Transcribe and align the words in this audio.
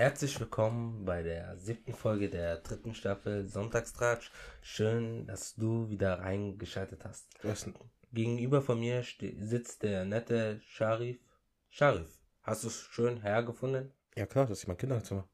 Herzlich 0.00 0.40
willkommen 0.40 1.04
bei 1.04 1.22
der 1.22 1.58
siebten 1.58 1.92
Folge 1.92 2.30
der 2.30 2.56
dritten 2.62 2.94
Staffel 2.94 3.46
Sonntagstratsch. 3.46 4.32
Schön, 4.62 5.26
dass 5.26 5.56
du 5.56 5.90
wieder 5.90 6.20
reingeschaltet 6.20 7.04
hast. 7.04 7.28
Gegenüber 8.10 8.62
von 8.62 8.80
mir 8.80 9.04
sitzt 9.04 9.82
der 9.82 10.06
nette 10.06 10.58
Sharif. 10.62 11.18
Sharif, 11.68 12.18
hast 12.40 12.64
du 12.64 12.68
es 12.68 12.80
schön 12.80 13.20
hergefunden? 13.20 13.92
Ja 14.16 14.24
klar, 14.24 14.46
das 14.46 14.60
ist 14.60 14.68
mein 14.68 14.78
Kinderzimmer. 14.78 15.28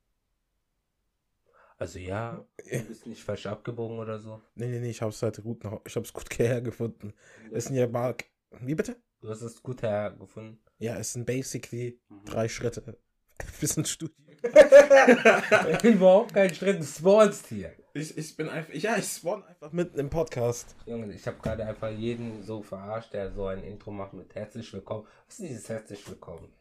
Also 1.78 2.00
ja, 2.00 2.44
du 2.58 2.84
bist 2.88 3.06
nicht 3.06 3.22
falsch 3.22 3.46
abgebogen 3.46 4.00
oder 4.00 4.18
so. 4.18 4.42
Nee, 4.56 4.66
nee, 4.66 4.80
nee, 4.80 4.90
ich 4.90 5.00
hab's 5.00 5.22
halt 5.22 5.40
gut 5.44 5.62
noch, 5.62 5.80
ich 5.86 5.94
hab's 5.94 6.12
gut 6.12 6.28
hergefunden. 6.40 7.12
Es 7.52 7.66
sind 7.66 7.76
ja 7.76 7.86
mal, 7.86 8.16
wie 8.62 8.74
bitte? 8.74 8.96
Du 9.20 9.28
hast 9.28 9.42
es 9.42 9.62
gut 9.62 9.82
hergefunden. 9.82 10.58
Ja, 10.78 10.96
es 10.98 11.12
sind 11.12 11.24
basically 11.24 12.00
drei 12.24 12.48
Schritte 12.48 12.98
bis 13.60 13.76
ins 13.76 13.90
Studio. 13.90 14.25
Überhaupt 15.82 16.34
kein 16.34 16.54
Schritt, 16.54 16.80
du 16.80 16.84
spawnst 16.84 17.46
hier. 17.48 17.72
Ich, 17.94 18.16
ich 18.16 18.36
bin 18.36 18.48
einfach, 18.48 18.74
ja, 18.74 18.96
ich 18.98 19.06
spawn 19.06 19.42
einfach 19.44 19.72
mitten 19.72 19.98
im 19.98 20.10
Podcast. 20.10 20.76
Junge, 20.84 21.12
ich 21.12 21.26
habe 21.26 21.38
gerade 21.42 21.64
einfach 21.64 21.90
jeden 21.90 22.42
so 22.42 22.62
verarscht, 22.62 23.14
der 23.14 23.30
so 23.32 23.46
ein 23.46 23.62
Intro 23.62 23.90
macht 23.90 24.12
mit 24.12 24.34
herzlich 24.34 24.72
willkommen. 24.72 25.06
Was 25.26 25.38
ist 25.38 25.48
dieses 25.48 25.68
herzlich 25.68 26.06
willkommen? 26.08 26.52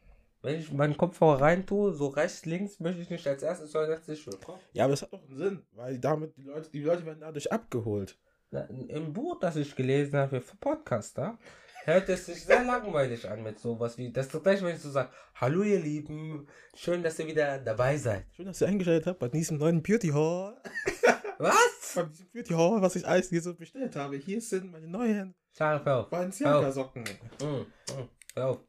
Wenn 0.41 0.60
ich 0.60 0.72
meinen 0.72 0.96
Kopfhörer 0.96 1.41
rein 1.41 1.66
tue, 1.66 1.91
so 1.94 2.08
rechts, 2.08 2.46
links, 2.46 2.80
möchte 2.80 3.02
ich 3.02 3.10
nicht 3.10 3.27
als 3.27 3.44
erstes 3.44 3.74
hören 3.74 3.90
herzlich 3.90 4.26
willkommen. 4.27 4.60
Ja, 4.74 4.86
aber 4.86 4.91
das 4.91 5.02
hat 5.02 5.12
doch 5.12 5.24
einen 5.24 5.38
Sinn, 5.38 5.62
weil 5.72 5.98
damit 5.99 6.38
die 6.38 6.44
Leute, 6.44 6.70
die 6.70 6.84
Leute 6.84 7.05
werden 7.05 7.22
dadurch 7.22 7.52
abgeholt. 7.52 8.18
Na, 8.52 8.62
Im 8.62 9.12
Buch, 9.12 9.40
das 9.40 9.55
ich 9.55 9.76
gelesen 9.76 10.18
habe 10.18 10.40
für 10.41 10.55
Podcaster, 10.58 11.38
hört 11.86 12.10
es 12.10 12.26
sich 12.26 12.44
sehr 12.44 12.64
langweilig 12.64 13.30
an 13.30 13.44
mit 13.44 13.60
sowas 13.60 13.98
wie, 13.98 14.12
das 14.12 14.26
ist 14.28 14.36
doch 14.36 14.44
gleich, 14.44 14.62
wenn 14.64 14.76
ich 14.76 14.82
so 14.82 14.90
sage, 14.90 15.10
hallo 15.36 15.62
ihr 15.64 15.80
Lieben, 15.80 16.48
schön, 16.76 17.04
dass 17.04 17.20
ihr 17.20 17.28
wieder 17.28 17.60
dabei 17.60 17.98
seid. 17.98 18.26
Schön, 18.36 18.46
dass 18.48 18.62
ihr 18.62 18.68
eingeschaltet 18.68 19.08
habt 19.08 19.20
bei 19.20 19.28
diesem 19.30 19.58
neuen 19.58 19.82
Beauty 19.84 20.10
Hall. 20.10 20.60
Was? 21.38 21.94
Bei 21.96 22.04
diesem 22.04 22.27
Beauty 22.32 22.54
Hall, 22.54 22.82
was 22.82 22.96
ich 22.96 23.05
alles 23.08 23.30
hier 23.30 23.42
so 23.42 23.54
bestellt 23.54 23.96
habe. 23.96 24.16
Hier 24.18 24.42
sind 24.42 24.72
meine 24.72 24.88
neuen 24.88 25.36
Scharf 25.55 25.86
auf. 25.86 26.10
Balenciaga-Socken. 26.10 27.04
Mm, 27.42 27.46
mm, 27.46 28.10
hör 28.36 28.48
auf. 28.48 28.60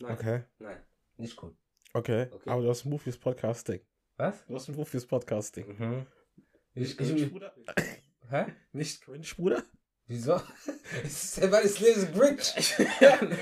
Nein, 0.00 0.12
Okay, 0.12 0.42
nein, 0.58 0.76
nicht 1.16 1.36
gut. 1.36 1.54
okay, 1.94 2.28
Okay. 2.32 2.50
Aber 2.50 2.62
du 2.62 2.68
hast 2.68 2.84
ein 2.84 2.90
Buch 2.90 3.00
fürs 3.00 3.16
Podcasting. 3.18 3.80
Was? 4.16 4.44
Du 4.46 4.54
hast 4.54 4.68
ein 4.68 4.74
Buch 4.76 4.86
fürs 4.88 5.06
Podcasting. 5.06 5.76
Mhm. 5.78 6.06
Ich, 6.74 6.98
ich, 6.98 7.30
Bruder? 7.30 7.54
hä? 8.28 8.46
Nicht 8.72 9.02
cringe, 9.02 9.26
Bruder? 9.36 9.62
Wieso? 10.10 10.40
Es 11.04 11.22
ist 11.22 11.36
ja, 11.36 11.52
weil 11.52 11.64
ich 11.66 11.78
lese 11.78 12.10
Grinch. 12.10 12.52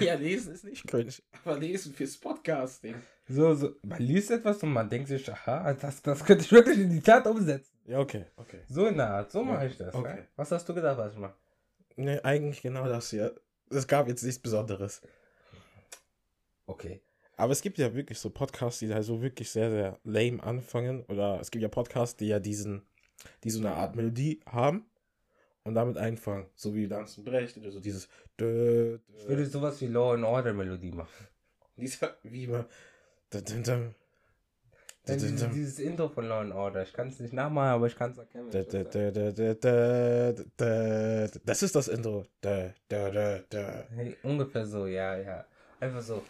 ja, 0.01 0.15
lesen 0.17 0.53
ist 0.53 0.65
nicht 0.65 0.87
cringe. 0.87 1.15
Aber 1.43 1.57
lesen 1.59 1.95
fürs 1.95 2.15
Podcasting. 2.19 2.95
So, 3.27 3.55
so, 3.55 3.75
man 3.83 4.03
liest 4.03 4.31
etwas 4.31 4.63
und 4.63 4.75
man 4.75 4.87
denkt 4.87 5.09
sich, 5.09 5.33
aha, 5.33 5.73
das, 5.73 6.03
das 6.03 6.23
könnte 6.23 6.45
ich 6.45 6.53
wirklich 6.53 6.79
in 6.79 6.91
die 6.91 7.01
Tat 7.01 7.27
umsetzen. 7.27 7.73
Ja, 7.87 8.01
okay, 8.01 8.27
okay. 8.37 8.61
So 8.69 8.87
in 8.87 8.99
der 8.99 9.09
Art, 9.09 9.33
so 9.33 9.43
mache 9.43 9.65
Ja, 9.65 9.71
ich 9.71 9.79
das. 9.79 9.95
okay. 9.95 10.19
Ja? 10.19 10.25
Was 10.37 10.53
hast 10.53 10.69
du 10.69 10.75
gedacht, 10.75 10.99
was 10.99 11.15
ich 11.15 11.19
mache? 11.19 11.35
Ne, 11.97 12.23
eigentlich 12.23 12.61
genau 12.61 12.85
das 12.87 13.09
hier. 13.09 13.35
Es 13.71 13.87
gab 13.87 14.07
jetzt 14.07 14.23
nichts 14.23 14.39
Besonderes. 14.39 15.01
Okay. 16.67 17.01
Aber 17.39 17.53
es 17.53 17.63
gibt 17.63 17.79
ja 17.79 17.95
wirklich 17.95 18.19
so 18.19 18.29
Podcasts, 18.29 18.81
die 18.81 18.89
da 18.89 19.03
so 19.03 19.23
wirklich 19.23 19.49
sehr, 19.51 19.71
sehr 19.71 19.99
lame 20.05 20.43
anfangen. 20.43 21.03
Oder 21.05 21.41
es 21.41 21.51
gibt 21.51 21.63
ja 21.63 21.69
Podcasts, 21.69 22.17
die 22.17 22.27
ja 22.29 22.41
diesen, 22.41 22.83
die 23.43 23.49
so 23.51 23.61
eine 23.61 23.73
Art 23.73 23.97
Melodie 23.97 24.41
haben 24.45 24.85
und 25.69 25.75
damit 25.75 25.97
einfangen. 25.99 26.47
So 26.55 26.75
wie 26.75 26.87
Lanzen 26.87 27.25
Brecht 27.25 27.57
oder 27.59 27.71
so 27.71 27.81
dieses 27.81 28.09
dö, 28.39 28.99
Ich 29.17 29.23
dö, 29.25 29.29
würde 29.29 29.47
sowas 29.47 29.81
wie 29.81 29.87
Law 29.87 30.15
and 30.15 30.25
Order 30.25 30.53
Melodie 30.53 30.91
machen. 30.91 31.29
dieser, 31.77 32.17
wie 32.23 32.47
dö, 32.47 32.65
dieses, 35.07 35.79
Intro 35.79 36.09
von 36.09 36.27
Law 36.27 36.41
and 36.41 36.53
Order, 36.53 36.83
ich 36.83 36.93
kann 36.93 37.09
es 37.09 37.21
nicht 37.21 37.33
nachmachen, 37.33 37.69
aber 37.69 37.87
ich 37.87 37.97
kann 37.97 38.11
es 38.11 38.19
erkennen. 38.19 38.51
ich 38.51 38.69
das 41.45 41.63
ist 41.63 41.75
das 41.77 41.89
Intro. 41.89 42.27
Hey, 43.95 44.17
ungefähr 44.23 44.67
so, 44.67 44.87
ja, 44.87 45.17
ja. 45.17 45.45
Einfach 45.81 46.03
so. 46.03 46.23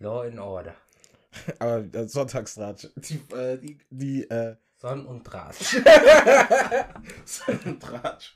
Law 0.00 0.22
and 0.22 0.38
Order. 0.38 0.74
Aber 1.58 1.84
äh, 1.92 2.08
Sonntagsratsch. 2.08 2.88
Die, 2.96 3.20
äh, 3.34 3.58
die, 3.58 3.78
die, 3.90 4.30
äh, 4.30 4.56
Sonn 4.76 5.06
und 5.06 5.22
Draht. 5.22 5.54
Sonntagsratsch. 7.24 8.34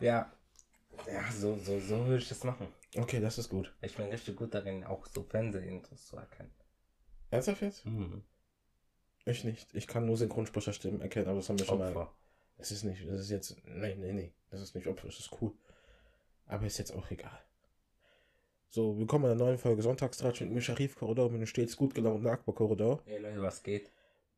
Ja. 0.00 0.32
Ja, 1.06 1.32
so, 1.32 1.56
so, 1.56 1.80
so 1.80 2.06
würde 2.06 2.18
ich 2.18 2.28
das 2.28 2.44
machen. 2.44 2.68
Okay, 2.96 3.20
das 3.20 3.38
ist 3.38 3.48
gut. 3.48 3.72
Ich 3.80 3.96
bin 3.96 4.06
richtig 4.06 4.36
gut 4.36 4.54
darin, 4.54 4.84
auch 4.84 5.06
so 5.06 5.22
Fernsehintros 5.22 6.06
zu 6.06 6.16
erkennen. 6.16 6.50
Ernsthaft 7.30 7.62
jetzt? 7.62 7.86
Mhm. 7.86 8.22
Ich 9.24 9.44
nicht. 9.44 9.74
Ich 9.74 9.86
kann 9.86 10.06
nur 10.06 10.16
Synchronsprecherstimmen 10.16 11.00
erkennen, 11.00 11.28
aber 11.28 11.36
das 11.36 11.48
haben 11.48 11.58
wir 11.58 11.66
schon 11.66 11.78
mal. 11.78 11.94
Opfer. 11.94 12.12
Das 12.58 12.70
ist 12.70 12.84
nicht, 12.84 13.08
das 13.08 13.20
ist 13.20 13.30
jetzt, 13.30 13.56
nee, 13.64 13.94
nee, 13.94 14.12
nee. 14.12 14.34
Das 14.50 14.60
ist 14.60 14.74
nicht 14.74 14.86
Opfer, 14.86 15.06
das 15.06 15.18
ist 15.18 15.30
cool. 15.40 15.52
Aber 16.46 16.66
ist 16.66 16.78
jetzt 16.78 16.92
auch 16.92 17.10
egal. 17.10 17.38
So, 18.68 18.98
willkommen 18.98 19.30
in 19.30 19.38
der 19.38 19.46
neuen 19.46 19.58
Folge 19.58 19.82
Sonntagstratsch 19.82 20.42
mit 20.42 20.50
mir 20.50 20.60
Sharif 20.60 20.96
Korridor, 20.96 21.30
mit 21.30 21.40
dem 21.40 21.46
stets 21.46 21.76
gut 21.76 21.94
gelaunten 21.94 22.26
Akbar 22.26 22.54
Korridor. 22.54 23.02
Hey 23.04 23.18
Leute, 23.18 23.40
was 23.40 23.62
geht? 23.62 23.90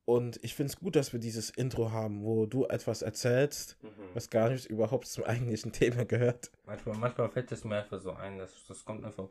Und 0.04 0.42
ich 0.42 0.54
finde 0.54 0.72
es 0.72 0.78
gut, 0.78 0.96
dass 0.96 1.12
wir 1.12 1.20
dieses 1.20 1.50
Intro 1.50 1.92
haben, 1.92 2.24
wo 2.24 2.46
du 2.46 2.66
etwas 2.66 3.02
erzählst, 3.02 3.78
was 4.14 4.30
gar 4.30 4.50
nicht 4.50 4.66
überhaupt 4.66 5.06
zum 5.06 5.24
eigentlichen 5.24 5.72
Thema 5.72 6.04
gehört. 6.04 6.50
Manchmal, 6.66 6.96
manchmal 6.96 7.30
fällt 7.30 7.52
es 7.52 7.64
mir 7.64 7.76
einfach 7.76 8.00
so 8.00 8.12
ein, 8.12 8.38
dass 8.38 8.66
das 8.66 8.84
kommt 8.84 9.04
einfach. 9.04 9.28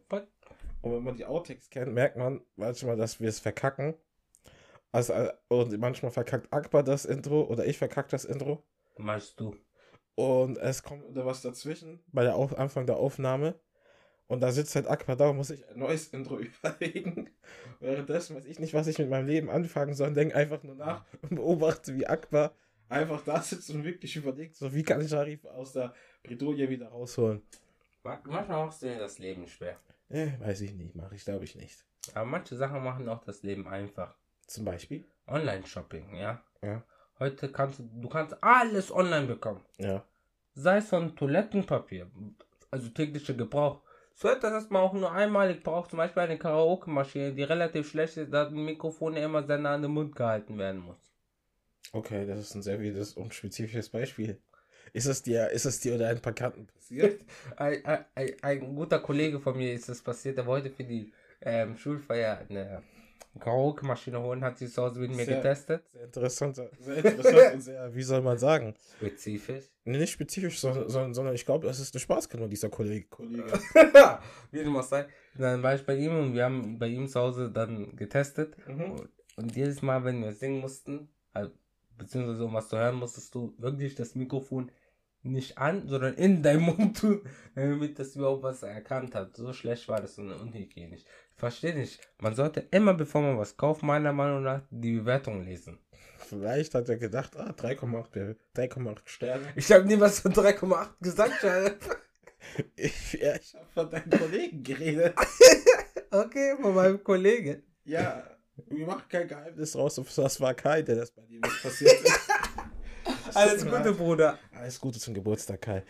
Und 0.81 0.93
wenn 0.93 1.03
man 1.03 1.15
die 1.15 1.25
Outtakes 1.25 1.69
kennt, 1.69 1.93
merkt 1.93 2.17
man 2.17 2.41
manchmal, 2.55 2.95
dass 2.95 3.19
wir 3.19 3.27
es 3.27 3.39
verkacken. 3.39 3.95
Also, 4.93 5.13
äh, 5.13 5.33
und 5.49 5.77
manchmal 5.77 6.11
verkackt 6.11 6.51
Akbar 6.53 6.83
das 6.83 7.05
Intro 7.05 7.43
oder 7.43 7.65
ich 7.65 7.77
verkack 7.77 8.09
das 8.09 8.25
Intro. 8.25 8.63
Machst 8.97 9.39
du? 9.39 9.55
Und 10.15 10.57
es 10.57 10.83
kommt 10.83 11.07
wieder 11.07 11.25
was 11.25 11.41
dazwischen 11.41 11.99
bei 12.11 12.23
der 12.23 12.35
Auf 12.35 12.57
Anfang 12.57 12.85
der 12.85 12.97
Aufnahme. 12.97 13.59
Und 14.31 14.39
da 14.39 14.49
sitzt 14.51 14.73
halt 14.75 14.87
Akbar 14.87 15.17
da 15.17 15.29
und 15.29 15.35
muss 15.35 15.49
sich 15.49 15.67
ein 15.67 15.77
neues 15.77 16.07
Intro 16.07 16.39
überlegen. 16.39 17.29
Währenddessen 17.81 18.35
weiß 18.37 18.45
ich 18.45 18.59
nicht, 18.59 18.73
was 18.73 18.87
ich 18.87 18.97
mit 18.97 19.09
meinem 19.09 19.27
Leben 19.27 19.49
anfangen 19.49 19.93
soll. 19.93 20.13
Denke 20.13 20.35
einfach 20.35 20.63
nur 20.63 20.75
nach 20.75 21.03
und 21.23 21.35
beobachte, 21.35 21.93
wie 21.95 22.07
Akbar 22.07 22.53
einfach 22.87 23.21
da 23.25 23.41
sitzt 23.41 23.69
und 23.71 23.83
wirklich 23.83 24.15
überlegt, 24.15 24.55
so 24.55 24.73
wie 24.73 24.83
kann 24.83 25.01
ich 25.01 25.09
Sharif 25.09 25.43
aus 25.45 25.73
der 25.73 25.93
Bredouille 26.23 26.69
wieder 26.69 26.87
rausholen. 26.87 27.41
Ma- 28.03 28.21
Manchmal 28.23 28.65
machst 28.65 28.81
du 28.81 28.85
dir 28.87 28.99
das 28.99 29.19
Leben 29.19 29.45
schwer. 29.47 29.77
Eh, 30.09 30.29
weiß 30.39 30.61
ich 30.61 30.73
nicht, 30.75 30.95
mache 30.95 31.15
ich 31.15 31.25
glaube 31.25 31.43
ich 31.43 31.55
nicht. 31.55 31.83
Aber 32.13 32.25
manche 32.25 32.55
Sachen 32.55 32.81
machen 32.83 33.09
auch 33.09 33.23
das 33.25 33.43
Leben 33.43 33.67
einfach. 33.67 34.15
Zum 34.47 34.63
Beispiel? 34.63 35.03
Online-Shopping, 35.27 36.15
ja. 36.15 36.41
Ja. 36.63 36.83
Heute 37.19 37.51
kannst 37.51 37.79
du, 37.79 37.83
du 37.83 38.07
kannst 38.07 38.41
alles 38.41 38.91
online 38.93 39.27
bekommen. 39.27 39.65
Ja. 39.77 40.05
Sei 40.53 40.77
es 40.77 40.87
von 40.87 41.15
Toilettenpapier, 41.17 42.09
also 42.71 42.87
täglicher 42.89 43.33
Gebrauch. 43.33 43.81
So 44.21 44.27
etwas, 44.27 44.51
das 44.51 44.69
man 44.69 44.83
auch 44.83 44.93
nur 44.93 45.11
einmalig 45.11 45.63
braucht, 45.63 45.89
zum 45.89 45.97
Beispiel 45.97 46.21
eine 46.21 46.37
Karaoke-Maschine, 46.37 47.33
die 47.33 47.41
relativ 47.41 47.89
schlecht 47.89 48.17
ist, 48.17 48.31
da 48.31 48.45
ein 48.45 48.53
Mikrofon 48.53 49.15
immer 49.15 49.41
sehr 49.41 49.57
nah 49.57 49.73
an 49.73 49.81
den 49.81 49.89
Mund 49.89 50.15
gehalten 50.15 50.59
werden 50.59 50.81
muss. 50.81 50.99
Okay, 51.91 52.27
das 52.27 52.39
ist 52.39 52.53
ein 52.53 52.61
sehr 52.61 52.79
wildes 52.79 53.15
und 53.15 53.33
spezifisches 53.33 53.89
Beispiel. 53.89 54.39
Ist 54.93 55.07
es 55.07 55.23
dir, 55.23 55.49
ist 55.49 55.65
es 55.65 55.79
dir 55.79 55.95
oder 55.95 56.09
ein 56.09 56.21
paar 56.21 56.33
Kanten 56.33 56.67
passiert? 56.67 57.25
Ein, 57.57 57.83
ein, 57.83 58.05
ein, 58.13 58.35
ein 58.43 58.75
guter 58.75 58.99
Kollege 58.99 59.39
von 59.39 59.57
mir 59.57 59.73
ist 59.73 59.89
das 59.89 60.01
passiert, 60.01 60.37
der 60.37 60.45
wollte 60.45 60.69
für 60.69 60.83
die 60.83 61.11
ähm, 61.41 61.75
Schulfeier 61.75 62.45
eine 62.47 62.83
Karaoke-Maschine 63.39 64.21
holen, 64.21 64.43
hat 64.43 64.57
sie 64.57 64.67
zu 64.67 64.81
Hause 64.81 64.99
mit 64.99 65.15
mir 65.15 65.25
Sehr- 65.25 65.37
getestet. 65.37 65.83
Sehr 65.93 66.03
interessant, 66.03 66.55
sehr 66.55 66.97
interessant 67.05 67.53
und 67.53 67.61
sehr, 67.61 67.95
wie 67.95 68.03
soll 68.03 68.21
man 68.21 68.37
sagen? 68.37 68.75
Spezifisch. 68.97 69.65
Nee, 69.85 69.97
nicht 69.97 70.11
spezifisch, 70.11 70.59
sondern, 70.59 70.89
sondern, 70.89 71.13
sondern 71.13 71.35
ich 71.35 71.45
glaube, 71.45 71.67
es 71.67 71.79
ist 71.79 71.93
eine 71.95 72.01
Spaßkanone, 72.01 72.49
dieser 72.49 72.69
Kollege. 72.69 73.07
Kollege. 73.07 73.43
Wie 74.51 74.59
dem 74.59 74.75
auch 74.75 74.83
sei. 74.83 75.07
Dann 75.35 75.63
war 75.63 75.73
ich 75.75 75.85
bei 75.85 75.95
ihm 75.95 76.17
und 76.17 76.33
wir 76.33 76.43
haben 76.43 76.77
bei 76.77 76.87
ihm 76.87 77.07
zu 77.07 77.19
Hause 77.19 77.49
dann 77.49 77.95
getestet. 77.95 78.55
Mhm. 78.67 78.91
Und, 78.91 79.09
und 79.37 79.55
jedes 79.55 79.81
Mal, 79.81 80.03
wenn 80.03 80.21
wir 80.21 80.33
singen 80.33 80.59
mussten, 80.59 81.09
halt, 81.33 81.53
beziehungsweise 81.97 82.45
um 82.45 82.53
was 82.53 82.69
zu 82.69 82.77
hören, 82.77 82.95
musstest 82.95 83.33
du 83.33 83.55
wirklich 83.57 83.95
das 83.95 84.13
Mikrofon 84.13 84.71
nicht 85.23 85.57
an, 85.57 85.87
sondern 85.87 86.15
in 86.15 86.41
deinen 86.43 86.63
Mund 86.63 86.99
tun, 86.99 87.21
damit 87.55 87.97
das 87.97 88.15
überhaupt 88.15 88.43
was 88.43 88.63
erkannt 88.63 89.15
hat. 89.15 89.35
So 89.35 89.53
schlecht 89.53 89.87
war 89.87 90.01
das 90.01 90.17
und 90.17 90.31
unhygienisch. 90.31 91.03
Verstehe 91.41 91.73
nicht. 91.73 91.99
Man 92.19 92.35
sollte 92.35 92.67
immer, 92.69 92.93
bevor 92.93 93.21
man 93.23 93.35
was 93.39 93.57
kauft, 93.57 93.81
meiner 93.81 94.13
Meinung 94.13 94.43
nach 94.43 94.61
die 94.69 94.93
Bewertung 94.99 95.43
lesen. 95.43 95.79
Vielleicht 96.19 96.75
hat 96.75 96.87
er 96.87 96.97
gedacht, 96.97 97.35
ah, 97.35 97.49
3,8 97.57 98.09
Be- 98.11 98.35
3,8 98.55 98.99
Sterne. 99.05 99.47
Ich 99.55 99.71
habe 99.71 99.85
nie 99.85 99.99
was 99.99 100.19
von 100.19 100.31
3,8 100.33 100.87
gesagt. 101.01 101.43
Ich, 102.75 103.13
ja, 103.13 103.35
ich 103.35 103.53
habe 103.55 103.65
von 103.73 103.89
deinem 103.89 104.09
Kollegen 104.09 104.63
geredet. 104.63 105.13
Okay, 106.13 106.55
von 106.61 106.75
meinem 106.75 107.01
Kollegen. 107.03 107.63
Ja, 107.85 108.23
wir 108.67 108.85
machen 108.85 109.03
kein 109.09 109.27
Geheimnis 109.27 109.71
draus, 109.71 109.95
das 109.95 110.41
war 110.41 110.53
Kai, 110.53 110.81
der 110.81 110.95
das 110.97 111.11
bei 111.11 111.21
dir 111.23 111.39
nicht 111.39 111.63
passiert 111.63 112.01
ist. 112.01 112.19
Alles 113.33 113.65
Gute. 113.65 113.93
Bruder. 113.93 114.37
Alles 114.53 114.79
Gute 114.79 114.99
zum 114.99 115.13
Geburtstag, 115.13 115.61
Kai. 115.61 115.83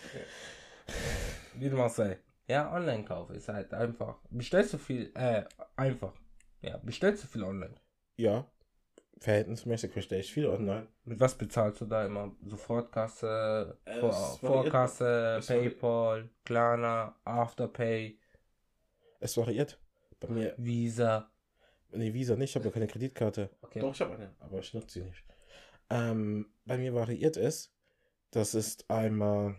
Wie 1.55 1.69
du 1.69 1.75
machst, 1.75 1.95
sei. 1.95 2.19
Ja, 2.51 2.73
Online-Kauf 2.73 3.29
ist 3.29 3.47
halt 3.47 3.73
einfach. 3.73 4.17
Bestellst 4.29 4.73
du 4.73 4.77
viel, 4.77 5.11
äh, 5.15 5.45
einfach. 5.77 6.13
Ja, 6.61 6.77
bestellst 6.77 7.23
du 7.23 7.27
viel 7.27 7.43
online. 7.43 7.75
Ja, 8.17 8.45
verhältnismäßig 9.19 9.93
bestelle 9.93 10.19
ich 10.21 10.33
viel 10.33 10.47
online. 10.47 10.87
Mit 11.05 11.19
was 11.19 11.37
bezahlst 11.37 11.79
du 11.81 11.85
da 11.85 12.05
immer? 12.05 12.35
Sofortkasse, 12.43 13.77
Äh, 13.85 13.99
Vor 14.01 14.13
Vorkasse, 14.39 15.39
Paypal, 15.47 16.29
Klarna, 16.43 17.15
Afterpay, 17.23 18.19
Es 19.21 19.37
variiert. 19.37 19.79
Bei 20.19 20.27
mir, 20.27 20.53
Visa. 20.57 21.31
nee, 21.91 22.13
Visa 22.13 22.35
nicht, 22.35 22.49
ich 22.51 22.55
habe 22.55 22.65
ja 22.65 22.71
keine 22.71 22.87
Kreditkarte. 22.87 23.49
Okay. 23.61 23.79
Doch, 23.79 23.93
ich 23.93 24.01
habe 24.01 24.15
eine, 24.15 24.35
aber 24.39 24.59
ich 24.59 24.73
nutze 24.73 24.99
sie 24.99 25.05
nicht. 25.05 25.23
Ähm, 25.89 26.51
bei 26.65 26.77
mir 26.77 26.93
variiert 26.93 27.37
es. 27.37 27.73
Das 28.31 28.53
ist 28.55 28.89
einmal, 28.89 29.55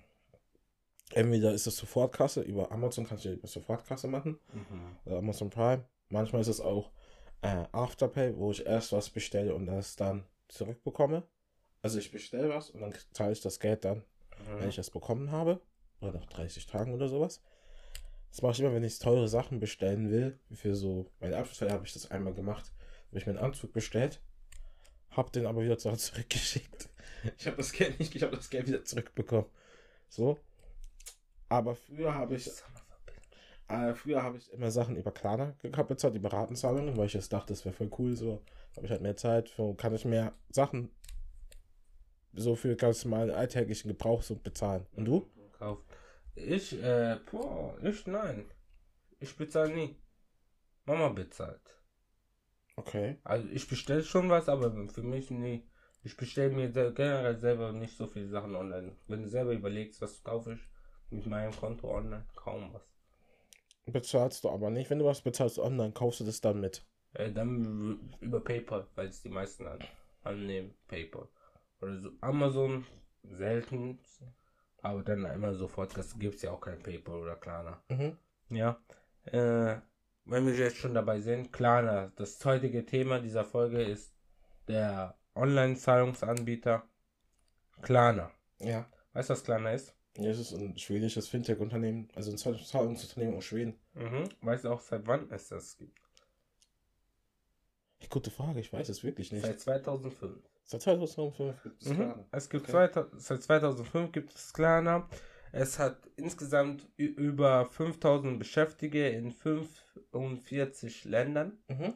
entweder 1.15 1.53
ist 1.53 1.67
es 1.67 1.77
Sofortkasse, 1.77 2.43
über 2.43 2.71
Amazon 2.73 3.07
kannst 3.07 3.25
du 3.25 3.33
über 3.33 3.47
Sofortkasse 3.49 4.09
machen, 4.09 4.39
Mhm. 4.53 4.97
oder 5.05 5.19
Amazon 5.19 5.51
Prime. 5.51 5.85
Manchmal 6.09 6.43
ist 6.43 6.49
es 6.49 6.61
auch 6.61 6.91
äh, 7.43 7.65
Afterpay, 7.73 8.37
wo 8.37 8.51
ich 8.53 8.65
erst 8.67 8.93
was 8.93 9.11
bestelle 9.11 9.55
und 9.55 9.67
das 9.67 9.97
dann 9.97 10.25
zurückbekomme. 10.49 11.25
Also 11.83 11.99
ich 11.99 12.13
bestelle 12.13 12.49
was 12.51 12.71
und 12.71 12.81
dann 12.81 12.95
zahle 13.13 13.33
ich 13.33 13.41
das 13.41 13.59
Geld 13.59 13.85
dann, 13.85 14.05
wenn 14.57 14.63
Mhm. 14.65 14.69
ich 14.69 14.79
es 14.79 14.91
bekommen 14.91 15.31
habe. 15.33 15.61
Oder 16.01 16.13
nach 16.13 16.27
30 16.27 16.67
Tagen 16.67 16.95
oder 16.95 17.09
sowas. 17.09 17.41
Das 18.31 18.43
mache 18.43 18.53
ich 18.53 18.61
immer, 18.61 18.73
wenn 18.73 18.85
ich 18.85 18.99
teure 18.99 19.29
Sachen 19.29 19.61
bestellen 19.61 20.11
will. 20.11 20.39
Für 20.53 20.75
so 20.75 21.07
meine 21.21 21.37
Abschlussfeier 21.37 21.71
habe 21.73 21.85
ich 21.87 21.93
das 21.93 22.11
einmal 22.11 22.33
gemacht. 22.35 22.73
Habe 23.09 23.19
ich 23.19 23.27
mir 23.27 23.33
einen 23.33 23.45
Anzug 23.45 23.73
bestellt. 23.73 24.21
Hab 25.11 25.33
den 25.33 25.47
aber 25.47 25.63
wieder 25.63 25.79
zurückgeschickt. 25.99 26.89
Ich 27.39 27.47
habe 27.47 27.57
das 27.57 27.73
Geld 27.73 27.99
nicht, 27.99 28.15
ich 28.15 28.23
habe 28.23 28.35
das 28.37 28.51
Geld 28.51 28.67
wieder 28.69 28.85
zurückbekommen. 28.85 29.47
So. 30.09 30.39
Aber 31.53 31.75
früher 31.75 32.15
habe 32.15 32.37
ich, 32.37 32.51
äh, 33.69 33.93
früher 33.93 34.23
habe 34.23 34.39
ich 34.39 34.51
immer 34.55 34.71
Sachen 34.71 34.97
über 34.97 35.13
Klarna 35.13 35.55
gehabt 35.63 35.91
bezahlt, 35.91 36.15
über 36.15 36.33
Ratenzahlungen, 36.33 36.97
weil 36.97 37.05
ich 37.05 37.13
jetzt 37.13 37.31
dachte, 37.31 37.53
das 37.53 37.67
wäre 37.67 37.75
voll 37.75 37.91
cool. 37.99 38.17
So 38.17 38.43
habe 38.75 38.87
ich 38.87 38.91
halt 38.91 39.03
mehr 39.03 39.17
Zeit, 39.17 39.49
so 39.49 39.75
kann 39.75 39.95
ich 39.95 40.07
mehr 40.07 40.33
Sachen 40.49 40.89
so 42.33 42.57
für 42.57 42.75
ganz 42.75 43.05
normalen 43.05 43.33
alltäglichen 43.33 43.89
Gebrauch 43.89 44.23
so 44.23 44.35
bezahlen. 44.37 44.87
Und 44.97 45.05
du? 45.05 45.31
Kauf. 45.59 45.85
Ich, 46.35 46.83
äh, 46.83 47.19
boah, 47.31 47.77
ich 47.83 48.07
nein. 48.07 48.47
Ich 49.21 49.37
bezahle 49.37 49.75
nie. 49.75 49.97
Mama 50.87 51.11
bezahlt. 51.11 51.61
Okay. 52.77 53.19
Also 53.25 53.47
ich 53.51 53.69
bestelle 53.69 54.03
schon 54.03 54.31
was, 54.31 54.49
aber 54.49 54.73
für 54.89 55.03
mich 55.03 55.31
nie. 55.31 55.69
Ich 56.03 56.17
bestelle 56.17 56.49
mir 56.49 56.71
generell 56.71 57.39
selber 57.39 57.73
nicht 57.73 57.95
so 57.95 58.07
viele 58.07 58.29
Sachen 58.29 58.57
online. 58.57 58.97
Wenn 59.07 59.25
du 59.25 59.29
selber 59.29 59.53
überlegst, 59.53 60.01
was 60.01 60.25
kaufe 60.25 60.55
ich 60.55 60.72
mit 61.13 61.27
meinem 61.27 61.55
Konto 61.55 61.95
online, 61.95 62.25
kaum 62.35 62.73
was. 62.73 62.83
Bezahlst 63.87 64.45
du 64.45 64.51
aber 64.51 64.71
nicht. 64.71 64.91
Wenn 64.91 64.99
du 64.99 65.05
was 65.05 65.23
bezahlst 65.23 65.59
online, 65.59 65.93
kaufst 65.93 66.21
du 66.21 66.25
das 66.25 66.41
dann 66.41 66.61
mit. 66.61 66.85
Äh, 67.15 67.33
dann 67.33 68.15
über 68.21 68.41
PayPal, 68.41 68.87
weil 68.95 69.09
es 69.09 69.23
die 69.23 69.29
meisten 69.29 69.67
an, 69.67 69.81
annehmen, 70.23 70.75
PayPal. 70.89 71.29
Oder 71.81 71.99
so 71.99 72.11
Amazon, 72.21 72.87
selten. 73.23 73.99
Aber 74.83 75.03
dann 75.03 75.25
immer 75.25 75.55
sofort, 75.55 75.97
das 75.97 76.19
gibt 76.19 76.37
es 76.37 76.43
ja 76.43 76.53
auch 76.53 76.61
kein 76.61 76.83
PayPal 76.83 77.17
oder 77.17 77.37
Klarna. 77.37 77.83
Mhm. 77.89 78.17
Ja. 78.51 78.81
Äh, 79.25 79.81
wenn 80.25 80.47
wir 80.47 80.55
jetzt 80.55 80.77
schon 80.77 80.95
dabei 80.95 81.21
sind, 81.21 81.53
Klarna. 81.53 82.13
Das 82.17 82.45
heutige 82.45 82.85
Thema 82.87 83.21
dieser 83.21 83.45
Folge 83.45 83.83
ist 83.83 84.15
der 84.69 85.17
Online-Zahlungsanbieter 85.35 86.85
Klarna. 87.83 88.31
Ja. 88.59 88.87
Weißt 89.13 89.31
du, 89.31 89.33
was 89.33 89.45
Klarna 89.45 89.73
ist? 89.73 89.95
Ja, 90.19 90.31
es 90.31 90.39
ist 90.39 90.53
ein 90.53 90.77
schwedisches 90.77 91.29
Fintech-Unternehmen, 91.29 92.09
also 92.15 92.31
ein 92.31 92.37
Zahl- 92.39 92.59
Zahlungsunternehmen 92.63 93.37
aus 93.37 93.45
Schweden. 93.45 93.79
Mhm. 93.95 94.29
Weißt 94.43 94.65
du 94.65 94.71
auch, 94.71 94.81
seit 94.81 95.07
wann 95.07 95.31
es 95.31 95.49
das 95.49 95.77
gibt? 95.77 95.99
Gute 98.11 98.31
Frage, 98.31 98.61
ich 98.61 98.73
weiß 98.73 98.89
es 98.91 99.05
wirklich 99.05 99.33
nicht. 99.33 99.45
Seit 99.47 99.61
2005. 99.61 100.37
Seit 100.65 100.83
2005 100.83 101.63
gibt 101.63 101.83
es 101.83 101.89
Mhm. 101.89 101.95
Klarna. 101.97 102.25
Es 102.33 102.51
gibt 102.51 102.63
Okay. 102.65 102.73
2000, 102.73 103.21
seit 103.23 103.43
2005 103.43 104.13
gibt 104.13 104.35
es 104.35 104.53
Klarna. 104.53 105.09
Es 105.53 105.79
hat 105.79 106.07
insgesamt 106.17 106.89
über 106.97 107.65
5000 107.67 108.39
Beschäftigte 108.39 108.99
in 108.99 109.31
45 109.33 111.05
Ländern. 111.05 111.59
Mhm. 111.69 111.95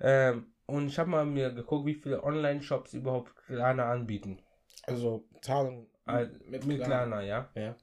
Ähm, 0.00 0.46
und 0.66 0.86
ich 0.88 0.98
habe 0.98 1.10
mal 1.10 1.26
mir 1.26 1.50
geguckt, 1.52 1.86
wie 1.86 1.94
viele 1.94 2.22
Online-Shops 2.22 2.94
überhaupt 2.94 3.34
Klarna 3.36 3.90
anbieten. 3.90 4.40
Also 4.82 5.24
Zahlung 5.40 5.88
Äh, 6.06 6.26
mit, 6.48 6.82
Klarna, 6.82 7.22
ja. 7.22 7.48
Ja. 7.54 7.76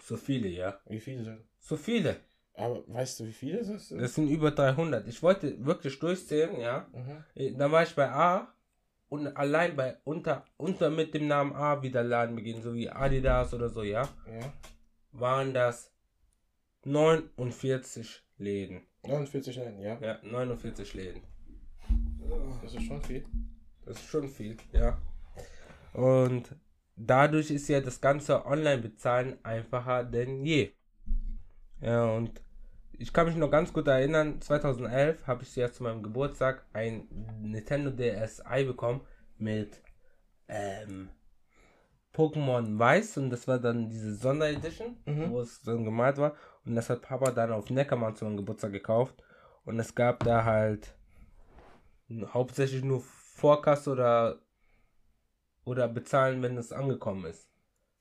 So 0.00 0.16
viele, 0.16 0.48
ja. 0.48 0.80
Wie 0.86 1.00
viele 1.00 1.22
sind? 1.24 1.44
So 1.60 1.76
viele. 1.76 2.16
Aber 2.54 2.82
weißt 2.88 3.20
du, 3.20 3.26
wie 3.26 3.32
viele 3.32 3.60
es 3.60 3.88
sind? 3.88 4.00
Das 4.00 4.14
sind 4.14 4.28
über 4.28 4.50
300. 4.50 5.06
Ich 5.06 5.22
wollte 5.22 5.64
wirklich 5.64 5.98
durchzählen, 5.98 6.60
ja. 6.60 6.88
Mhm. 6.92 7.24
Äh, 7.34 7.52
Dann 7.52 7.70
war 7.70 7.82
ich 7.84 7.94
bei 7.94 8.10
A 8.10 8.52
und 9.08 9.28
allein 9.36 9.76
bei 9.76 9.98
unter, 10.04 10.44
unter 10.56 10.90
mit 10.90 11.14
dem 11.14 11.28
Namen 11.28 11.54
A 11.54 11.82
wieder 11.82 12.02
Laden 12.02 12.34
beginnen, 12.36 12.62
so 12.62 12.74
wie 12.74 12.90
Adidas 12.90 13.54
oder 13.54 13.68
so, 13.68 13.82
ja. 13.82 14.02
Ja. 14.26 14.52
Waren 15.12 15.54
das 15.54 15.92
49 16.84 18.22
Läden. 18.38 18.82
49 19.04 19.56
Nein, 19.56 19.80
ja. 19.80 19.98
Ja, 20.00 20.18
49 20.22 20.94
Läden. 20.94 21.22
Das 22.62 22.74
ist 22.74 22.82
schon 22.84 23.02
viel. 23.02 23.24
Das 23.84 23.96
ist 23.96 24.06
schon 24.06 24.28
viel, 24.28 24.56
ja. 24.72 24.98
Und 25.92 26.54
dadurch 26.96 27.50
ist 27.50 27.68
ja 27.68 27.80
das 27.80 28.00
ganze 28.00 28.46
Online-Bezahlen 28.46 29.38
einfacher 29.44 30.04
denn 30.04 30.44
je. 30.44 30.72
Ja, 31.80 32.04
und 32.04 32.42
ich 32.92 33.12
kann 33.12 33.26
mich 33.26 33.36
noch 33.36 33.50
ganz 33.50 33.72
gut 33.72 33.88
erinnern, 33.88 34.40
2011 34.40 35.26
habe 35.26 35.42
ich 35.42 35.56
ja 35.56 35.72
zu 35.72 35.82
meinem 35.82 36.02
Geburtstag 36.02 36.66
ein 36.74 37.08
Nintendo 37.40 37.90
DSi 37.90 38.64
bekommen 38.64 39.00
mit 39.38 39.82
ähm, 40.48 41.08
Pokémon 42.14 42.78
Weiß 42.78 43.16
und 43.16 43.30
das 43.30 43.48
war 43.48 43.58
dann 43.58 43.88
diese 43.88 44.14
Sonderedition, 44.14 44.96
Mhm. 45.06 45.30
wo 45.30 45.40
es 45.40 45.62
dann 45.62 45.84
gemalt 45.84 46.18
war. 46.18 46.34
Und 46.66 46.74
das 46.74 46.90
hat 46.90 47.02
Papa 47.02 47.30
dann 47.30 47.52
auf 47.52 47.70
Neckermann 47.70 48.16
zu 48.16 48.24
meinem 48.26 48.36
Geburtstag 48.36 48.72
gekauft. 48.72 49.22
Und 49.64 49.78
es 49.78 49.94
gab 49.94 50.24
da 50.24 50.44
halt 50.44 50.94
hauptsächlich 52.34 52.82
nur 52.84 53.00
Vorkasse 53.00 53.90
oder 53.90 54.40
oder 55.70 55.88
bezahlen, 55.88 56.42
wenn 56.42 56.56
es 56.58 56.72
angekommen 56.72 57.24
ist. 57.26 57.48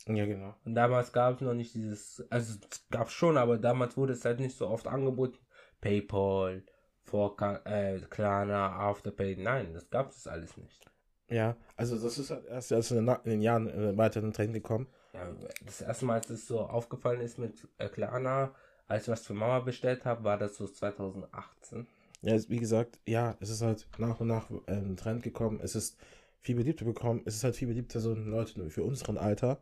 Ja, 0.07 0.25
genau. 0.25 0.56
Und 0.66 0.75
damals 0.75 1.13
gab 1.13 1.36
es 1.36 1.42
noch 1.42 1.54
nicht 1.54 1.74
dieses, 1.74 2.25
also 2.30 2.57
es 2.69 2.88
gab 2.89 3.12
schon, 3.12 3.38
aber 3.38 3.57
damals 3.57 3.95
wurde 3.98 4.13
es 4.13 4.25
halt 4.25 4.39
nicht 4.39 4.57
so 4.57 4.68
oft 4.68 4.88
angeboten. 4.88 5.38
PayPal, 5.81 6.63
Vorka 7.04 7.62
äh, 7.66 8.00
Klarna, 8.10 8.71
Afterpay, 8.89 9.36
nein, 9.38 9.74
das 9.74 9.89
gab 9.89 10.10
es 10.10 10.27
alles 10.27 10.57
nicht. 10.57 10.86
Ja, 11.30 11.56
also 11.76 11.97
das 11.99 12.18
ist 12.18 12.31
halt 12.31 12.45
erst, 12.45 12.71
erst 12.71 12.92
in, 12.92 12.97
den, 12.97 13.06
Na- 13.06 13.21
in 13.23 13.31
den 13.31 13.42
Jahren 13.42 13.68
äh, 13.68 13.97
weiter 13.97 14.19
in 14.19 14.28
den 14.28 14.33
Trend 14.33 14.54
gekommen. 14.54 14.88
Ja, 15.14 15.28
das 15.66 15.81
erste 15.81 16.06
Mal, 16.06 16.16
als 16.16 16.30
es 16.30 16.47
so 16.47 16.61
aufgefallen 16.61 17.21
ist 17.21 17.38
mit 17.38 17.68
äh, 17.78 17.88
Klarna, 17.90 18.54
als 18.88 19.04
ich 19.04 19.09
was 19.09 19.26
für 19.26 19.33
Mama 19.33 19.59
bestellt 19.59 20.06
habe, 20.06 20.23
war 20.23 20.38
das 20.38 20.57
so 20.57 20.68
2018. 20.68 21.88
Ja, 22.21 22.35
wie 22.49 22.57
gesagt, 22.59 22.99
ja, 23.06 23.38
es 23.40 23.49
ist 23.49 23.61
halt 23.61 23.88
nach 23.97 24.19
und 24.19 24.28
nach 24.28 24.49
äh, 24.68 24.73
ein 24.73 24.97
Trend 24.97 25.23
gekommen. 25.23 25.59
Es 25.61 25.76
ist 25.76 25.97
viel 26.42 26.56
beliebter 26.56 26.86
bekommen. 26.86 27.22
Es 27.26 27.36
ist 27.36 27.44
halt 27.44 27.56
viel 27.56 27.68
beliebter 27.68 28.00
so 28.00 28.14
Leute 28.14 28.69
für 28.69 28.84
unseren 28.84 29.18
Alter. 29.18 29.62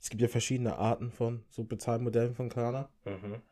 Es 0.00 0.10
gibt 0.10 0.22
ja 0.22 0.28
verschiedene 0.28 0.76
Arten 0.76 1.10
von 1.10 1.44
so 1.50 1.64
Bezahlmodellen 1.64 2.34
von 2.34 2.48
Klarna. 2.48 2.88
Mhm. 3.04 3.42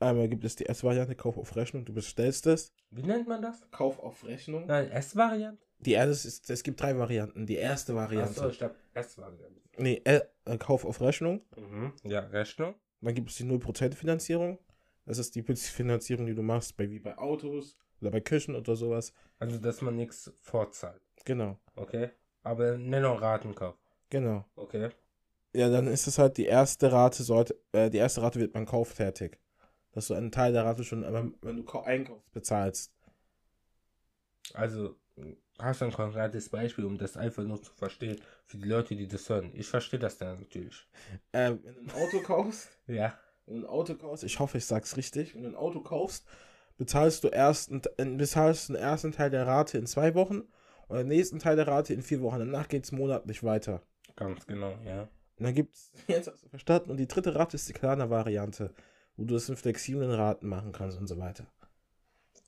Einmal 0.00 0.28
gibt 0.28 0.44
es 0.44 0.56
die 0.56 0.66
S-Variante, 0.66 1.14
Kauf 1.14 1.38
auf 1.38 1.54
Rechnung, 1.54 1.84
du 1.84 1.92
bestellst 1.92 2.46
es. 2.46 2.74
Wie 2.90 3.02
nennt 3.02 3.28
man 3.28 3.40
das? 3.40 3.70
Kauf 3.70 4.00
auf 4.00 4.24
Rechnung. 4.24 4.66
Nein, 4.66 4.90
S-Variante? 4.90 5.62
Die 5.78 5.92
erste 5.92 6.28
ist, 6.28 6.50
es 6.50 6.62
gibt 6.62 6.80
drei 6.80 6.96
Varianten. 6.96 7.46
Die 7.46 7.56
erste 7.56 7.94
Variante. 7.94 8.30
Achso, 8.30 8.48
ich 8.48 8.58
glaube 8.58 8.74
S-Variante. 8.94 9.60
Nee, 9.78 10.00
äh, 10.04 10.20
äh, 10.44 10.58
Kauf 10.58 10.84
auf 10.84 11.00
Rechnung. 11.00 11.42
Mhm. 11.56 11.92
Ja, 12.04 12.20
Rechnung. 12.20 12.74
Dann 13.00 13.14
gibt 13.14 13.30
es 13.30 13.36
die 13.36 13.44
0% 13.44 13.94
Finanzierung. 13.94 14.58
Das 15.06 15.18
ist 15.18 15.34
die 15.34 15.42
Finanzierung, 15.42 16.26
die 16.26 16.34
du 16.34 16.42
machst, 16.42 16.76
bei, 16.76 16.88
wie 16.88 17.00
bei 17.00 17.18
Autos 17.18 17.76
oder 18.00 18.10
bei 18.10 18.20
Küchen 18.20 18.54
oder 18.54 18.76
sowas. 18.76 19.12
Also, 19.38 19.58
dass 19.58 19.82
man 19.82 19.96
nichts 19.96 20.32
vorzahlt. 20.40 21.02
Genau, 21.24 21.58
Okay. 21.76 22.10
Aber 22.44 22.76
nenn 22.76 23.04
Ratenkauf. 23.04 23.76
genau. 24.10 24.44
Okay. 24.56 24.90
Ja, 25.54 25.68
dann 25.68 25.86
ist 25.86 26.06
es 26.06 26.18
halt 26.18 26.36
die 26.38 26.46
erste 26.46 26.90
Rate 26.90 27.22
sollte, 27.22 27.56
äh, 27.72 27.90
die 27.90 27.98
erste 27.98 28.22
Rate 28.22 28.40
wird 28.40 28.52
beim 28.52 28.66
Kauf 28.66 28.88
fertig. 28.88 29.38
Dass 29.92 30.08
du 30.08 30.14
einen 30.14 30.32
Teil 30.32 30.52
der 30.52 30.64
Rate 30.64 30.82
schon, 30.84 31.02
wenn, 31.02 31.34
wenn 31.42 31.56
du 31.58 31.64
Kau- 31.64 31.82
einkaufst, 31.82 32.32
bezahlst. 32.32 32.92
Also, 34.54 34.96
hast 35.58 35.80
du 35.80 35.84
ein 35.86 35.92
konkretes 35.92 36.48
Beispiel, 36.48 36.84
um 36.84 36.98
das 36.98 37.16
einfach 37.16 37.42
nur 37.44 37.62
zu 37.62 37.72
verstehen, 37.74 38.20
für 38.46 38.56
die 38.58 38.68
Leute, 38.68 38.96
die 38.96 39.06
das 39.06 39.28
hören? 39.28 39.52
Ich 39.54 39.68
verstehe 39.68 40.00
das 40.00 40.18
dann 40.18 40.40
natürlich. 40.40 40.86
Äh, 41.32 41.52
wenn 41.62 41.74
du 41.74 41.80
ein 41.82 41.92
Auto 41.92 42.20
kaufst, 42.22 42.68
Ja. 42.86 43.18
wenn 43.46 43.60
du 43.60 43.66
ein 43.66 43.70
Auto 43.70 43.94
kaufst, 43.94 44.24
ich 44.24 44.38
hoffe, 44.40 44.58
ich 44.58 44.66
sag's 44.66 44.96
richtig, 44.96 45.34
wenn 45.34 45.42
du 45.42 45.48
ein 45.50 45.56
Auto 45.56 45.80
kaufst, 45.80 46.26
bezahlst 46.78 47.22
du 47.24 47.28
erst 47.28 47.70
einen, 47.98 48.16
bezahlst 48.16 48.68
den 48.70 48.76
ersten 48.76 49.12
Teil 49.12 49.30
der 49.30 49.46
Rate 49.46 49.78
in 49.78 49.86
zwei 49.86 50.14
Wochen 50.14 50.42
und 50.92 50.98
den 50.98 51.08
nächsten 51.08 51.38
Teil 51.38 51.56
der 51.56 51.66
Rate 51.66 51.94
in 51.94 52.02
vier 52.02 52.20
Wochen. 52.22 52.38
Danach 52.38 52.68
geht's 52.68 52.92
monatlich 52.92 53.42
weiter. 53.42 53.82
Ganz 54.16 54.46
genau, 54.46 54.76
ja. 54.84 55.02
Und 55.38 55.44
dann 55.46 55.54
gibt's, 55.54 55.92
jetzt 56.06 56.30
hast 56.30 56.44
du 56.44 56.48
verstanden, 56.48 56.90
und 56.90 56.98
die 56.98 57.08
dritte 57.08 57.34
Rate 57.34 57.56
ist 57.56 57.68
die 57.68 57.72
kleine 57.72 58.10
Variante, 58.10 58.74
wo 59.16 59.24
du 59.24 59.34
es 59.36 59.48
in 59.48 59.56
flexiblen 59.56 60.10
Raten 60.10 60.46
machen 60.48 60.72
kannst 60.72 60.98
und 60.98 61.06
so 61.06 61.18
weiter. 61.18 61.46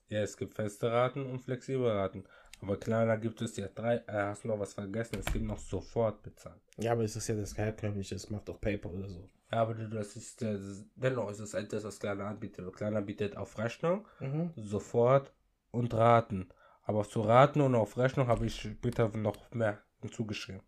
Ja, 0.08 0.20
es 0.20 0.36
gibt 0.36 0.54
feste 0.54 0.90
Raten 0.92 1.24
und 1.26 1.40
flexible 1.40 1.90
Raten. 1.90 2.24
Aber 2.60 2.76
Klarna 2.78 3.16
gibt 3.16 3.42
es 3.42 3.56
ja 3.56 3.68
drei, 3.74 3.96
äh, 4.06 4.12
hast 4.12 4.44
du 4.44 4.48
noch 4.48 4.58
was 4.58 4.74
vergessen? 4.74 5.18
Es 5.18 5.32
gibt 5.32 5.44
noch 5.44 5.58
sofort 5.58 6.22
bezahlt. 6.22 6.60
Ja, 6.78 6.92
aber 6.92 7.02
es 7.02 7.16
ist 7.16 7.26
ja 7.28 7.34
das 7.34 7.56
herkömmliche, 7.58 8.14
das 8.14 8.30
macht 8.30 8.48
doch 8.48 8.60
PayPal 8.60 8.92
oder 8.92 9.08
so. 9.08 9.28
Ja, 9.50 9.62
aber 9.62 9.74
das 9.74 10.16
ist, 10.16 10.42
äh, 10.42 10.58
dennoch 10.96 11.30
ist 11.30 11.40
es 11.40 11.54
etwas, 11.54 11.84
was 11.84 11.98
Klarna 11.98 12.28
anbietet. 12.28 12.70
Klarna 12.74 13.00
bietet 13.00 13.36
auf 13.36 13.58
Rechnung, 13.58 14.06
Mhm. 14.20 14.50
sofort 14.56 15.32
und 15.72 15.92
Raten. 15.94 16.48
Aber 16.84 17.08
zu 17.08 17.22
Raten 17.22 17.60
und 17.60 17.74
auf 17.74 17.96
Rechnung 17.96 18.28
habe 18.28 18.46
ich 18.46 18.60
später 18.60 19.08
noch 19.16 19.50
mehr 19.52 19.82
hinzugeschrieben. 20.00 20.62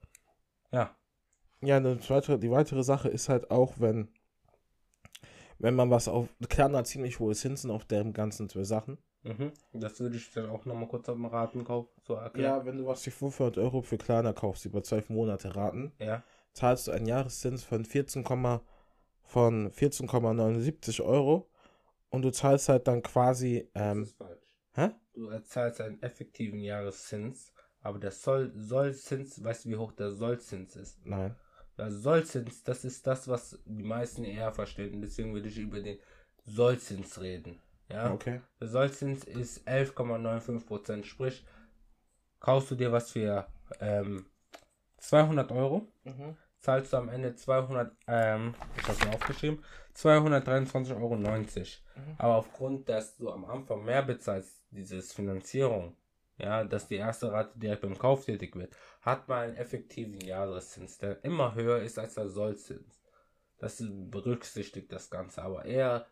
Ja. 0.72 0.96
Ja, 1.60 2.00
zweite, 2.00 2.38
die 2.38 2.50
weitere 2.50 2.82
Sache 2.82 3.08
ist 3.08 3.28
halt 3.28 3.50
auch, 3.50 3.74
wenn, 3.78 4.08
wenn 5.58 5.74
man 5.74 5.90
was 5.90 6.08
auf, 6.08 6.28
Klarna 6.48 6.78
hat 6.78 6.86
ziemlich 6.86 7.18
hohe 7.18 7.34
Zinsen 7.34 7.70
auf 7.70 7.84
den 7.84 8.12
ganzen 8.12 8.48
zwei 8.48 8.64
Sachen. 8.64 8.98
Mhm. 9.22 9.52
Das 9.72 9.98
würde 10.00 10.16
ich 10.16 10.30
dann 10.30 10.48
auch 10.50 10.64
nochmal 10.64 10.88
kurz 10.88 11.08
am 11.08 11.26
Ratenkauf 11.26 11.88
so 12.06 12.14
erklären. 12.14 12.58
Ja, 12.60 12.64
wenn 12.64 12.78
du 12.78 12.86
was 12.86 13.02
für 13.02 13.10
500 13.10 13.58
Euro 13.58 13.82
für 13.82 13.98
Klarna 13.98 14.32
kaufst, 14.32 14.64
über 14.64 14.82
12 14.82 15.08
Monate 15.08 15.56
Raten, 15.56 15.92
Ja. 15.98 16.22
zahlst 16.52 16.86
du 16.86 16.92
einen 16.92 17.06
Jahreszins 17.06 17.64
von 17.64 17.84
14, 17.84 18.24
von 19.24 19.70
14,79 19.72 21.02
Euro 21.04 21.48
und 22.10 22.22
du 22.22 22.30
zahlst 22.30 22.68
halt 22.68 22.86
dann 22.86 23.02
quasi, 23.02 23.68
Das 23.74 23.82
ähm, 23.92 24.02
ist 24.02 24.16
falsch. 24.16 24.45
Hä? 24.76 24.90
Du 25.14 25.28
erzahlst 25.28 25.80
einen 25.80 26.02
effektiven 26.02 26.60
Jahreszins, 26.60 27.52
aber 27.80 27.98
der 27.98 28.10
Soll 28.10 28.52
Sollzins, 28.56 29.42
weißt 29.42 29.64
du, 29.64 29.68
wie 29.70 29.76
hoch 29.76 29.92
der 29.92 30.10
Sollzins 30.12 30.76
ist? 30.76 31.04
Nein. 31.06 31.34
Der 31.78 31.90
Sollzins, 31.90 32.62
das 32.62 32.84
ist 32.84 33.06
das, 33.06 33.28
was 33.28 33.58
die 33.64 33.82
meisten 33.82 34.24
eher 34.24 34.52
verstehen. 34.52 34.94
Und 34.94 35.02
deswegen 35.02 35.34
will 35.34 35.44
ich 35.46 35.58
über 35.58 35.80
den 35.80 35.98
Sollzins 36.44 37.20
reden. 37.20 37.60
Ja. 37.88 38.12
Okay. 38.12 38.40
Der 38.60 38.68
Sollzins 38.68 39.24
ist 39.24 39.66
11,95%. 39.68 41.04
Sprich, 41.04 41.44
kaufst 42.40 42.70
du 42.70 42.74
dir 42.76 42.92
was 42.92 43.10
für 43.10 43.46
ähm, 43.80 44.26
200 44.98 45.52
Euro, 45.52 45.92
Mhm. 46.04 46.36
zahlst 46.58 46.92
du 46.92 46.96
am 46.96 47.08
Ende 47.08 47.34
200, 47.34 47.94
ähm, 48.06 48.54
ich 48.76 48.88
habe 48.88 49.04
mir 49.06 49.14
aufgeschrieben, 49.14 49.62
223,90 49.94 50.96
Euro. 50.96 51.16
Aber 52.18 52.36
aufgrund, 52.36 52.88
dass 52.88 53.16
du 53.16 53.30
am 53.30 53.44
Anfang 53.44 53.84
mehr 53.84 54.02
bezahlst, 54.02 54.55
dieses 54.70 55.12
Finanzierung, 55.12 55.96
ja, 56.38 56.64
dass 56.64 56.88
die 56.88 56.96
erste 56.96 57.32
Rate 57.32 57.58
direkt 57.58 57.82
beim 57.82 57.98
Kauf 57.98 58.24
tätig 58.24 58.54
wird, 58.56 58.76
hat 59.00 59.28
man 59.28 59.44
einen 59.44 59.56
effektiven 59.56 60.20
Jahreszins, 60.20 60.98
der 60.98 61.24
immer 61.24 61.54
höher 61.54 61.78
ist 61.78 61.98
als 61.98 62.14
der 62.14 62.28
Sollzins. 62.28 63.02
Das 63.58 63.82
berücksichtigt 63.82 64.92
das 64.92 65.08
Ganze, 65.10 65.42
aber 65.42 65.64
eher 65.64 66.06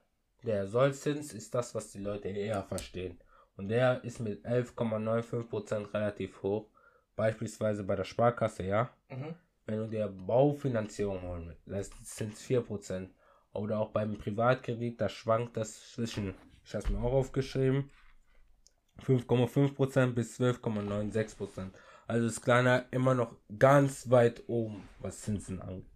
der 0.45 0.67
Sollzins 0.67 1.33
ist 1.33 1.55
das, 1.55 1.75
was 1.75 1.91
die 1.93 2.01
Leute 2.01 2.29
eher 2.29 2.63
verstehen. 2.63 3.19
Und 3.57 3.69
der 3.69 4.03
ist 4.05 4.21
mit 4.21 4.45
11,95% 4.45 5.93
relativ 5.95 6.43
hoch. 6.43 6.69
Beispielsweise 7.17 7.85
bei 7.85 7.97
der 7.97 8.05
Sparkasse, 8.05 8.65
ja. 8.65 8.91
Mhm. 9.09 9.35
Wenn 9.67 9.79
du 9.79 9.87
dir 9.87 10.09
Baufinanzierung 10.09 11.23
holen 11.23 11.57
willst, 11.65 11.95
das 11.99 12.17
sind 12.17 12.35
4%. 12.35 13.09
Oder 13.53 13.79
auch 13.79 13.91
beim 13.91 14.19
Privatkredit, 14.19 15.01
da 15.01 15.09
schwankt 15.09 15.57
das 15.57 15.93
zwischen, 15.93 16.35
ich 16.65 16.75
habe 16.75 16.85
es 16.85 16.91
mir 16.91 16.99
auch 16.99 17.13
aufgeschrieben, 17.13 17.91
5,5% 19.03 20.13
bis 20.13 20.39
12,96%. 20.41 21.71
Also 22.07 22.27
ist 22.27 22.43
kleiner 22.43 22.85
immer 22.91 23.15
noch 23.15 23.37
ganz 23.59 24.11
weit 24.11 24.45
oben, 24.47 24.89
was 25.01 25.23
Zinsen 25.23 25.61
angeht. 25.61 25.87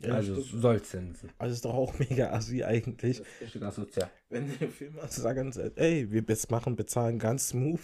Ja, 0.00 0.14
also 0.14 0.40
stimmt. 0.40 0.62
Sollzinsen. 0.62 1.30
Also 1.38 1.54
ist 1.54 1.64
doch 1.64 1.74
auch 1.74 1.98
mega 1.98 2.32
assi 2.32 2.62
eigentlich. 2.62 3.22
Richtig 3.40 3.62
asozial. 3.62 4.10
Wenn 4.30 4.44
eine 4.44 4.70
Firma 4.70 5.08
sagen, 5.08 5.52
ey, 5.76 6.10
wir 6.10 6.24
machen, 6.50 6.76
bezahlen 6.76 7.18
ganz 7.18 7.48
smooth, 7.48 7.80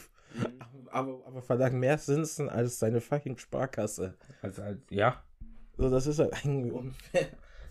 aber, 0.90 1.26
aber 1.26 1.42
verlangen 1.42 1.80
mehr 1.80 1.98
Zinsen 1.98 2.48
als 2.48 2.78
seine 2.78 3.00
fucking 3.00 3.36
Sparkasse. 3.36 4.14
Also 4.42 4.62
halt, 4.62 4.90
ja. 4.90 5.24
So, 5.76 5.90
das 5.90 6.06
ist 6.06 6.20
halt 6.20 6.34
irgendwie 6.44 6.70
unfair. 6.70 7.26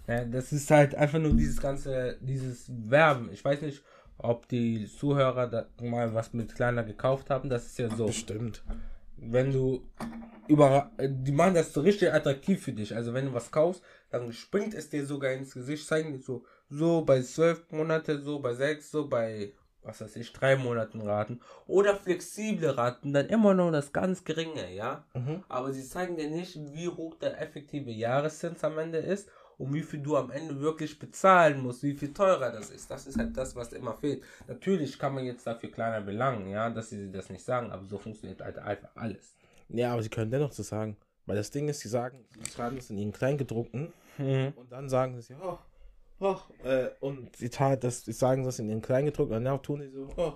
Ja, 0.08 0.26
das 0.26 0.52
ist 0.52 0.70
halt 0.70 0.96
einfach 0.96 1.20
nur 1.20 1.34
dieses 1.34 1.62
ganze, 1.62 2.18
dieses 2.20 2.70
Werben. 2.70 3.32
Ich 3.32 3.44
weiß 3.44 3.62
nicht, 3.62 3.82
ob 4.18 4.48
die 4.48 4.88
Zuhörer 4.88 5.48
da 5.48 5.66
mal 5.82 6.14
was 6.14 6.34
mit 6.34 6.56
kleiner 6.56 6.84
gekauft 6.84 7.30
haben. 7.30 7.50
Das 7.50 7.66
ist 7.66 7.80
ja 7.80 7.90
so. 7.90 8.08
Bestimmt. 8.08 8.64
wenn 9.18 9.52
du 9.52 9.88
über 10.48 10.92
die 11.00 11.32
machen 11.32 11.54
das 11.54 11.74
so 11.74 11.82
richtig 11.82 12.12
attraktiv 12.12 12.64
für 12.64 12.74
dich. 12.74 12.96
Also 12.96 13.14
wenn 13.14 13.26
du 13.28 13.34
was 13.34 13.52
kaufst, 13.52 13.82
dann 14.10 14.34
springt 14.34 14.74
es 14.74 14.90
dir 14.90 15.06
sogar 15.06 15.32
ins 15.32 15.54
Gesicht, 15.54 15.88
zeigen 15.88 16.20
so, 16.20 16.46
so 16.70 17.04
bei 17.06 17.22
zwölf 17.22 17.72
Monate, 17.72 18.20
so 18.22 18.40
bei 18.40 18.54
sechs, 18.54 18.92
so 18.92 19.08
bei 19.08 19.54
was 19.84 20.02
weiß 20.02 20.16
ich, 20.16 20.32
drei 20.32 20.56
Monaten 20.56 21.02
Raten 21.02 21.42
oder 21.68 21.96
flexible 21.96 22.70
Raten, 22.70 23.14
dann 23.14 23.28
immer 23.28 23.54
noch 23.54 23.72
das 23.72 23.92
ganz 23.92 24.24
geringe, 24.24 24.74
ja. 24.74 25.06
Mhm. 25.14 25.44
Aber 25.50 25.74
sie 25.74 25.84
zeigen 25.84 26.16
dir 26.16 26.30
nicht, 26.30 26.58
wie 26.74 26.88
hoch 26.88 27.16
der 27.16 27.42
effektive 27.42 27.92
Jahreszins 27.92 28.64
am 28.64 28.78
Ende 28.78 29.00
ist 29.00 29.30
und 29.58 29.74
wie 29.74 29.82
viel 29.84 30.02
du 30.02 30.16
am 30.18 30.32
Ende 30.32 30.60
wirklich 30.60 31.00
bezahlen 31.00 31.62
musst, 31.62 31.84
wie 31.84 31.94
viel 31.94 32.14
teurer 32.14 32.52
das 32.52 32.70
ist. 32.70 32.90
Das 32.90 33.08
ist 33.08 33.18
halt 33.18 33.36
das, 33.38 33.56
was 33.56 33.74
immer 33.74 33.94
fehlt. 33.96 34.24
Natürlich 34.48 34.98
kann 35.00 35.14
man 35.14 35.26
jetzt 35.26 35.46
dafür 35.46 35.72
kleiner 35.72 36.02
belangen, 36.02 36.48
ja, 36.50 36.70
dass 36.70 36.90
sie 36.90 37.12
das 37.12 37.30
nicht 37.30 37.44
sagen, 37.44 37.72
aber 37.72 37.86
so 37.86 37.98
funktioniert 37.98 38.42
halt 38.42 38.58
einfach 38.58 38.90
alles. 38.96 39.36
Ja, 39.70 39.94
aber 39.94 40.04
sie 40.04 40.10
können 40.10 40.32
dennoch 40.32 40.52
zu 40.52 40.64
sagen. 40.64 40.98
Weil 41.26 41.38
das 41.38 41.52
Ding 41.52 41.70
ist, 41.70 41.80
sie 41.80 41.88
sagen, 41.88 42.26
sie 42.30 42.52
schreiben 42.52 42.78
es 42.78 42.90
in 42.90 42.98
ihren 42.98 43.14
Kleingedruckten 43.14 43.94
und 44.18 44.72
dann 44.72 44.90
sagen 44.90 45.22
sie, 45.22 45.36
oh, 45.42 45.58
oh, 46.20 46.38
äh, 46.66 46.90
und 47.00 47.36
sie, 47.36 47.50
das, 47.50 48.04
sie 48.04 48.12
sagen 48.12 48.44
das 48.44 48.60
in 48.60 48.70
ihren 48.70 48.82
Kleingedruckten 48.82 49.38
und 49.38 49.46
dann 49.46 49.62
tun 49.62 49.82
sie 49.82 49.90
so, 49.90 50.10
oh, 50.18 50.34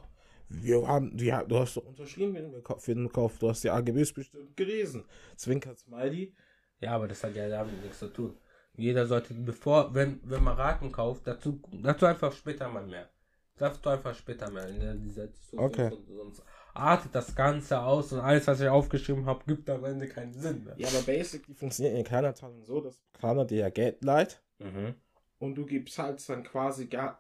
wir 0.50 0.88
haben, 0.88 1.18
ja, 1.18 1.44
du 1.44 1.60
hast 1.60 1.76
doch 1.76 1.86
unterschrieben 1.86 2.36
für 2.36 2.42
den 2.42 2.64
Kauf- 2.64 2.84
für 2.84 2.96
den 2.96 3.12
Kauf, 3.12 3.38
du 3.38 3.50
hast 3.50 3.64
die 3.64 3.70
AGBs 3.70 4.14
bestimmt 4.14 4.56
gelesen. 4.56 5.04
Zwinkert 5.36 5.78
Smiley. 5.78 6.34
Ja, 6.80 6.92
aber 6.92 7.08
das 7.08 7.24
hat 7.24 7.36
ja 7.36 7.50
damit 7.50 7.82
nichts 7.82 8.00
zu 8.00 8.08
tun. 8.08 8.38
Jeder 8.78 9.08
sollte, 9.08 9.34
bevor, 9.34 9.94
wenn, 9.94 10.22
wenn 10.24 10.44
man 10.44 10.56
Raten 10.56 10.92
kauft, 10.92 11.26
dazu, 11.28 11.60
dazu 11.72 12.06
einfach 12.06 12.32
später 12.32 12.70
mal 12.70 12.86
mehr. 12.86 13.10
Dazu 13.58 13.90
einfach 13.90 14.14
später 14.16 14.50
mehr. 14.52 14.68
In 14.70 14.80
der, 14.80 14.94
dieser 14.94 15.28
Okay. 15.54 15.92
Sonst 16.08 16.44
artet 16.76 17.16
das 17.16 17.34
Ganze 17.36 17.82
aus 17.82 18.14
und 18.14 18.20
alles, 18.20 18.46
was 18.46 18.62
ich 18.62 18.68
aufgeschrieben 18.68 19.26
habe, 19.26 19.44
gibt 19.48 19.68
am 19.70 19.84
Ende 19.84 20.08
keinen 20.08 20.34
Sinn 20.34 20.64
mehr. 20.64 20.76
Ja, 20.78 20.88
aber 20.90 21.02
basically 21.02 21.56
funktioniert 21.56 21.98
in 21.98 22.04
Klarna-Zahlung 22.04 22.64
so, 22.64 22.80
dass 22.80 23.02
Klarna 23.14 23.46
dir 23.46 23.58
ja 23.58 23.70
Geld 23.70 24.04
leiht 24.04 24.40
Mhm. 24.60 24.94
und 25.40 25.56
du 25.56 25.66
gibst 25.66 25.98
halt 25.98 26.28
dann 26.30 26.44
quasi 26.44 26.86
gar, 26.88 27.20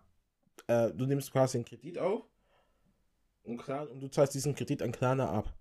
äh, 0.67 0.91
du 0.91 1.05
nimmst 1.07 1.31
quasi 1.31 1.57
einen 1.57 1.65
Kredit 1.65 1.97
auf 1.97 2.23
und, 3.43 3.57
klar, 3.57 3.89
und 3.89 3.99
du 3.99 4.07
zahlst 4.09 4.35
diesen 4.35 4.53
Kredit 4.55 4.81
an 4.83 4.91
Klarna 4.91 5.29
ab. 5.29 5.51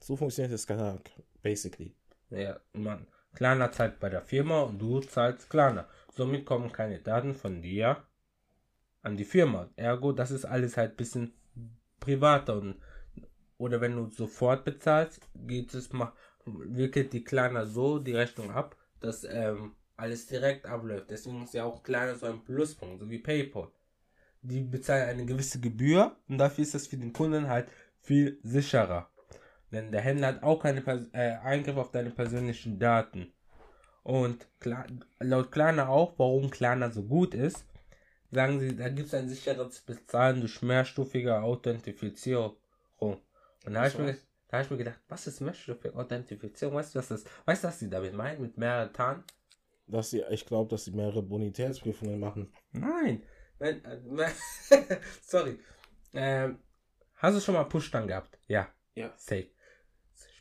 So 0.00 0.16
funktioniert 0.16 0.52
das 0.52 0.66
Klarna, 0.66 0.98
basically. 1.42 1.94
Ja, 2.30 2.58
man. 2.72 3.06
Klarna 3.34 3.72
zahlt 3.72 3.98
bei 4.00 4.08
der 4.08 4.22
Firma 4.22 4.62
und 4.62 4.78
du 4.78 5.00
zahlst 5.00 5.48
Klarna. 5.48 5.88
Somit 6.12 6.44
kommen 6.44 6.70
keine 6.72 6.98
Daten 7.00 7.34
von 7.34 7.62
dir 7.62 8.02
an 9.02 9.16
die 9.16 9.24
Firma. 9.24 9.68
Ergo, 9.76 10.12
das 10.12 10.30
ist 10.30 10.44
alles 10.44 10.76
halt 10.76 10.92
ein 10.92 10.96
bisschen 10.96 11.32
privater 12.00 12.56
und 12.56 12.80
oder 13.58 13.80
wenn 13.80 13.94
du 13.94 14.10
sofort 14.10 14.64
bezahlst, 14.64 15.20
geht 15.34 15.72
es 15.72 15.90
wickelt 16.44 17.12
die 17.12 17.22
Klarna 17.22 17.64
so 17.64 18.00
die 18.00 18.14
Rechnung 18.14 18.50
ab, 18.50 18.76
dass 18.98 19.24
ähm, 19.24 19.76
alles 19.96 20.26
direkt 20.26 20.66
abläuft. 20.66 21.10
Deswegen 21.10 21.44
ist 21.44 21.54
ja 21.54 21.64
auch 21.64 21.82
Klarna 21.84 22.16
so 22.16 22.26
ein 22.26 22.42
Pluspunkt, 22.42 22.98
so 22.98 23.08
wie 23.08 23.20
PayPal. 23.20 23.68
Die 24.42 24.62
bezahlen 24.62 25.08
eine 25.08 25.24
gewisse 25.24 25.60
Gebühr 25.60 26.16
und 26.28 26.38
dafür 26.38 26.62
ist 26.62 26.74
das 26.74 26.88
für 26.88 26.96
den 26.96 27.12
Kunden 27.12 27.48
halt 27.48 27.68
viel 28.00 28.40
sicherer. 28.42 29.11
Denn 29.72 29.90
der 29.90 30.02
Händler 30.02 30.28
hat 30.28 30.42
auch 30.42 30.60
keine 30.60 30.82
Pers 30.82 31.08
äh, 31.12 31.36
Eingriff 31.42 31.76
auf 31.76 31.90
deine 31.90 32.10
persönlichen 32.10 32.78
Daten. 32.78 33.32
Und 34.02 34.46
klar, 34.60 34.86
laut 35.20 35.50
Klarna 35.50 35.88
auch, 35.88 36.18
warum 36.18 36.50
Klarna 36.50 36.90
so 36.90 37.02
gut 37.04 37.34
ist, 37.34 37.64
sagen 38.30 38.60
sie, 38.60 38.76
da 38.76 38.88
gibt 38.88 39.08
es 39.08 39.14
ein 39.14 39.28
sicheres 39.28 39.80
Bezahlen 39.80 40.40
durch 40.40 40.60
mehrstufige 40.62 41.40
Authentifizierung. 41.40 42.56
Und 42.98 43.20
da 43.74 43.80
habe 43.80 43.88
ich, 43.88 43.98
mir- 43.98 44.16
da 44.48 44.58
hab 44.58 44.64
ich 44.64 44.70
mir 44.70 44.76
gedacht, 44.78 45.00
was 45.08 45.26
ist 45.26 45.40
mehrstufige 45.40 45.94
Authentifizierung? 45.96 46.74
Weißt 46.74 46.94
du, 46.94 46.98
was 46.98 47.08
das, 47.08 47.24
weißt 47.46 47.64
du, 47.64 47.68
was 47.68 47.78
sie 47.78 47.88
damit 47.88 48.12
meinen? 48.14 48.42
Mit 48.42 48.58
mehreren 48.58 48.92
Tarn? 48.92 49.24
Dass 49.86 50.10
sie, 50.10 50.22
ich 50.30 50.44
glaube, 50.46 50.68
dass 50.70 50.84
sie 50.84 50.92
mehrere 50.92 51.22
Bonitätsprüfungen 51.22 52.18
machen. 52.18 52.52
Nein. 52.72 53.22
Wenn, 53.58 53.84
äh, 53.84 54.30
sorry. 55.22 55.58
Ähm, 56.12 56.58
hast 57.14 57.36
du 57.36 57.40
schon 57.40 57.54
mal 57.54 57.64
Push-Dann 57.64 58.08
gehabt? 58.08 58.38
Ja. 58.48 58.68
Ja. 58.94 59.12
Safe. 59.16 59.48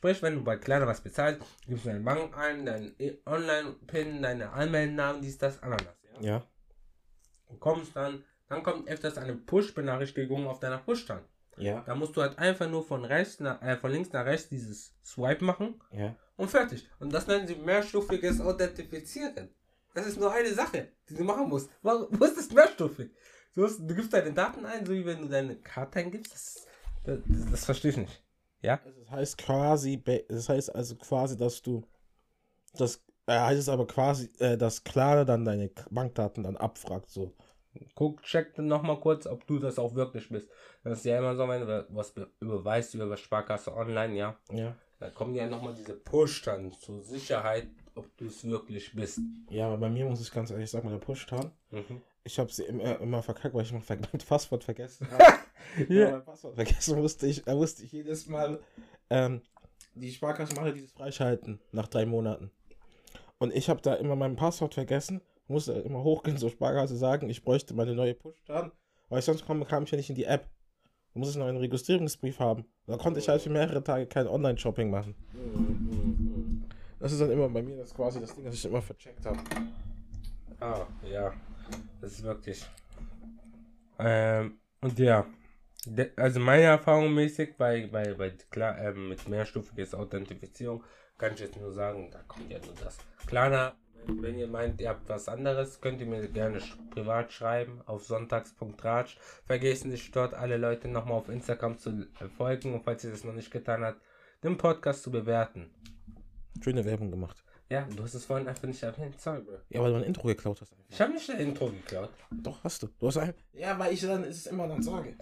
Sprich, 0.01 0.23
wenn 0.23 0.33
du 0.33 0.43
bei 0.43 0.57
Klarna 0.57 0.87
was 0.87 0.99
bezahlst, 1.01 1.41
gibst 1.67 1.85
du 1.85 1.89
deine 1.89 1.99
Bank 2.03 2.35
ein, 2.35 2.65
deinen 2.65 2.95
Online-Pin, 3.23 4.23
deine 4.23 4.49
Anmeldenamen, 4.51 5.21
dies, 5.21 5.37
das, 5.37 5.61
Ananas. 5.61 5.93
Ja? 6.21 6.27
Ja. 6.27 6.47
Du 7.47 7.57
kommst 7.57 7.95
dann, 7.95 8.23
dann 8.49 8.63
kommt 8.63 8.89
öfters 8.89 9.19
eine 9.19 9.35
Push-Benachrichtigung 9.35 10.47
auf 10.47 10.59
deiner 10.59 10.79
Push-Dann. 10.79 11.21
Ja. 11.57 11.81
Da 11.81 11.93
musst 11.93 12.17
du 12.17 12.21
halt 12.23 12.39
einfach 12.39 12.67
nur 12.67 12.83
von 12.83 13.05
rechts 13.05 13.39
nach, 13.41 13.61
äh, 13.61 13.77
von 13.77 13.91
links 13.91 14.11
nach 14.11 14.25
rechts 14.25 14.49
dieses 14.49 14.95
Swipe 15.05 15.45
machen 15.45 15.79
Ja. 15.91 16.15
und 16.35 16.49
fertig. 16.49 16.89
Und 16.97 17.13
das 17.13 17.27
nennen 17.27 17.45
sie 17.45 17.53
mehrstufiges 17.53 18.41
Authentifizieren. 18.41 19.53
Das 19.93 20.07
ist 20.07 20.19
nur 20.19 20.33
eine 20.33 20.51
Sache, 20.51 20.87
die 21.09 21.13
du 21.13 21.23
machen 21.23 21.47
musst. 21.47 21.69
Wo, 21.83 22.07
wo 22.09 22.25
ist 22.25 22.37
das 22.39 22.49
mehrstufig? 22.49 23.11
Du, 23.53 23.65
hast, 23.65 23.77
du 23.77 23.93
gibst 23.93 24.11
deine 24.13 24.33
Daten 24.33 24.65
ein, 24.65 24.83
so 24.83 24.93
wie 24.93 25.05
wenn 25.05 25.21
du 25.21 25.27
deine 25.27 25.57
Karte 25.57 25.99
eingibst. 25.99 26.33
Das, 26.33 26.67
das, 27.03 27.19
das 27.51 27.65
verstehe 27.65 27.91
ich 27.91 27.97
nicht. 27.97 28.23
Ja? 28.61 28.79
Also 28.83 28.99
das 29.01 29.11
heißt 29.11 29.37
quasi, 29.37 30.03
das 30.29 30.49
heißt 30.49 30.75
also 30.75 30.95
quasi, 30.95 31.37
dass 31.37 31.61
du 31.61 31.85
das 32.73 33.03
äh, 33.27 33.39
heißt 33.39 33.59
es 33.59 33.69
aber 33.69 33.85
quasi, 33.87 34.29
äh, 34.39 34.57
dass 34.57 34.83
Klarna 34.83 35.25
dann 35.25 35.45
deine 35.45 35.69
Bankdaten 35.89 36.43
dann 36.43 36.57
abfragt, 36.57 37.09
so. 37.09 37.33
Guck, 37.95 38.21
check 38.23 38.53
dann 38.55 38.67
nochmal 38.67 38.99
kurz, 38.99 39.25
ob 39.25 39.47
du 39.47 39.57
das 39.57 39.79
auch 39.79 39.95
wirklich 39.95 40.27
bist. 40.29 40.49
Das 40.83 40.99
ist 40.99 41.05
ja 41.05 41.17
immer 41.19 41.35
so, 41.35 41.47
wenn 41.47 41.61
du 41.65 41.87
was 41.89 42.11
be- 42.11 42.29
überweist 42.41 42.93
über 42.95 43.15
Sparkasse 43.15 43.73
online, 43.73 44.15
ja. 44.15 44.37
Ja. 44.51 44.75
Dann 44.99 45.13
kommen 45.13 45.35
ja 45.35 45.47
nochmal 45.47 45.73
diese 45.73 45.93
Push 45.93 46.43
dann 46.43 46.71
zur 46.73 47.01
Sicherheit, 47.01 47.67
ob 47.95 48.15
du 48.17 48.25
es 48.25 48.43
wirklich 48.43 48.93
bist. 48.93 49.19
Ja, 49.49 49.67
aber 49.67 49.77
bei 49.77 49.89
mir 49.89 50.05
muss 50.05 50.21
ich 50.21 50.31
ganz 50.31 50.51
ehrlich 50.51 50.69
sagen, 50.69 50.89
mit 50.91 51.01
der 51.01 51.05
Push-Tan, 51.05 51.51
Mhm. 51.71 52.01
Ich 52.23 52.37
habe 52.39 52.51
sie 52.51 52.63
immer, 52.63 52.99
immer 52.99 53.23
verkackt, 53.23 53.53
weil 53.55 53.63
ich 53.63 53.71
mein 53.71 53.83
Passwort 54.27 54.63
vergessen 54.63 55.07
habe. 55.11 55.39
ja. 55.93 56.11
mein 56.11 56.23
Passwort 56.23 56.55
vergessen 56.55 56.99
musste 56.99 57.27
ich, 57.27 57.43
da 57.43 57.55
musste 57.55 57.83
ich 57.83 57.91
jedes 57.91 58.27
Mal, 58.27 58.59
ähm, 59.09 59.41
die 59.95 60.11
Sparkasse 60.11 60.55
macht 60.55 60.67
ja 60.67 60.71
dieses 60.71 60.91
Freischalten 60.91 61.59
nach 61.71 61.87
drei 61.87 62.05
Monaten. 62.05 62.51
Und 63.39 63.53
ich 63.53 63.69
habe 63.69 63.81
da 63.81 63.95
immer 63.95 64.15
mein 64.15 64.35
Passwort 64.35 64.73
vergessen, 64.73 65.21
musste 65.47 65.73
immer 65.73 66.03
hochgehen 66.03 66.37
zur 66.37 66.49
Sparkasse 66.49 66.95
sagen, 66.95 67.29
ich 67.29 67.43
bräuchte 67.43 67.73
meine 67.73 67.95
neue 67.95 68.13
Push-Tan, 68.13 68.71
weil 69.09 69.21
sonst 69.21 69.45
kam, 69.45 69.65
kam 69.65 69.83
ich 69.83 69.91
ja 69.91 69.97
nicht 69.97 70.09
in 70.09 70.15
die 70.15 70.25
App. 70.25 70.47
Da 71.13 71.19
muss 71.19 71.31
ich 71.31 71.35
noch 71.35 71.47
einen 71.47 71.57
Registrierungsbrief 71.57 72.39
haben. 72.39 72.65
Da 72.87 72.97
konnte 72.97 73.19
ich 73.19 73.27
halt 73.27 73.41
für 73.41 73.49
mehrere 73.49 73.83
Tage 73.83 74.05
kein 74.05 74.27
Online-Shopping 74.27 74.89
machen. 74.89 75.15
Das 76.99 77.11
ist 77.11 77.19
dann 77.19 77.31
immer 77.31 77.49
bei 77.49 77.61
mir 77.61 77.77
das 77.77 77.93
quasi 77.93 78.21
das 78.21 78.33
Ding, 78.33 78.45
das 78.45 78.55
ich 78.55 78.65
immer 78.65 78.81
vercheckt 78.81 79.25
habe. 79.25 79.39
Ah, 80.59 80.85
ja. 81.11 81.33
Das 82.01 82.13
ist 82.13 82.23
wirklich. 82.23 82.65
Ähm, 83.99 84.59
und 84.81 84.97
ja. 84.99 85.25
De, 85.85 86.11
also 86.15 86.39
meine 86.39 86.63
Erfahrung 86.63 87.13
mäßig 87.13 87.57
bei, 87.57 87.87
bei, 87.87 88.13
bei 88.13 88.29
klar, 88.51 88.77
ähm, 88.79 89.09
mit 89.09 89.27
mehrstufiges 89.27 89.95
Authentifizierung 89.95 90.83
kann 91.17 91.33
ich 91.33 91.39
jetzt 91.39 91.59
nur 91.59 91.71
sagen, 91.71 92.09
da 92.11 92.19
kommt 92.27 92.51
ja 92.51 92.59
nur 92.59 92.75
das. 92.83 92.97
Klarna, 93.25 93.75
wenn, 94.05 94.21
wenn 94.21 94.37
ihr 94.37 94.47
meint, 94.47 94.79
ihr 94.79 94.89
habt 94.89 95.09
was 95.09 95.27
anderes, 95.27 95.81
könnt 95.81 96.01
ihr 96.01 96.07
mir 96.07 96.27
gerne 96.27 96.59
sch 96.59 96.77
privat 96.91 97.31
schreiben 97.31 97.81
auf 97.85 98.03
sonntags.ratsch. 98.03 99.17
Vergessen 99.45 99.89
nicht 99.89 100.15
dort 100.15 100.33
alle 100.33 100.57
Leute 100.57 100.87
nochmal 100.87 101.17
auf 101.17 101.29
Instagram 101.29 101.77
zu 101.77 102.07
äh, 102.19 102.27
folgen 102.27 102.73
und 102.73 102.83
falls 102.83 103.03
ihr 103.03 103.11
das 103.11 103.23
noch 103.23 103.33
nicht 103.33 103.51
getan 103.51 103.83
habt, 103.83 104.01
den 104.43 104.57
Podcast 104.57 105.03
zu 105.03 105.11
bewerten. 105.11 105.71
Schöne 106.61 106.85
Werbung 106.85 107.11
gemacht. 107.11 107.43
Ja, 107.71 107.87
du 107.95 108.03
hast 108.03 108.13
es 108.15 108.25
vorhin 108.25 108.49
einfach 108.49 108.67
nicht 108.67 108.83
erwähnt, 108.83 109.17
sorry, 109.21 109.39
bro. 109.39 109.53
Ja, 109.69 109.81
weil 109.81 109.91
du 109.91 109.97
ein 109.99 110.03
Intro 110.03 110.27
geklaut 110.27 110.59
hast. 110.59 110.73
Einfach. 110.73 110.83
Ich 110.89 110.99
habe 110.99 111.13
nicht 111.13 111.29
das 111.29 111.39
Intro 111.39 111.67
geklaut. 111.67 112.09
Doch, 112.29 112.61
hast 112.65 112.83
du. 112.83 112.89
Du 112.99 113.07
hast 113.07 113.15
ein. 113.15 113.33
Ja, 113.53 113.79
weil 113.79 113.93
ich 113.93 114.01
dann 114.01 114.25
es 114.25 114.45
immer 114.47 114.67
dann 114.67 114.83
sage. 114.83 115.15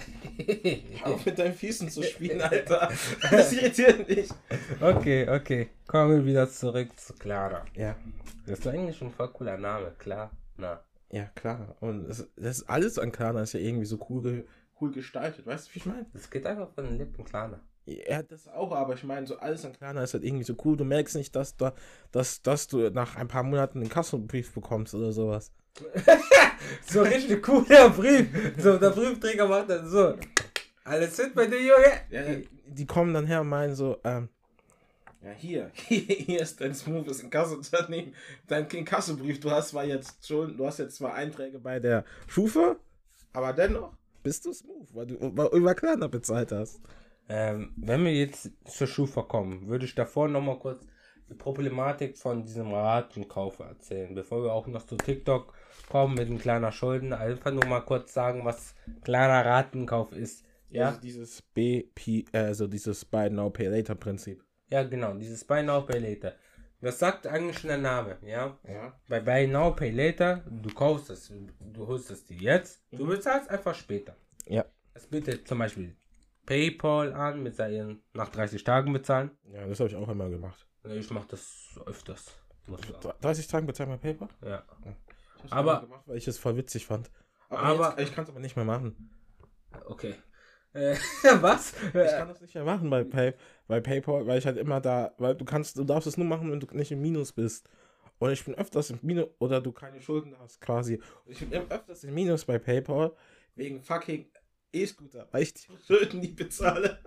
Hör 1.04 1.14
auf 1.14 1.24
mit 1.28 1.38
deinen 1.38 1.54
Füßen 1.54 1.92
zu 1.92 2.02
spielen, 2.02 2.42
Alter. 2.42 2.90
Das 3.30 3.54
irritiert 3.54 4.10
mich. 4.10 4.30
Okay, 4.82 5.30
okay. 5.30 5.70
Kommen 5.86 6.10
wir 6.10 6.26
wieder 6.26 6.50
zurück 6.50 6.90
zu 7.00 7.14
Clara. 7.14 7.64
Ja. 7.76 7.96
Das 8.48 8.58
ist 8.58 8.68
eigentlich 8.68 9.00
ein 9.00 9.12
voll 9.12 9.30
cooler 9.32 9.60
Name, 9.60 9.94
klar. 10.00 10.32
Na. 10.58 10.84
Ja, 11.12 11.26
klar. 11.36 11.76
Und 11.82 12.08
das, 12.08 12.28
das 12.36 12.62
ist 12.62 12.64
alles 12.68 12.98
an 12.98 13.12
Klarna 13.12 13.44
ist 13.44 13.54
ja 13.54 13.60
irgendwie 13.60 13.86
so 13.86 14.00
cool, 14.10 14.48
cool 14.82 14.92
gestaltet. 14.92 15.46
Weißt 15.46 15.68
du, 15.68 15.76
wie 15.76 15.80
ich 15.80 15.86
meine? 15.86 16.08
Das 16.14 16.32
geht 16.32 16.48
einfach 16.48 16.72
von 16.72 16.84
den 16.84 16.98
Lippen, 16.98 17.24
Klarna. 17.26 17.60
Ja, 18.08 18.22
das 18.24 18.48
auch, 18.48 18.72
aber 18.72 18.94
ich 18.94 19.04
meine, 19.04 19.26
so 19.26 19.38
alles 19.38 19.66
an 19.66 19.74
Klarna 19.74 20.04
ist 20.04 20.14
halt 20.14 20.24
irgendwie 20.24 20.44
so 20.44 20.56
cool. 20.66 20.78
Du 20.78 20.84
merkst 20.84 21.16
nicht, 21.16 21.36
dass, 21.36 21.58
da, 21.58 21.74
dass, 22.12 22.42
dass 22.42 22.68
du 22.68 22.90
nach 22.90 23.16
ein 23.16 23.28
paar 23.28 23.44
Monaten 23.44 23.80
einen 23.80 23.90
Kassenbrief 23.90 24.54
bekommst 24.54 24.94
oder 24.96 25.12
sowas. 25.12 25.52
So 26.86 27.02
richtig 27.02 27.42
cooler 27.42 27.90
Brief. 27.90 28.28
So, 28.58 28.78
der 28.78 28.90
Briefträger 28.90 29.48
macht 29.48 29.70
dann 29.70 29.88
so. 29.88 30.16
Alles 30.84 31.16
fit 31.16 31.34
bei 31.34 31.48
dir, 31.48 31.60
Junge? 31.62 31.92
Ja, 32.10 32.42
die 32.68 32.86
kommen 32.86 33.14
dann 33.14 33.26
her 33.26 33.42
und 33.42 33.50
meinen 33.50 33.76
so, 33.76 33.98
ähm, 34.04 34.30
ja, 35.22 35.32
hier, 35.32 35.72
hier 35.74 36.42
ist 36.42 36.60
dein 36.62 36.74
smoothes 36.74 37.22
Inkassounternehmen, 37.22 38.14
dein 38.48 38.68
Inkassobrief. 38.68 39.40
Du 39.40 39.52
hast 39.52 39.70
zwar 39.70 39.86
jetzt 39.86 40.26
schon, 40.28 40.56
du 40.58 40.66
hast 40.66 40.80
jetzt 40.80 40.96
zwar 40.98 41.14
Einträge 41.14 41.60
bei 41.60 41.80
der 41.80 42.06
Schufa, 42.28 42.76
aber 43.34 43.54
dennoch 43.54 43.94
bist 44.24 44.46
du 44.46 44.54
smooth, 44.54 44.88
weil 44.94 45.08
du 45.08 45.16
über- 45.16 45.76
Klarna 45.76 46.08
bezahlt 46.08 46.52
hast. 46.52 46.80
Ähm, 47.30 47.74
wenn 47.78 48.04
wir 48.04 48.14
jetzt 48.14 48.52
zur 48.66 48.88
Schufa 48.88 49.22
kommen, 49.22 49.68
würde 49.68 49.86
ich 49.86 49.96
davor 49.96 50.28
nochmal 50.28 50.58
kurz 50.60 50.86
die 51.30 51.36
Problematik 51.36 52.18
von 52.18 52.44
diesem 52.44 52.74
Ratenkauf 52.74 53.60
erzählen, 53.60 54.16
bevor 54.16 54.44
wir 54.44 54.52
auch 54.52 54.66
noch 54.66 54.86
zu 54.86 54.98
TikTok 54.98 55.54
kommen 55.88 56.16
mit 56.16 56.28
den 56.28 56.40
kleiner 56.40 56.72
Schulden. 56.72 57.14
Einfach 57.14 57.52
nur 57.52 57.66
mal 57.66 57.82
kurz 57.82 58.14
sagen, 58.14 58.46
was 58.46 58.74
kleiner 59.04 59.46
Ratenkauf 59.46 60.12
ist. 60.12 60.44
Ja, 60.72 60.88
Also 60.88 61.02
dieses 61.02 61.42
BP, 61.42 62.26
also 62.32 62.68
dieses 62.68 63.06
Buy 63.06 63.30
Now 63.30 63.50
Pay 63.52 63.68
Later 63.68 63.96
Prinzip. 63.96 64.44
ja 64.70 64.84
genau, 64.84 65.14
dieses 65.14 65.46
Buy 65.46 65.62
Now 65.64 65.82
Pay 65.86 66.00
Later. 66.00 66.34
Das 66.82 66.98
sagt 66.98 67.28
eigentlich 67.28 67.60
schon 67.60 67.68
der 67.70 67.78
Name, 67.78 68.18
ja. 68.24 68.58
Ja. 68.68 69.00
Bei 69.08 69.20
Buy 69.20 69.48
Now 69.48 69.76
Pay 69.76 69.92
Later, 69.92 70.44
du 70.50 70.74
kaufst 70.74 71.10
es, 71.10 71.32
du 71.60 71.88
holst 71.88 72.10
es 72.10 72.26
dir 72.26 72.38
jetzt, 72.38 72.84
du 72.92 73.06
bezahlst 73.06 73.50
einfach 73.50 73.76
später. 73.76 74.16
Ja. 74.48 74.66
Es 74.94 75.06
bietet 75.08 75.48
zum 75.48 75.60
Beispiel 75.60 75.96
PayPal 76.50 77.14
an 77.14 77.44
mit 77.44 77.56
seinen 77.56 78.02
nach 78.14 78.30
30 78.30 78.64
Tagen 78.64 78.92
bezahlen. 78.92 79.30
Ja, 79.54 79.68
das 79.68 79.80
habe 79.80 79.90
ich 79.90 79.96
auch 79.96 80.10
einmal 80.10 80.30
gemacht. 80.32 80.68
Ich 80.84 81.10
mache 81.12 81.28
das 81.30 81.80
öfters. 81.86 82.36
muss 82.66 82.82
ich 82.82 82.88
sagen. 82.88 83.14
30 83.22 83.48
Tage 83.48 83.66
bezahlt 83.68 83.90
mein 83.90 84.00
Paper? 84.00 84.28
Ja. 84.44 84.64
Ich 85.46 85.54
Aber- 85.54 85.82
gemacht, 85.82 86.04
weil 86.08 86.18
ich 86.18 86.28
es 86.28 86.40
voll 86.40 86.58
witzig 86.58 86.88
fand. 86.88 87.12
Aber, 87.50 87.62
Aber- 87.90 88.00
jetzt, 88.00 88.10
ich 88.10 88.16
kann 88.16 88.24
es 88.24 88.30
aber 88.32 88.40
nicht 88.40 88.56
mehr 88.56 88.66
machen. 88.66 89.12
Okay. 89.86 90.16
Äh, 90.74 90.96
was? 91.42 91.74
Ich 91.84 91.92
kann 91.94 92.28
das 92.28 92.42
nicht 92.42 92.56
mehr 92.56 92.64
machen 92.64 92.90
bei, 92.90 93.04
Pay, 93.04 93.34
bei 93.68 93.80
PayPal, 93.80 94.26
weil 94.26 94.40
ich 94.40 94.46
halt 94.46 94.58
immer 94.58 94.82
da, 94.82 95.14
weil 95.20 95.36
du 95.36 95.46
kannst, 95.46 95.78
du 95.78 95.84
darfst 95.84 96.08
es 96.08 96.18
nur 96.18 96.28
machen, 96.28 96.52
wenn 96.52 96.60
du 96.60 96.68
nicht 96.76 96.92
im 96.92 97.02
Minus 97.02 97.32
bist. 97.32 97.70
Und 98.18 98.32
ich 98.32 98.44
bin 98.44 98.56
öfters 98.56 98.90
im 98.90 99.00
Minus 99.04 99.28
oder 99.40 99.62
du 99.62 99.72
keine 99.72 100.02
Schulden 100.02 100.36
hast 100.40 100.60
quasi. 100.62 101.00
Und 101.26 101.32
ich 101.32 101.40
bin 101.48 101.54
öfters 101.70 102.04
im 102.04 102.14
Minus 102.16 102.44
bei 102.46 102.58
PayPal 102.58 103.14
wegen 103.56 103.82
fucking 103.82 104.30
E-Scooter, 104.74 105.28
weil 105.32 105.44
ich 105.44 105.54
die 105.54 105.62
Schulden 105.88 106.20
nicht 106.20 106.36
bezahle. 106.36 107.00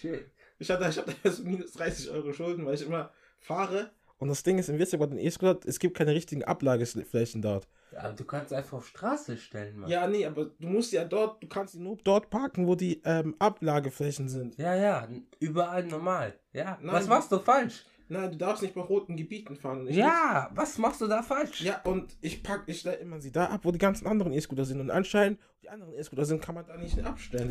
Shit. 0.00 0.30
Ich 0.58 0.70
hatte, 0.70 0.88
ich 0.88 0.98
hatte 0.98 1.32
so 1.32 1.42
minus 1.42 1.72
30 1.72 2.10
Euro 2.10 2.32
Schulden, 2.32 2.66
weil 2.66 2.74
ich 2.74 2.86
immer 2.86 3.10
fahre. 3.38 3.90
Und 4.18 4.28
das 4.28 4.42
Ding 4.42 4.58
ist, 4.58 4.68
im 4.68 4.78
Witzig 4.78 5.00
bei 5.00 5.06
den 5.06 5.18
E-Scooter, 5.18 5.66
es 5.66 5.78
gibt 5.78 5.96
keine 5.96 6.12
richtigen 6.14 6.44
Ablageflächen 6.44 7.40
dort. 7.40 7.66
Ja, 7.92 8.00
aber 8.00 8.12
du 8.12 8.24
kannst 8.24 8.52
einfach 8.52 8.78
auf 8.78 8.86
Straße 8.86 9.38
stellen, 9.38 9.78
Mann. 9.78 9.88
Ja, 9.88 10.06
nee, 10.06 10.26
aber 10.26 10.44
du 10.44 10.68
musst 10.68 10.92
ja 10.92 11.04
dort, 11.04 11.42
du 11.42 11.48
kannst 11.48 11.74
die 11.74 11.78
nur 11.78 11.96
dort 12.04 12.28
parken, 12.28 12.66
wo 12.66 12.74
die 12.74 13.00
ähm, 13.04 13.34
Ablageflächen 13.38 14.28
sind. 14.28 14.58
Ja, 14.58 14.74
ja, 14.74 15.08
überall 15.38 15.84
normal. 15.84 16.34
Ja. 16.52 16.78
Nein. 16.82 16.94
Was 16.94 17.08
machst 17.08 17.32
du 17.32 17.38
falsch? 17.38 17.86
Nein, 18.10 18.32
du 18.32 18.38
darfst 18.38 18.62
nicht 18.62 18.74
bei 18.74 18.80
roten 18.80 19.16
Gebieten 19.16 19.54
fahren. 19.54 19.86
Ich 19.86 19.96
Ja, 19.96 20.50
was 20.52 20.78
machst 20.78 21.00
du 21.00 21.06
da 21.06 21.22
falsch? 21.22 21.60
Ja, 21.60 21.80
und 21.84 22.16
ich 22.20 22.42
pack, 22.42 22.64
ich 22.66 22.80
stelle 22.80 22.96
immer 22.96 23.20
sie 23.20 23.30
da 23.30 23.46
ab, 23.46 23.60
wo 23.62 23.70
die 23.70 23.78
ganzen 23.78 24.08
anderen 24.08 24.32
E-Scooter 24.32 24.64
sind. 24.64 24.80
Und 24.80 24.90
anscheinend, 24.90 25.38
die 25.62 25.68
anderen 25.68 25.94
E-Scooter 25.94 26.24
sind, 26.24 26.42
kann 26.42 26.56
man 26.56 26.66
da 26.66 26.76
nicht 26.76 26.98
abstellen. 27.04 27.48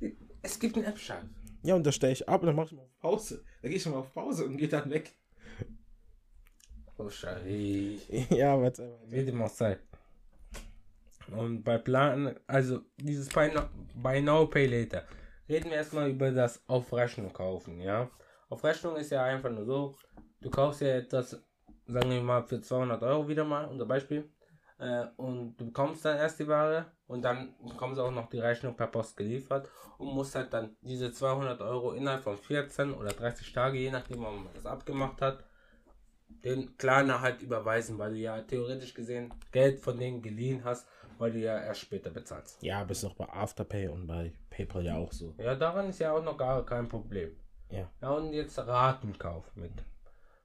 Die, 0.00 0.16
Es 0.42 0.60
gibt 0.60 0.76
einen 0.76 0.84
App-Schalt. 0.84 1.26
ja, 1.64 1.74
und 1.74 1.84
da 1.84 1.90
stelle 1.90 2.12
ich 2.12 2.28
ab 2.28 2.40
und 2.42 2.46
dann 2.46 2.56
mache 2.56 2.66
ich 2.66 2.72
mal 2.72 2.82
auf 2.82 2.98
Pause. 3.00 3.44
Da 3.62 3.68
gehe 3.68 3.76
ich 3.78 3.86
mal 3.86 3.96
auf 3.96 4.12
Pause 4.14 4.46
und 4.46 4.56
gehe 4.56 4.68
dann 4.68 4.88
weg. 4.90 5.12
Oh, 6.98 7.08
scheiße. 7.08 7.48
ja, 8.30 8.54
aber 8.54 8.66
jetzt 8.66 8.78
einfach. 8.80 8.98
Wird 9.08 9.28
immer 9.28 9.48
Zeit. 9.48 9.80
Und 11.36 11.64
bei 11.64 11.78
Plan, 11.78 12.36
also 12.46 12.82
dieses 12.96 13.28
Buy 13.28 13.52
Now, 13.52 13.64
Buy 13.94 14.20
Now 14.22 14.46
Pay 14.46 14.66
Later, 14.66 15.04
reden 15.48 15.70
wir 15.70 15.78
erstmal 15.78 16.10
über 16.10 16.30
das 16.30 16.62
auf 16.68 16.92
Rechnung 16.92 17.32
kaufen, 17.32 17.80
ja. 17.80 18.08
Auf 18.52 18.64
Rechnung 18.64 18.96
ist 18.96 19.10
ja 19.10 19.24
einfach 19.24 19.48
nur 19.48 19.64
so, 19.64 19.96
du 20.42 20.50
kaufst 20.50 20.82
ja 20.82 20.88
etwas, 20.88 21.42
sagen 21.86 22.10
wir 22.10 22.20
mal, 22.20 22.42
für 22.42 22.60
200 22.60 23.02
Euro 23.02 23.26
wieder 23.26 23.44
mal, 23.44 23.64
unser 23.64 23.86
Beispiel, 23.86 24.28
äh, 24.78 25.06
und 25.16 25.56
du 25.56 25.64
bekommst 25.64 26.04
dann 26.04 26.18
erst 26.18 26.38
die 26.38 26.46
Ware 26.46 26.84
und 27.06 27.22
dann 27.22 27.54
bekommst 27.66 27.98
du 27.98 28.02
auch 28.02 28.10
noch 28.10 28.28
die 28.28 28.40
Rechnung 28.40 28.76
per 28.76 28.88
Post 28.88 29.16
geliefert 29.16 29.70
und 29.96 30.08
musst 30.08 30.34
halt 30.34 30.52
dann 30.52 30.76
diese 30.82 31.10
200 31.10 31.62
Euro 31.62 31.92
innerhalb 31.92 32.24
von 32.24 32.36
14 32.36 32.92
oder 32.92 33.14
30 33.14 33.54
Tage, 33.54 33.78
je 33.78 33.90
nachdem, 33.90 34.22
wann 34.22 34.44
man 34.44 34.52
das 34.52 34.66
abgemacht 34.66 35.22
hat, 35.22 35.42
den 36.44 36.76
Klarna 36.76 37.22
halt 37.22 37.40
überweisen, 37.40 37.96
weil 37.96 38.10
du 38.10 38.18
ja 38.18 38.38
theoretisch 38.42 38.92
gesehen 38.92 39.32
Geld 39.50 39.80
von 39.80 39.98
denen 39.98 40.20
geliehen 40.20 40.62
hast, 40.62 40.86
weil 41.16 41.32
du 41.32 41.38
ja 41.38 41.58
erst 41.58 41.80
später 41.80 42.10
bezahlst. 42.10 42.62
Ja, 42.62 42.82
ist 42.82 43.02
auch 43.06 43.14
bei 43.14 43.30
Afterpay 43.30 43.88
und 43.88 44.06
bei 44.06 44.34
PayPal 44.50 44.84
ja 44.84 44.98
auch 44.98 45.12
so. 45.12 45.34
Ja, 45.38 45.54
daran 45.54 45.88
ist 45.88 46.00
ja 46.00 46.12
auch 46.12 46.22
noch 46.22 46.36
gar 46.36 46.66
kein 46.66 46.86
Problem. 46.86 47.34
Ja. 47.72 47.90
Ja, 48.00 48.10
und 48.10 48.32
jetzt 48.32 48.58
Ratenkauf 48.58 49.56
mit. 49.56 49.72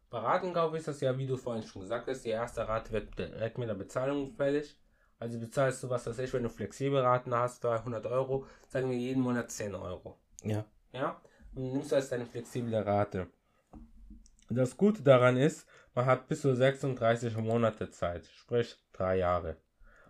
Bei 0.10 0.20
Ratenkauf 0.20 0.74
ist 0.74 0.88
das 0.88 1.02
ja, 1.02 1.18
wie 1.18 1.28
du 1.28 1.36
vorhin 1.36 1.64
schon 1.64 1.82
gesagt 1.82 2.08
hast, 2.08 2.24
die 2.24 2.30
erste 2.30 2.68
Rate 2.68 2.92
wird 2.94 3.20
direkt 3.20 3.58
mit 3.58 3.68
der 3.68 3.76
Bezahlung 3.76 4.32
fällig. 4.32 4.78
Also 5.20 5.40
bezahlst 5.40 5.84
du, 5.84 5.90
was 5.90 6.08
weiß 6.08 6.20
ich, 6.20 6.34
wenn 6.34 6.44
du 6.44 6.50
flexible 6.50 7.02
Raten 7.02 7.36
hast, 7.36 7.64
300 7.64 8.06
Euro, 8.06 8.46
sagen 8.68 8.90
wir 8.90 8.98
jeden 8.98 9.22
Monat 9.22 9.52
10 9.52 9.76
Euro. 9.76 10.18
Ja. 10.44 10.64
Ja, 10.94 11.20
und 11.54 11.64
dann 11.64 11.74
nimmst 11.74 11.92
du 11.92 11.96
als 11.96 12.10
deine 12.10 12.26
flexible 12.26 12.76
Rate. 12.76 13.28
Das 14.50 14.78
Gute 14.78 15.02
daran 15.04 15.36
ist, 15.36 15.68
man 15.94 16.06
hat 16.06 16.28
bis 16.28 16.42
zu 16.42 16.56
36 16.56 17.36
Monate 17.38 17.90
Zeit, 17.90 18.26
sprich 18.28 18.78
drei 18.94 19.18
Jahre. 19.18 19.58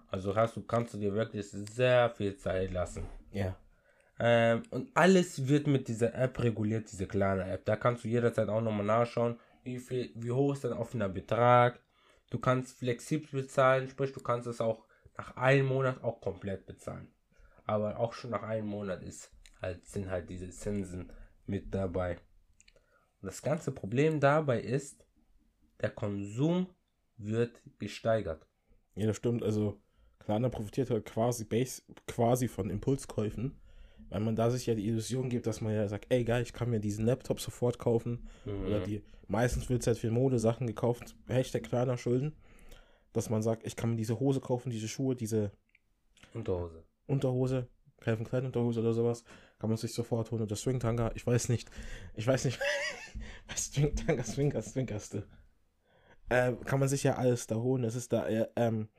Also 0.10 0.36
hast 0.36 0.56
du, 0.56 0.62
kannst 0.62 0.93
du 0.93 0.99
dir 0.99 1.13
wirklich 1.13 1.49
sehr 1.49 2.10
viel 2.12 2.36
Zeit 2.38 2.71
lassen. 2.71 3.08
Ja. 3.32 3.56
Ähm, 4.19 4.63
und 4.71 4.89
alles 4.95 5.47
wird 5.47 5.67
mit 5.67 5.88
dieser 5.88 6.15
App 6.15 6.41
reguliert, 6.41 6.91
diese 6.91 7.08
kleine 7.08 7.49
App. 7.49 7.65
Da 7.65 7.75
kannst 7.75 8.03
du 8.03 8.08
jederzeit 8.08 8.49
auch 8.49 8.62
nochmal 8.62 8.86
nachschauen, 8.86 9.39
wie 9.63 9.80
viel, 9.80 10.12
wie 10.15 10.32
hoch 10.32 10.53
ist 10.53 10.63
dein 10.63 10.73
offener 10.73 11.10
Betrag. 11.10 11.80
Du 12.30 12.39
kannst 12.39 12.77
flexibel 12.77 13.41
bezahlen, 13.41 13.88
sprich, 13.88 14.12
du 14.12 14.19
kannst 14.19 14.47
es 14.47 14.60
auch 14.60 14.86
nach 15.17 15.36
einem 15.36 15.67
Monat 15.67 16.03
auch 16.03 16.19
komplett 16.21 16.65
bezahlen. 16.65 17.08
Aber 17.65 17.99
auch 17.99 18.13
schon 18.13 18.32
nach 18.32 18.43
einem 18.43 18.67
Monat 18.67 19.03
ist 19.03 19.32
halt, 19.62 19.86
sind 19.86 20.10
halt 20.10 20.30
diese 20.30 20.49
Zinsen 20.49 21.12
mit 21.45 21.73
dabei. 21.73 22.17
Und 23.21 23.27
das 23.27 23.41
ganze 23.41 23.71
Problem 23.71 24.19
dabei 24.19 24.62
ist, 24.62 25.06
der 25.82 25.89
Konsum 25.89 26.67
wird 27.17 27.62
gesteigert. 27.80 28.47
Ja, 28.95 29.08
das 29.08 29.17
stimmt. 29.17 29.43
Also, 29.43 29.82
Klarna 30.19 30.49
profitiert 30.49 30.89
halt 30.89 31.06
quasi, 31.06 31.45
base, 31.45 31.84
quasi 32.08 32.47
von 32.47 32.69
Impulskäufen, 32.69 33.60
weil 34.09 34.19
man 34.21 34.35
da 34.35 34.49
sich 34.49 34.65
ja 34.65 34.75
die 34.75 34.87
Illusion 34.87 35.29
gibt, 35.29 35.47
dass 35.47 35.61
man 35.61 35.73
ja 35.73 35.87
sagt, 35.87 36.07
ey 36.09 36.23
geil, 36.23 36.43
ich 36.43 36.53
kann 36.53 36.69
mir 36.69 36.79
diesen 36.79 37.05
Laptop 37.05 37.39
sofort 37.39 37.79
kaufen. 37.79 38.27
Mhm. 38.45 38.65
Oder 38.65 38.79
die, 38.81 39.03
meistens 39.27 39.69
wird 39.69 39.85
halt 39.85 39.97
für 39.97 40.11
Modesachen 40.11 40.67
gekauft, 40.67 41.15
Hashtag 41.27 41.63
Klarna 41.63 41.97
Schulden, 41.97 42.33
dass 43.13 43.29
man 43.29 43.41
sagt, 43.41 43.65
ich 43.65 43.75
kann 43.75 43.91
mir 43.91 43.97
diese 43.97 44.19
Hose 44.19 44.39
kaufen, 44.39 44.69
diese 44.69 44.87
Schuhe, 44.87 45.15
diese 45.15 45.51
Unterhose. 46.33 46.83
Unterhose, 47.07 47.67
Calvin 47.99 48.25
Klein 48.25 48.45
Unterhose 48.45 48.79
oder 48.81 48.93
sowas, 48.93 49.23
kann 49.59 49.69
man 49.69 49.77
sich 49.77 49.93
sofort 49.93 50.31
holen. 50.31 50.43
Oder 50.43 50.55
Swingtanga, 50.55 51.11
ich 51.15 51.25
weiß 51.25 51.49
nicht. 51.49 51.69
Ich 52.15 52.27
weiß 52.27 52.45
nicht. 52.45 52.59
Was 53.47 53.65
Swingtanga, 53.67 54.23
Swinker, 54.23 54.61
Swinkerst 54.61 55.15
du? 55.15 55.23
Äh, 56.29 56.53
kann 56.65 56.79
man 56.79 56.89
sich 56.89 57.03
ja 57.03 57.15
alles 57.15 57.47
da 57.47 57.55
holen. 57.55 57.83
Es 57.83 57.95
ist 57.95 58.11
da, 58.11 58.27
äh, 58.27 58.47
ähm, 58.55 58.89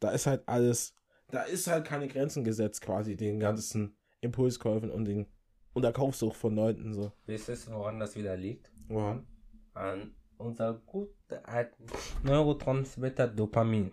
da 0.00 0.10
ist 0.10 0.26
halt 0.26 0.48
alles, 0.48 0.94
da 1.30 1.42
ist 1.42 1.66
halt 1.66 1.86
keine 1.86 2.08
Grenzen 2.08 2.44
gesetzt 2.44 2.80
quasi, 2.80 3.16
den 3.16 3.38
ganzen 3.38 3.97
Impulskäufen 4.20 4.90
und 4.90 5.04
den 5.04 5.26
und 5.74 5.82
der 5.82 5.92
Kaufsucht 5.92 6.36
von 6.36 6.56
Leuten 6.56 6.92
so. 6.92 7.12
Wisst 7.26 7.48
ihr, 7.48 7.56
woran 7.68 8.00
das 8.00 8.16
wieder 8.16 8.36
liegt? 8.36 8.70
Woran? 8.88 9.26
An 9.74 10.14
unser 10.36 10.74
guter 10.74 11.46
alten 11.48 11.86
Neurotransmitter 12.22 13.28
Dopamin. 13.28 13.92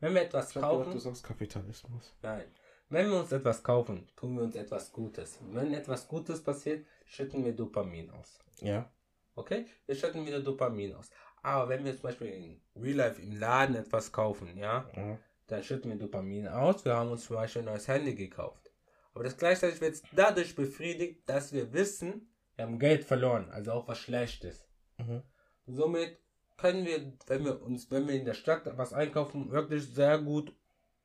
Wenn 0.00 0.14
wir 0.14 0.22
etwas 0.22 0.52
gedacht, 0.52 0.70
kaufen, 0.70 0.92
du 0.92 0.98
sagst 0.98 1.24
Kapitalismus. 1.24 2.14
nein. 2.22 2.44
Wenn 2.88 3.10
wir 3.10 3.20
uns 3.20 3.32
etwas 3.32 3.62
kaufen, 3.62 4.06
tun 4.16 4.36
wir 4.36 4.42
uns 4.42 4.54
etwas 4.54 4.92
Gutes. 4.92 5.38
Wenn 5.50 5.72
etwas 5.72 6.06
Gutes 6.06 6.42
passiert, 6.42 6.84
schütten 7.06 7.42
wir 7.42 7.56
Dopamin 7.56 8.10
aus. 8.10 8.38
Ja. 8.60 8.90
Okay? 9.34 9.64
Wir 9.86 9.94
schütten 9.94 10.26
wieder 10.26 10.40
Dopamin 10.40 10.94
aus. 10.94 11.08
Aber 11.42 11.70
wenn 11.70 11.84
wir 11.86 11.94
zum 11.94 12.02
Beispiel 12.02 12.26
in 12.26 12.60
Real 12.76 12.96
Life 12.96 13.22
im 13.22 13.38
Laden 13.38 13.76
etwas 13.76 14.12
kaufen, 14.12 14.58
ja, 14.58 14.86
ja. 14.94 15.18
dann 15.46 15.62
schütten 15.62 15.90
wir 15.90 15.98
Dopamin 15.98 16.48
aus. 16.48 16.84
Wir 16.84 16.94
haben 16.94 17.10
uns 17.10 17.24
zum 17.24 17.36
Beispiel 17.36 17.62
ein 17.62 17.66
neues 17.66 17.88
Handy 17.88 18.14
gekauft. 18.14 18.71
Aber 19.14 19.24
das 19.24 19.36
gleichzeitig 19.36 19.80
wird 19.80 20.02
dadurch 20.12 20.54
befriedigt, 20.54 21.28
dass 21.28 21.52
wir 21.52 21.72
wissen, 21.72 22.28
wir 22.56 22.64
haben 22.66 22.78
Geld 22.78 23.04
verloren, 23.04 23.50
also 23.50 23.72
auch 23.72 23.88
was 23.88 23.98
Schlechtes. 23.98 24.66
Mhm. 24.98 25.22
Somit 25.66 26.18
können 26.56 26.84
wir, 26.84 27.12
wenn 27.26 27.44
wir 27.44 27.60
uns, 27.62 27.90
wenn 27.90 28.06
wir 28.08 28.14
in 28.14 28.24
der 28.24 28.34
Stadt 28.34 28.62
was 28.76 28.92
einkaufen, 28.92 29.50
wirklich 29.50 29.84
sehr 29.86 30.18
gut 30.18 30.54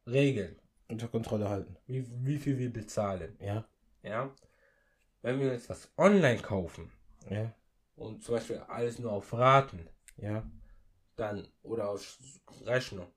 regeln, 0.05 0.59
Unter 0.87 1.07
Kontrolle 1.07 1.49
halten. 1.49 1.77
wie, 1.85 2.05
wie 2.25 2.37
viel 2.37 2.57
wir 2.57 2.71
bezahlen. 2.71 3.37
Ja. 3.41 3.67
Ja. 4.03 4.33
Wenn 5.21 5.39
wir 5.39 5.51
jetzt 5.51 5.69
was 5.69 5.91
online 5.97 6.41
kaufen 6.41 6.91
Ja. 7.29 7.53
und 7.95 8.23
zum 8.23 8.35
Beispiel 8.35 8.57
alles 8.67 8.99
nur 8.99 9.11
auf 9.11 9.33
Raten, 9.33 9.89
Ja. 10.17 10.49
dann 11.15 11.47
oder 11.63 11.89
auf 11.89 12.17
Rechnung, 12.65 13.07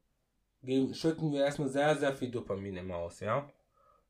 geben, 0.62 0.94
schütten 0.94 1.32
wir 1.32 1.44
erstmal 1.44 1.68
sehr, 1.68 1.96
sehr 1.96 2.12
viel 2.14 2.30
Dopamin 2.30 2.76
immer 2.76 2.96
aus, 2.96 3.20
ja. 3.20 3.48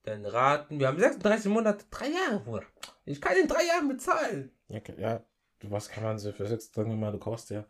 Denn 0.07 0.25
Raten, 0.25 0.79
wir 0.79 0.89
haben 0.89 0.99
36 0.99 1.51
Monate, 1.53 1.85
drei 1.91 2.09
Jahre, 2.09 2.41
Bruder. 2.41 2.65
Ich 3.05 3.21
kann 3.21 3.37
in 3.37 3.47
drei 3.47 3.65
Jahren 3.67 3.87
bezahlen. 3.89 4.51
Ja, 4.69 4.81
ja, 4.97 5.23
du 5.59 5.71
was 5.71 5.89
kann 5.91 6.03
man 6.05 6.19
so 6.19 6.33
für 6.33 6.47
sechs, 6.47 6.73
sagen 6.73 6.89
wir 6.91 6.97
mal, 6.97 7.13
du 7.13 7.19
kaufst 7.19 7.51
ja, 7.51 7.65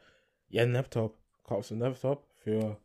ja, 0.48 0.62
einen 0.62 0.72
Laptop, 0.72 1.18
kaufst 1.42 1.72
einen 1.72 1.80
Laptop 1.80 2.26
für 2.42 2.76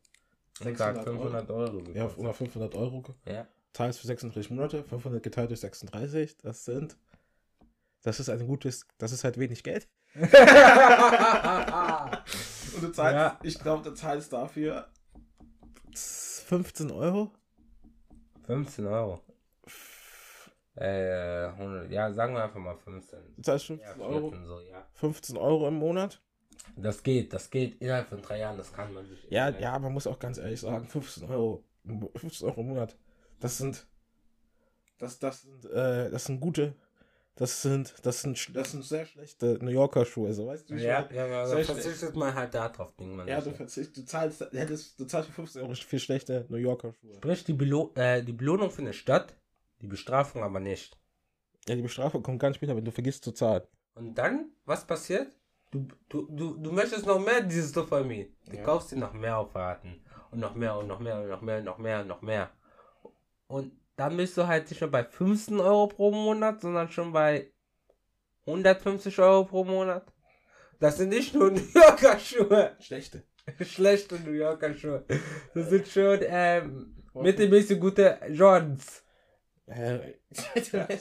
Ich 0.66 0.78
sag 0.78 1.04
500 1.04 1.50
Euro. 1.52 1.78
ja, 1.80 1.84
gekostet. 1.94 2.18
über 2.20 2.34
500 2.34 2.76
Euro, 2.76 3.04
Ja. 3.26 3.48
teils 3.74 3.98
für 4.00 4.08
36 4.08 4.50
Monate, 4.50 4.84
500 4.84 5.22
geteilt 5.22 5.50
durch 5.52 5.60
36, 5.60 6.38
das 6.38 6.66
sind, 6.66 6.98
das 8.02 8.20
ist 8.20 8.30
ein 8.30 8.48
gutes, 8.48 8.88
das 8.98 9.12
ist 9.12 9.24
halt 9.24 9.38
wenig 9.38 9.64
Geld. 9.64 9.88
Und 10.16 10.26
du 12.84 12.92
zahlst, 12.92 13.16
Ja. 13.16 13.40
ich 13.44 13.60
glaube, 13.60 13.84
du 13.84 13.94
zahlst 13.94 14.34
dafür 14.34 14.88
15 15.94 16.92
Euro? 16.92 17.32
15 18.48 18.86
Euro. 18.88 19.22
Äh, 20.76 21.48
100, 21.48 21.90
ja, 21.90 22.12
sagen 22.12 22.34
wir 22.34 22.44
einfach 22.44 22.60
mal 22.60 22.76
15. 22.76 23.20
Du 23.38 23.42
zahlst 23.42 23.70
Ja, 23.70 23.76
15 23.78 24.02
Euro, 24.02 24.30
14 24.30 24.46
so, 24.46 24.60
ja. 24.60 24.88
15 24.94 25.38
Euro 25.38 25.68
im 25.70 25.76
Monat? 25.76 26.22
Das 26.76 27.04
geht, 27.04 27.32
das 27.32 27.50
geht 27.50 27.82
innerhalb 27.82 28.08
von 28.08 28.22
drei 28.22 28.40
Jahren, 28.40 28.58
das 28.58 28.74
kann 28.74 28.94
man 28.94 29.06
sich. 29.06 29.26
Ja, 29.30 29.50
ja, 29.50 29.78
man 29.80 29.94
muss 29.94 30.08
auch 30.08 30.20
ganz 30.20 30.38
ehrlich 30.38 30.60
sagen, 30.60 30.88
15 30.88 31.30
Euro, 31.30 31.64
15 32.16 32.48
Euro 32.48 32.62
im 32.62 32.68
Monat, 32.68 32.98
das 33.40 33.58
sind, 33.58 33.88
das, 34.98 35.20
das 35.20 35.44
sind, 35.44 35.66
äh, 35.66 36.10
das 36.10 36.26
sind 36.26 36.40
gute, 36.42 36.76
das 37.36 37.62
sind, 37.62 37.94
das 38.04 38.22
sind, 38.22 38.56
das 38.56 38.72
sind 38.72 38.84
sehr 38.84 39.06
schlechte 39.06 39.58
New 39.62 39.72
Yorker 39.72 40.06
Schuhe, 40.06 40.34
so 40.34 40.48
weißt 40.48 40.70
du? 40.70 40.76
Ja, 40.76 41.08
ja, 41.12 41.28
ja, 41.28 41.48
da 41.48 41.64
verzichtet 41.64 42.16
man 42.16 42.34
halt 42.34 42.54
da 42.54 42.70
drauf, 42.70 42.94
Ding, 42.96 43.16
man. 43.16 43.28
Ja, 43.28 43.40
du 43.42 43.52
verzichtest, 43.52 43.98
du 43.98 44.06
zahlst, 44.06 44.42
du 44.42 44.58
hättest, 44.58 45.00
du 45.00 45.06
zahlst 45.06 45.30
für 45.30 45.36
15 45.36 45.62
Euro 45.62 45.74
für 45.74 46.00
schlechte 46.00 46.46
New 46.50 46.58
Yorker 46.58 46.94
Schuhe. 46.94 47.16
Sprich, 47.16 47.44
die, 47.46 47.54
Belo 47.54 47.92
äh, 47.96 48.24
die 48.24 48.34
Belohnung 48.34 48.72
für 48.72 48.82
eine 48.82 48.94
Stadt, 48.94 49.34
die 49.82 49.88
Bestrafung 49.88 50.44
aber 50.44 50.60
nicht. 50.60 50.98
Ja, 51.68 51.76
die 51.76 51.82
Bestrafung 51.82 52.22
kommt 52.24 52.40
ganz 52.40 52.56
später, 52.58 52.76
wenn 52.76 52.86
du 52.86 52.92
vergisst 52.92 53.24
zu 53.24 53.32
zahlen. 53.32 53.64
Und 53.96 54.16
dann, 54.16 54.52
was 54.66 54.86
passiert? 54.86 55.36
Du, 55.72 55.88
du, 56.10 56.28
du, 56.30 56.58
du 56.58 56.72
möchtest 56.72 57.06
noch 57.06 57.20
mehr 57.20 57.42
dieses 57.42 57.72
Dopamin. 57.72 58.36
Du 58.46 58.56
Ja. 58.58 58.64
kaufst 58.64 58.92
dir 58.92 58.98
noch 58.98 59.14
mehr 59.14 59.38
auf 59.38 59.54
Raten. 59.56 60.02
Und 60.32 60.40
noch 60.40 60.54
mehr 60.56 60.76
und 60.78 60.88
noch 60.88 61.00
mehr 61.00 61.20
und 61.22 61.30
noch 61.30 61.42
mehr 61.42 61.58
und 61.60 61.66
noch 61.66 61.78
mehr 61.78 62.02
und 62.02 62.08
noch 62.08 62.22
mehr. 62.22 62.52
Und 63.48 63.72
dann 63.96 64.18
bist 64.18 64.38
du 64.38 64.48
halt 64.48 64.70
nicht 64.70 64.82
mehr 64.82 64.90
bei 64.90 65.04
15 65.04 65.60
Euro 65.60 65.88
pro 65.88 66.12
Monat, 66.12 66.62
sondern 66.62 66.90
schon 66.90 67.12
bei 67.14 67.52
150 68.46 69.18
Euro 69.20 69.46
pro 69.46 69.64
Monat. 69.64 70.06
Das 70.80 70.98
sind 70.98 71.10
nicht 71.10 71.34
nur 71.34 71.52
New 71.52 71.62
Yorker 71.74 72.20
Schuhe. 72.20 72.76
Schlechte. 72.80 73.24
Schlechte 73.62 74.20
New 74.20 74.32
Yorker 74.34 74.74
Schuhe. 74.74 75.06
Das 75.54 75.70
sind 75.70 75.88
schon 75.88 76.20
ähm, 76.22 76.96
mittelmäßig 77.14 77.80
gute 77.80 78.20
Jordans. 78.30 79.04
Äh, 79.68 80.14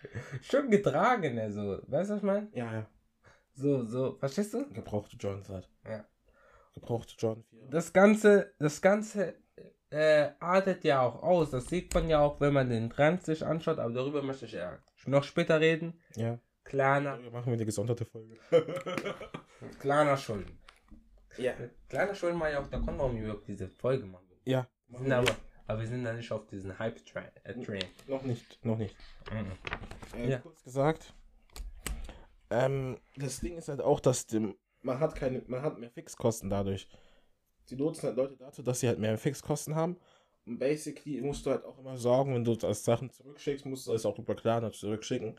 Schon 0.42 0.70
getragen, 0.70 1.38
also. 1.38 1.80
Weißt 1.86 2.10
du, 2.10 2.14
was 2.14 2.18
ich 2.18 2.22
meine? 2.22 2.48
ja, 2.52 2.72
ja. 2.72 2.86
So, 3.52 3.84
so, 3.84 4.16
verstehst 4.16 4.54
du? 4.54 4.68
Gebrauchte 4.72 5.16
Jordans 5.16 5.48
halt. 5.48 5.68
Ja. 5.84 6.04
Gebrauchte 6.72 7.14
Jordan 7.18 7.44
4. 7.50 7.68
Das 7.68 7.92
Ganze, 7.92 8.54
das 8.58 8.80
Ganze 8.80 9.34
äh, 9.90 10.30
artet 10.38 10.84
ja 10.84 11.02
auch 11.02 11.22
aus. 11.22 11.50
Das 11.50 11.66
sieht 11.66 11.92
man 11.92 12.08
ja 12.08 12.20
auch, 12.20 12.40
wenn 12.40 12.54
man 12.54 12.70
den 12.70 12.90
Trend 12.90 13.24
sich 13.24 13.44
anschaut, 13.44 13.78
aber 13.78 13.92
darüber 13.92 14.22
möchte 14.22 14.46
ich 14.46 14.52
ja 14.52 14.78
noch 15.04 15.24
später 15.24 15.60
reden. 15.60 16.00
Ja. 16.14 16.38
Kleiner, 16.64 17.16
Darüber 17.16 17.38
machen 17.38 17.46
wir 17.46 17.54
eine 17.54 17.66
gesonderte 17.66 18.04
Folge. 18.04 18.36
kleiner 19.80 20.16
Schulden. 20.16 20.58
Ja. 21.36 21.54
Kleiner 21.88 22.14
Schulden 22.14 22.38
mal 22.38 22.52
ja 22.52 22.60
auch, 22.60 22.68
da 22.68 22.78
kommt 22.78 22.98
warum 22.98 23.16
wir 23.16 23.24
überhaupt 23.24 23.48
diese 23.48 23.68
Folge 23.68 24.06
machen. 24.06 24.26
Ja. 24.44 24.68
Sind 24.88 25.12
aber, 25.12 25.36
aber 25.70 25.80
wir 25.80 25.86
sind 25.88 26.04
da 26.04 26.12
nicht 26.12 26.30
auf 26.32 26.46
diesen 26.46 26.78
Hype-Train. 26.78 27.28
Äh, 27.44 27.54
Train. 27.62 27.84
Noch 28.06 28.22
nicht, 28.22 28.64
noch 28.64 28.76
nicht. 28.78 28.96
Mhm. 29.32 30.18
Äh, 30.20 30.30
Ja. 30.30 30.38
Kurz 30.38 30.62
gesagt. 30.64 31.14
Ähm, 32.50 32.98
das 33.16 33.40
Ding 33.40 33.56
ist 33.56 33.68
halt 33.68 33.80
auch, 33.80 34.00
dass 34.00 34.26
dem, 34.26 34.56
man 34.82 34.98
hat 34.98 35.14
keine, 35.14 35.42
man 35.46 35.62
hat 35.62 35.78
mehr 35.78 35.90
Fixkosten 35.90 36.50
dadurch. 36.50 36.88
Sie 37.64 37.76
nutzen 37.76 38.06
halt 38.08 38.16
Leute 38.16 38.36
dazu, 38.36 38.62
dass 38.62 38.80
sie 38.80 38.88
halt 38.88 38.98
mehr 38.98 39.16
Fixkosten 39.16 39.76
haben. 39.76 39.96
Und 40.46 40.58
basically 40.58 41.20
musst 41.20 41.46
du 41.46 41.50
halt 41.50 41.64
auch 41.64 41.78
immer 41.78 41.96
sorgen, 41.96 42.34
wenn 42.34 42.44
du 42.44 42.56
das 42.56 42.84
Sachen 42.84 43.10
zurückschickst, 43.10 43.64
musst 43.66 43.86
du 43.86 43.92
es 43.92 44.04
auch 44.04 44.18
über 44.18 44.34
Klarna 44.34 44.72
zurückschicken. 44.72 45.36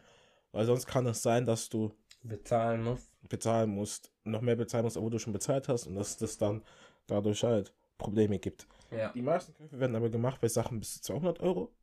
Weil 0.54 0.66
sonst 0.66 0.86
kann 0.86 1.06
es 1.08 1.22
sein, 1.22 1.46
dass 1.46 1.68
du 1.70 1.92
Bezahlen 2.24 2.84
muss. 2.84 3.10
bezahlen 3.28 3.72
musst, 3.72 4.12
noch 4.24 4.42
mehr 4.42 4.56
bezahlen 4.56 4.86
musst, 4.86 4.96
obwohl 4.96 5.10
du 5.12 5.20
schon 5.20 5.34
bezahlt 5.34 5.68
hast 5.68 5.88
und 5.88 5.96
dass 5.96 6.18
das 6.18 6.38
dann 6.38 6.62
dadurch 7.08 7.44
halt 7.44 7.74
Probleme 7.98 8.38
gibt. 8.40 8.68
Ja. 8.92 9.10
Die 9.14 9.22
meisten 9.22 9.54
Käufe 9.54 9.80
werden 9.80 9.96
aber 9.96 10.10
gemacht 10.10 10.40
bei 10.42 10.48
Sachen 10.48 10.80
bis 10.80 10.96
zu 10.96 11.02
200 11.14 11.40
Euro. 11.40 11.74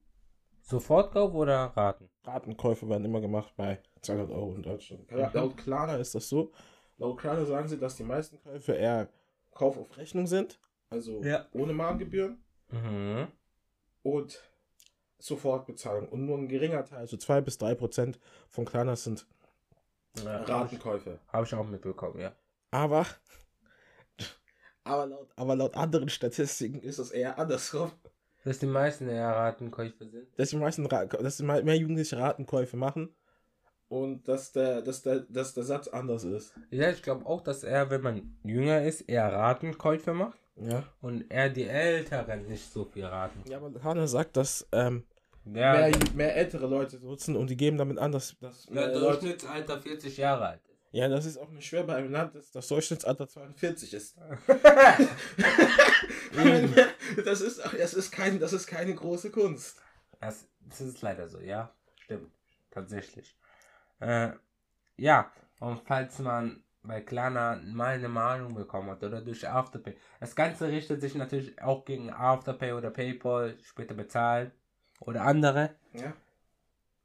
Sofortkauf 0.63 1.33
oder 1.35 1.73
Raten? 1.77 2.11
Ratenkäufe 2.25 2.89
werden 2.89 3.05
immer 3.05 3.21
gemacht 3.21 3.55
bei 3.57 3.83
200 4.03 4.31
Euro 4.31 4.55
in 4.55 4.63
Deutschland. 4.63 5.11
Ja, 5.11 5.31
laut 5.33 5.57
Klarna 5.57 5.97
ist 5.97 6.15
das 6.15 6.29
so. 6.29 6.53
Laut 6.99 7.19
Klarna 7.19 7.45
sagen 7.47 7.69
sie, 7.69 7.79
dass 7.79 7.97
die 7.97 8.03
meisten 8.05 8.39
Käufe 8.43 8.73
eher 8.73 9.09
Kauf 9.55 9.79
auf 9.79 9.97
Rechnung 9.97 10.27
sind, 10.27 10.61
also 10.91 11.23
Ja. 11.23 11.47
ohne 11.53 11.73
Mahngebühren 11.73 12.45
Mhm. 12.71 13.29
und 14.03 14.43
Sofortbezahlung. 15.19 16.09
Und 16.11 16.27
nur 16.27 16.37
ein 16.39 16.49
geringer 16.49 16.85
Teil, 16.85 16.99
also 16.99 17.17
2 17.17 17.41
bis 17.41 17.57
3 17.59 17.75
Prozent 17.75 18.21
von 18.49 18.65
Klarna 18.67 18.95
sind 18.97 19.27
Ja, 20.25 20.43
Ratenkäufe. 20.43 21.21
Habe 21.29 21.45
ich 21.47 21.55
auch 21.55 21.67
mitbekommen, 21.67 22.21
ja. 22.21 22.33
Aber, 22.71 23.07
aber, 24.89 25.07
laut, 25.07 25.29
aber 25.37 25.57
laut 25.57 25.77
anderen 25.77 26.09
Statistiken 26.09 26.81
ist 26.81 26.99
es 26.99 27.11
eher 27.11 27.39
andersrum. 27.39 27.91
Dass 28.45 28.59
die 28.61 28.67
meisten 28.67 29.09
eher 29.09 29.29
Ratenkäufe 29.29 30.07
sind. 30.09 30.27
Dass 30.37 30.51
die 30.51 30.57
meisten 30.57 30.87
Ra 30.87 31.05
dass 31.07 31.37
die 31.37 31.43
me- 31.45 31.63
mehr 31.63 31.77
Jugendliche 31.77 32.17
Ratenkäufe 32.19 32.77
machen 32.77 33.15
und 33.89 34.27
dass 34.29 34.53
der, 34.53 34.83
dass 34.83 35.03
der, 35.03 35.21
dass 35.21 35.55
der 35.55 35.65
Satz 35.65 35.89
anders 35.89 36.25
ist. 36.25 36.53
Ja, 36.71 36.91
ich 36.91 37.03
glaube 37.03 37.27
auch, 37.27 37.41
dass 37.43 37.65
er, 37.65 37.91
wenn 37.91 38.01
man 38.03 38.37
jünger 38.45 38.83
ist, 38.83 39.03
eher 39.03 39.33
Ratenkäufe 39.33 40.13
macht 40.15 40.39
Ja. 40.57 40.85
und 41.01 41.31
eher 41.31 41.49
die 41.51 41.65
Älteren 41.65 42.47
nicht 42.47 42.71
so 42.73 42.85
viel 42.85 43.05
raten. 43.07 43.43
Ja, 43.51 43.59
aber 43.59 43.73
Hanna 43.83 44.07
sagt, 44.07 44.37
dass 44.37 44.67
ähm, 44.73 45.05
Ja, 45.47 45.73
mehr, 45.89 45.93
mehr 46.15 46.37
ältere 46.37 46.67
Leute 46.67 46.99
nutzen 46.99 47.35
und 47.37 47.49
die 47.51 47.57
geben 47.57 47.77
damit 47.79 47.99
an, 47.99 48.13
dass, 48.13 48.37
dass 48.41 48.69
Leute. 48.71 49.01
Durchschnittsalter 49.01 49.81
40 49.81 50.17
Jahre 50.19 50.47
alt. 50.49 50.61
Ja, 50.91 51.09
das 51.09 51.27
ist 51.27 51.37
auch 51.37 51.51
nicht 51.51 51.67
schwer 51.67 51.85
bei 51.85 51.97
einem 51.97 52.11
Land, 52.11 52.35
dass 52.35 52.51
das 52.51 52.69
Durchschnittsalter 52.69 53.29
42 53.29 53.93
ist. 53.93 54.17
das 57.25 57.41
ist, 57.41 57.63
das 57.79 57.95
ist 57.95 58.11
kein, 58.11 58.39
das 58.41 58.53
ist 58.55 58.67
keine 58.67 58.95
große 58.95 59.31
Kunst. 59.31 59.81
Das, 60.21 60.49
das 60.61 60.81
ist 60.81 61.03
leider 61.03 61.29
so, 61.29 61.41
ja. 61.41 61.75
Stimmt. 62.01 62.33
Tatsächlich. 62.71 63.37
Äh, 64.01 64.31
ja, 64.97 65.31
und 65.61 65.81
falls 65.87 66.19
man 66.21 66.63
bei 66.83 67.01
Klarna 67.03 67.61
mal 67.65 67.95
eine 67.95 68.09
Mahnung 68.09 68.55
bekommen 68.55 68.91
hat 68.91 69.03
oder 69.05 69.21
durch 69.21 69.47
Afterpay. 69.47 69.97
Das 70.21 70.35
Ganze 70.35 70.69
richtet 70.69 71.01
sich 71.01 71.15
natürlich 71.15 71.61
auch 71.61 71.85
gegen 71.85 72.11
Afterpay 72.11 72.73
oder 72.73 72.91
PayPal, 72.91 73.59
später 73.63 73.95
bezahlen 73.95 74.53
oder 75.01 75.23
andere. 75.23 75.75
Ja. 75.93 76.15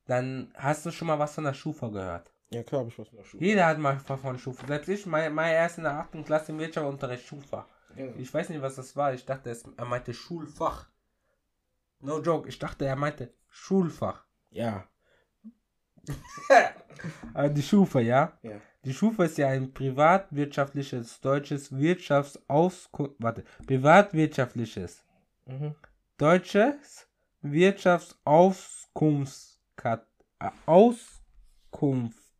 Dann 0.05 0.53
hast 0.55 0.85
du 0.85 0.91
schon 0.91 1.07
mal 1.07 1.19
was 1.19 1.35
von 1.35 1.43
der 1.43 1.53
Schufa 1.53 1.89
gehört. 1.89 2.32
Ja, 2.53 2.63
klar, 2.63 2.79
habe 2.81 2.89
ich 2.89 2.99
was 2.99 3.07
von 3.07 3.17
der 3.17 3.23
Schule. 3.25 3.43
Jeder 3.43 3.65
hat 3.65 3.79
mal 3.79 3.99
was 4.07 4.21
von 4.21 4.37
Schufa. 4.37 4.67
Selbst 4.67 4.89
ich, 4.89 5.05
mein, 5.05 5.33
mein 5.33 5.53
erst 5.53 5.77
in 5.79 5.83
der 5.83 5.93
8. 5.93 6.23
Klasse 6.25 6.51
im 6.51 6.59
Wirtschaftsunterricht 6.59 7.25
Schufa. 7.27 7.67
Ja. 7.95 8.05
Ich 8.17 8.33
weiß 8.33 8.49
nicht, 8.49 8.61
was 8.61 8.75
das 8.75 8.95
war. 8.95 9.13
Ich 9.13 9.25
dachte, 9.25 9.55
er 9.77 9.85
meinte 9.85 10.13
Schulfach. 10.13 10.87
No 11.99 12.21
joke. 12.21 12.47
Ich 12.49 12.59
dachte, 12.59 12.85
er 12.85 12.95
meinte 12.95 13.33
Schulfach. 13.49 14.25
ja. 14.51 14.87
Die 17.55 17.61
Schufa, 17.61 18.01
ja? 18.01 18.37
Ja. 18.41 18.59
Die 18.83 18.93
Schufa 18.93 19.23
ist 19.23 19.37
ja 19.37 19.47
ein 19.47 19.73
privatwirtschaftliches 19.73 21.21
deutsches 21.21 21.71
Wirtschaftsauskunft. 21.77 23.15
Warte. 23.19 23.45
Privatwirtschaftliches 23.65 25.05
Mhm. 25.45 25.75
deutsches 26.17 27.07
Wirtschaftsauskunftskat 27.41 30.07
äh, 30.39 30.49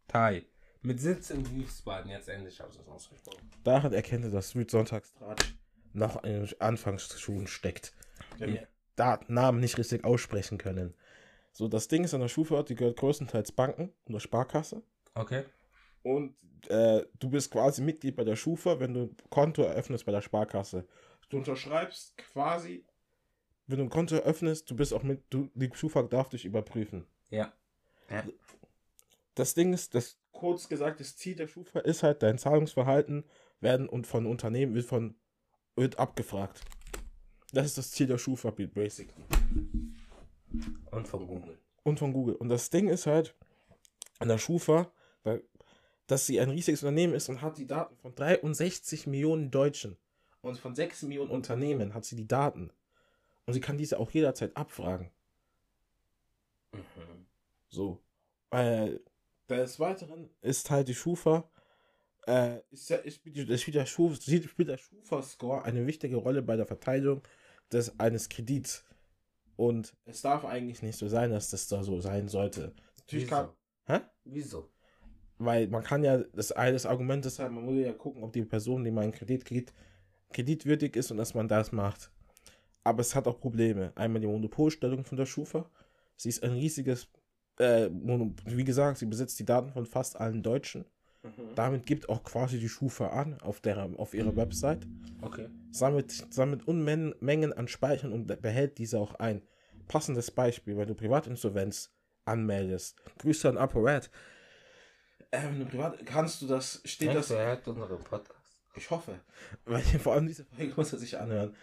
Auskunftei. 0.04 0.46
Mit 0.82 1.00
Sitz 1.00 1.30
in 1.30 1.50
Wiesbaden. 1.56 2.12
Jetzt 2.12 2.28
endlich 2.28 2.60
habe 2.60 2.70
ich 2.72 2.78
das 2.78 2.88
ausgesprochen. 2.88 3.50
Daran 3.64 3.94
erkennt 3.94 4.26
er, 4.26 4.32
dass 4.32 4.54
mit 4.56 4.70
Sonntagstratsch 4.70 5.56
noch 5.94 6.24
in 6.24 6.46
den 6.46 6.62
Anfangsschuhen 6.62 7.48
steckt. 7.48 7.94
Wenn 8.38 8.54
wir 8.54 8.68
da 8.96 9.20
Namen 9.28 9.60
nicht 9.60 9.78
richtig 9.78 10.04
aussprechen 10.04 10.58
können. 10.58 10.94
So, 11.52 11.68
das 11.68 11.88
Ding 11.88 12.04
ist 12.04 12.14
an 12.14 12.22
der 12.22 12.28
Schufa, 12.28 12.64
die 12.64 12.76
gehört 12.76 12.98
größtenteils 12.98 13.52
Banken 13.52 13.94
und 14.06 14.14
der 14.14 14.20
Sparkasse. 14.20 14.82
Okay. 15.14 15.46
Und 16.02 16.36
äh, 16.68 17.06
du 17.20 17.30
bist 17.30 17.52
quasi 17.52 17.82
Mitglied 17.82 18.16
bei 18.16 18.24
der 18.24 18.36
Schufa, 18.36 18.80
wenn 18.80 18.94
du 18.94 19.04
ein 19.04 19.18
Konto 19.30 19.62
eröffnest 19.62 20.06
bei 20.06 20.12
der 20.12 20.22
Sparkasse. 20.22 20.86
Du 21.30 21.38
unterschreibst 21.38 22.18
quasi, 22.18 22.86
wenn 23.68 23.78
du 23.78 23.84
ein 23.86 23.90
Konto 23.90 24.16
eröffnest, 24.16 24.70
du 24.70 24.76
bist 24.76 24.94
auch 24.94 25.04
mit, 25.04 25.24
du, 25.30 25.50
die 25.54 25.70
Schufa 25.74 26.02
darf 26.04 26.30
dich 26.30 26.46
überprüfen. 26.46 27.06
Ja. 27.30 27.54
Ja. 28.10 28.24
Das 29.36 29.54
Ding 29.54 29.74
ist, 29.74 29.96
das 29.96 30.18
kurz 30.32 30.68
gesagt, 30.70 31.00
das 31.00 31.16
Ziel 31.16 31.36
der 31.36 31.48
Schufa 31.48 31.80
ist 31.80 32.04
halt, 32.04 32.22
dein 32.24 32.38
Zahlungsverhalten 32.38 33.24
werden 33.60 33.88
und 33.90 34.08
von 34.08 34.26
Unternehmen 34.26 34.76
wird 34.76 34.86
von 34.86 35.16
wird 35.76 35.98
abgefragt. 35.98 36.62
Das 37.52 37.66
ist 37.66 37.78
das 37.80 37.90
Ziel 37.92 38.06
der 38.08 38.20
Schufa, 38.20 38.52
basically. 38.52 39.24
Und 40.92 41.08
von 41.08 41.28
Google. 41.28 41.58
Und 41.84 41.98
von 41.98 42.14
Google. 42.14 42.36
Und 42.36 42.50
das 42.50 42.70
Ding 42.70 42.90
ist 42.90 43.08
halt, 43.08 43.36
an 44.20 44.28
der 44.28 44.38
Schufa, 44.38 44.92
da- 45.24 45.40
dass 46.06 46.28
sie 46.28 46.40
ein 46.40 46.50
riesiges 46.52 46.84
Unternehmen 46.84 47.16
ist 47.16 47.30
und 47.30 47.42
hat 47.42 47.58
die 47.58 47.66
Daten 47.66 47.96
von 47.98 48.14
63 48.14 49.08
Millionen 49.08 49.50
Deutschen. 49.50 49.98
Und 50.42 50.60
von 50.60 50.76
6 50.76 51.02
Millionen 51.04 51.32
Unternehmen 51.32 51.94
hat 51.96 52.06
sie 52.06 52.16
die 52.16 52.28
Daten. 52.28 52.72
Und 53.46 53.54
sie 53.54 53.62
kann 53.62 53.78
diese 53.78 54.00
auch 54.00 54.12
jederzeit 54.12 54.56
abfragen. 54.56 55.10
Mhm. 56.74 57.26
So. 57.70 58.00
Äh, 58.52 59.00
des 59.50 59.80
Weiteren 59.80 60.30
ist 60.42 60.70
halt 60.70 60.88
die 60.88 60.96
Schufa, 60.96 61.50
äh, 62.28 62.60
ist, 62.72 62.90
ja- 62.90 62.98
ist, 62.98 63.16
spielt, 63.16 63.38
der- 63.50 63.86
Schufa, 63.86 64.16
spielt 64.16 64.70
der 64.70 64.78
Schufa-Score 64.78 65.64
eine 65.64 65.86
wichtige 65.86 66.16
Rolle 66.18 66.42
bei 66.42 66.56
der 66.56 66.66
Verteilung 66.66 67.22
des, 67.72 68.00
eines 68.00 68.30
Kredits. 68.30 68.86
Und 69.56 69.94
es 70.06 70.22
darf 70.22 70.46
eigentlich 70.46 70.82
nicht 70.82 70.98
so 70.98 71.08
sein, 71.08 71.32
dass 71.32 71.50
das 71.52 71.68
da 71.68 71.84
so 71.84 72.00
sein 72.02 72.28
sollte. 72.28 72.74
Natürlich 73.00 73.28
kann, 73.28 73.50
Wieso? 73.86 73.98
Hä? 74.00 74.00
Wieso? 74.24 74.70
weil 75.40 75.68
man 75.68 75.84
kann 75.84 76.04
ja, 76.04 76.20
das 76.20 76.52
eines 76.54 76.86
Argument 76.86 77.26
ist 77.26 77.40
halt, 77.40 77.52
man 77.52 77.66
muss 77.66 77.76
ja 77.76 77.92
gucken, 77.92 78.24
ob 78.24 78.32
die 78.32 78.44
Person, 78.46 78.84
die 78.86 78.92
man 78.92 79.06
einen 79.06 79.12
Kredit 79.14 79.44
kriegt, 79.44 79.74
kreditwürdig 80.32 80.96
ist 80.96 81.12
und 81.12 81.18
dass 81.18 81.34
man 81.34 81.48
das 81.50 81.72
macht. 81.74 82.12
Aber 82.86 83.02
es 83.02 83.14
hat 83.14 83.28
auch 83.28 83.40
Probleme. 83.40 83.92
Einmal 83.96 84.22
die 84.22 84.28
Monopolstellung 84.28 85.04
von 85.04 85.18
der 85.18 85.26
Schufa. 85.26 85.70
Sie 86.16 86.30
ist 86.30 86.44
ein 86.44 86.52
riesiges, 86.52 87.10
äh, 87.58 87.90
wie 87.92 88.64
gesagt, 88.64 88.98
sie 88.98 89.06
besitzt 89.06 89.40
die 89.40 89.46
Daten 89.46 89.72
von 89.72 89.86
fast 89.86 90.20
allen 90.20 90.44
Deutschen. 90.44 90.86
Damit 91.56 91.86
gibt 91.86 92.10
auch 92.10 92.24
quasi 92.24 92.60
die 92.60 92.68
Schufa 92.68 93.08
an 93.08 93.40
auf, 93.40 93.62
der, 93.62 93.90
auf 93.98 94.14
ihrer 94.14 94.36
Website. 94.36 94.86
Okay. 95.22 95.48
Sammelt, 95.72 96.12
sammelt 96.12 96.68
Unmengen 96.68 97.54
an 97.54 97.70
Speichern 97.70 98.12
und 98.12 98.28
behält 98.42 98.78
diese 98.78 99.00
auch 99.00 99.16
ein. 99.16 99.42
Passendes 99.88 100.32
Beispiel, 100.32 100.76
wenn 100.76 100.88
du 100.88 100.96
Privatinsolvenz 100.96 101.94
anmeldest. 102.26 103.02
Grüße 103.20 103.48
an 103.48 103.58
ApoRed. 103.58 104.10
Äh, 105.32 105.50
du 105.58 105.66
privat, 105.66 106.06
kannst 106.06 106.42
du 106.42 106.48
das, 106.48 106.82
steht 106.84 107.10
Denkst 107.10 107.30
das, 107.30 107.32
er 107.32 107.46
hört 107.48 107.68
unseren 107.68 108.04
Podcast? 108.04 108.44
ich 108.76 108.90
hoffe, 108.90 109.20
weil 109.66 109.82
vor 110.00 110.14
allem 110.14 110.28
diese 110.28 110.46
Folge 110.46 110.74
muss 110.76 110.94
er 110.94 111.00
sich 111.00 111.18
anhören. 111.18 111.56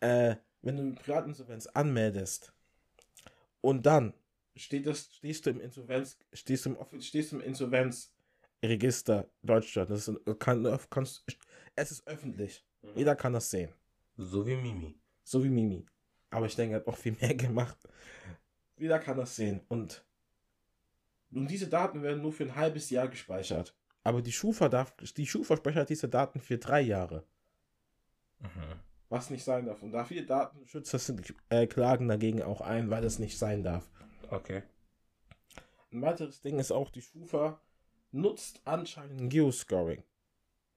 Äh, 0.00 0.36
wenn 0.62 0.76
du 0.76 0.94
Privatinsolvenz 0.94 1.66
anmeldest 1.68 2.52
und 3.60 3.86
dann 3.86 4.12
steht 4.56 4.86
das, 4.86 5.10
stehst 5.12 5.46
du 5.46 5.50
im 5.50 5.60
Insolvenz, 5.60 6.18
stehst 6.32 6.66
du 6.66 6.70
im, 6.70 7.00
stehst 7.00 7.32
du 7.32 7.36
im 7.36 7.42
Insolvenzregister 7.42 9.28
Deutschland. 9.42 9.90
Das 9.90 10.08
ist, 10.08 10.20
kann, 10.38 10.78
kannst, 10.90 11.24
es 11.76 11.90
ist 11.90 12.06
öffentlich. 12.06 12.64
Jeder 12.94 13.16
kann 13.16 13.32
das 13.32 13.50
sehen. 13.50 13.72
So 14.16 14.46
wie 14.46 14.56
Mimi. 14.56 14.98
So 15.24 15.42
wie 15.42 15.48
Mimi. 15.48 15.86
Aber 16.30 16.46
ich 16.46 16.56
denke, 16.56 16.74
er 16.74 16.80
hat 16.80 16.86
noch 16.86 16.96
viel 16.96 17.16
mehr 17.20 17.34
gemacht. 17.36 17.78
Jeder 18.76 18.98
kann 18.98 19.16
das 19.16 19.34
sehen. 19.36 19.60
Und, 19.68 20.04
und 21.32 21.48
diese 21.48 21.68
Daten 21.68 22.02
werden 22.02 22.22
nur 22.22 22.32
für 22.32 22.44
ein 22.44 22.54
halbes 22.54 22.90
Jahr 22.90 23.08
gespeichert. 23.08 23.74
Aber 24.04 24.22
die 24.22 24.32
Schufa 24.32 24.68
darf, 24.68 24.94
die 25.16 25.26
Schufa 25.26 25.56
speichert 25.56 25.90
diese 25.90 26.08
Daten 26.08 26.40
für 26.40 26.58
drei 26.58 26.80
Jahre. 26.80 27.26
Mhm. 28.40 28.80
Was 29.08 29.30
nicht 29.30 29.44
sein 29.44 29.66
darf. 29.66 29.82
Und 29.82 29.92
da 29.92 30.04
viele 30.04 30.24
Datenschützer 30.24 30.98
sind, 30.98 31.34
äh, 31.48 31.66
klagen 31.66 32.08
dagegen 32.08 32.42
auch 32.42 32.60
ein, 32.60 32.90
weil 32.90 33.04
es 33.04 33.18
nicht 33.18 33.38
sein 33.38 33.62
darf. 33.62 33.90
Okay. 34.30 34.62
Ein 35.90 36.02
weiteres 36.02 36.40
Ding 36.40 36.58
ist 36.58 36.70
auch, 36.70 36.90
die 36.90 37.02
Schufa 37.02 37.60
nutzt 38.12 38.60
anscheinend 38.64 39.30
Geoscoring. 39.30 40.02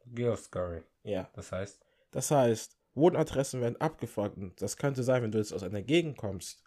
Geoscoring. 0.06 0.84
Ja. 1.04 1.30
Das 1.34 1.52
heißt, 1.52 1.86
Das 2.12 2.32
heißt, 2.32 2.78
Wohnadressen 2.94 3.62
werden 3.62 3.80
abgefragt. 3.80 4.38
Und 4.38 4.62
das 4.62 4.78
könnte 4.78 5.04
sein, 5.04 5.24
wenn 5.24 5.32
du 5.32 5.38
jetzt 5.38 5.54
aus 5.54 5.64
einer 5.64 5.82
Gegend 5.82 6.18
kommst, 6.18 6.64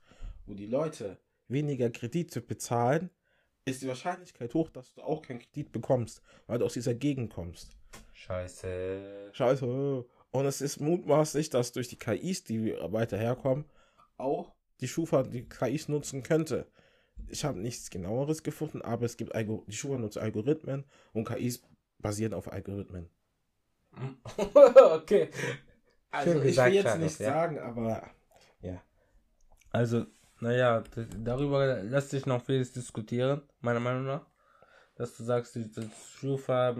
wo 0.46 0.54
die 0.54 0.66
Leute 0.66 1.18
weniger 1.48 1.90
Kredite 1.90 2.40
bezahlen, 2.40 3.10
ist 3.66 3.82
die 3.82 3.88
Wahrscheinlichkeit 3.88 4.52
hoch, 4.54 4.68
dass 4.70 4.92
du 4.94 5.02
auch 5.02 5.22
keinen 5.22 5.38
Kredit 5.40 5.72
bekommst, 5.72 6.22
weil 6.46 6.58
du 6.58 6.66
aus 6.66 6.74
dieser 6.74 6.94
Gegend 6.94 7.32
kommst. 7.32 7.76
scheiße. 8.12 9.30
Scheiße. 9.32 10.04
Und 10.30 10.46
es 10.46 10.60
ist 10.60 10.80
mutmaßlich, 10.80 11.48
dass 11.50 11.72
durch 11.72 11.88
die 11.88 11.98
KIs, 11.98 12.44
die 12.44 12.74
weiter 12.74 13.16
herkommen, 13.16 13.64
auch 14.16 14.53
die 14.80 14.88
Schufa 14.88 15.22
die 15.22 15.48
KIs 15.48 15.88
nutzen 15.88 16.22
könnte. 16.22 16.66
Ich 17.28 17.44
habe 17.44 17.58
nichts 17.60 17.90
genaueres 17.90 18.42
gefunden, 18.42 18.82
aber 18.82 19.06
es 19.06 19.16
gibt 19.16 19.34
Algo 19.34 19.64
die 19.68 19.76
Schufa 19.76 19.98
nutzt 19.98 20.18
Algorithmen 20.18 20.84
und 21.12 21.28
KIs 21.28 21.62
basieren 21.98 22.34
auf 22.34 22.52
Algorithmen. 22.52 23.08
okay. 24.92 25.30
Also 26.10 26.30
ich 26.42 26.56
will 26.56 26.72
jetzt 26.74 26.84
Charlotte, 26.84 26.98
nicht 26.98 27.20
ja. 27.20 27.32
sagen, 27.32 27.58
aber 27.58 28.10
ja. 28.60 28.82
Also, 29.70 30.06
naja, 30.40 30.84
darüber 31.18 31.82
lässt 31.82 32.10
sich 32.10 32.26
noch 32.26 32.44
vieles 32.44 32.72
diskutieren, 32.72 33.42
meiner 33.60 33.80
Meinung 33.80 34.04
nach. 34.04 34.26
Dass 34.96 35.16
du 35.16 35.24
sagst, 35.24 35.56
die- 35.56 35.72
das 35.72 35.86
Schufa, 36.20 36.76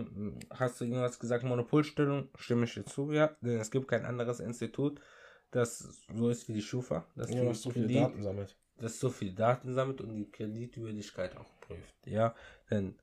hast 0.51 0.81
du 0.81 0.85
irgendwas 0.85 1.19
gesagt, 1.19 1.43
Monopolstellung, 1.43 2.29
stimme 2.37 2.65
ich 2.65 2.75
dir 2.75 2.85
zu, 2.85 3.11
ja. 3.11 3.37
Denn 3.41 3.59
es 3.59 3.73
gibt 3.73 3.89
kein 3.89 4.05
anderes 4.05 4.39
Institut, 4.39 5.01
das 5.55 6.05
so 6.15 6.29
ist 6.31 6.49
wie 6.49 6.55
die 6.55 6.63
Schufa, 6.63 7.07
das, 7.17 7.31
Ja, 7.31 7.43
die 7.43 7.49
was 7.49 7.63
so 7.63 7.71
viele 7.71 7.87
Kredit- 7.87 8.03
Daten 8.03 8.23
sammelt. 8.23 8.57
das 8.79 8.99
so 9.01 9.09
viele 9.11 9.33
Daten 9.33 9.73
sammelt 9.73 10.01
und 10.01 10.15
die 10.17 10.31
Kreditwürdigkeit 10.31 11.37
auch 11.37 11.47
prüft, 11.61 11.95
ja. 12.07 12.35
Denn 12.71 12.97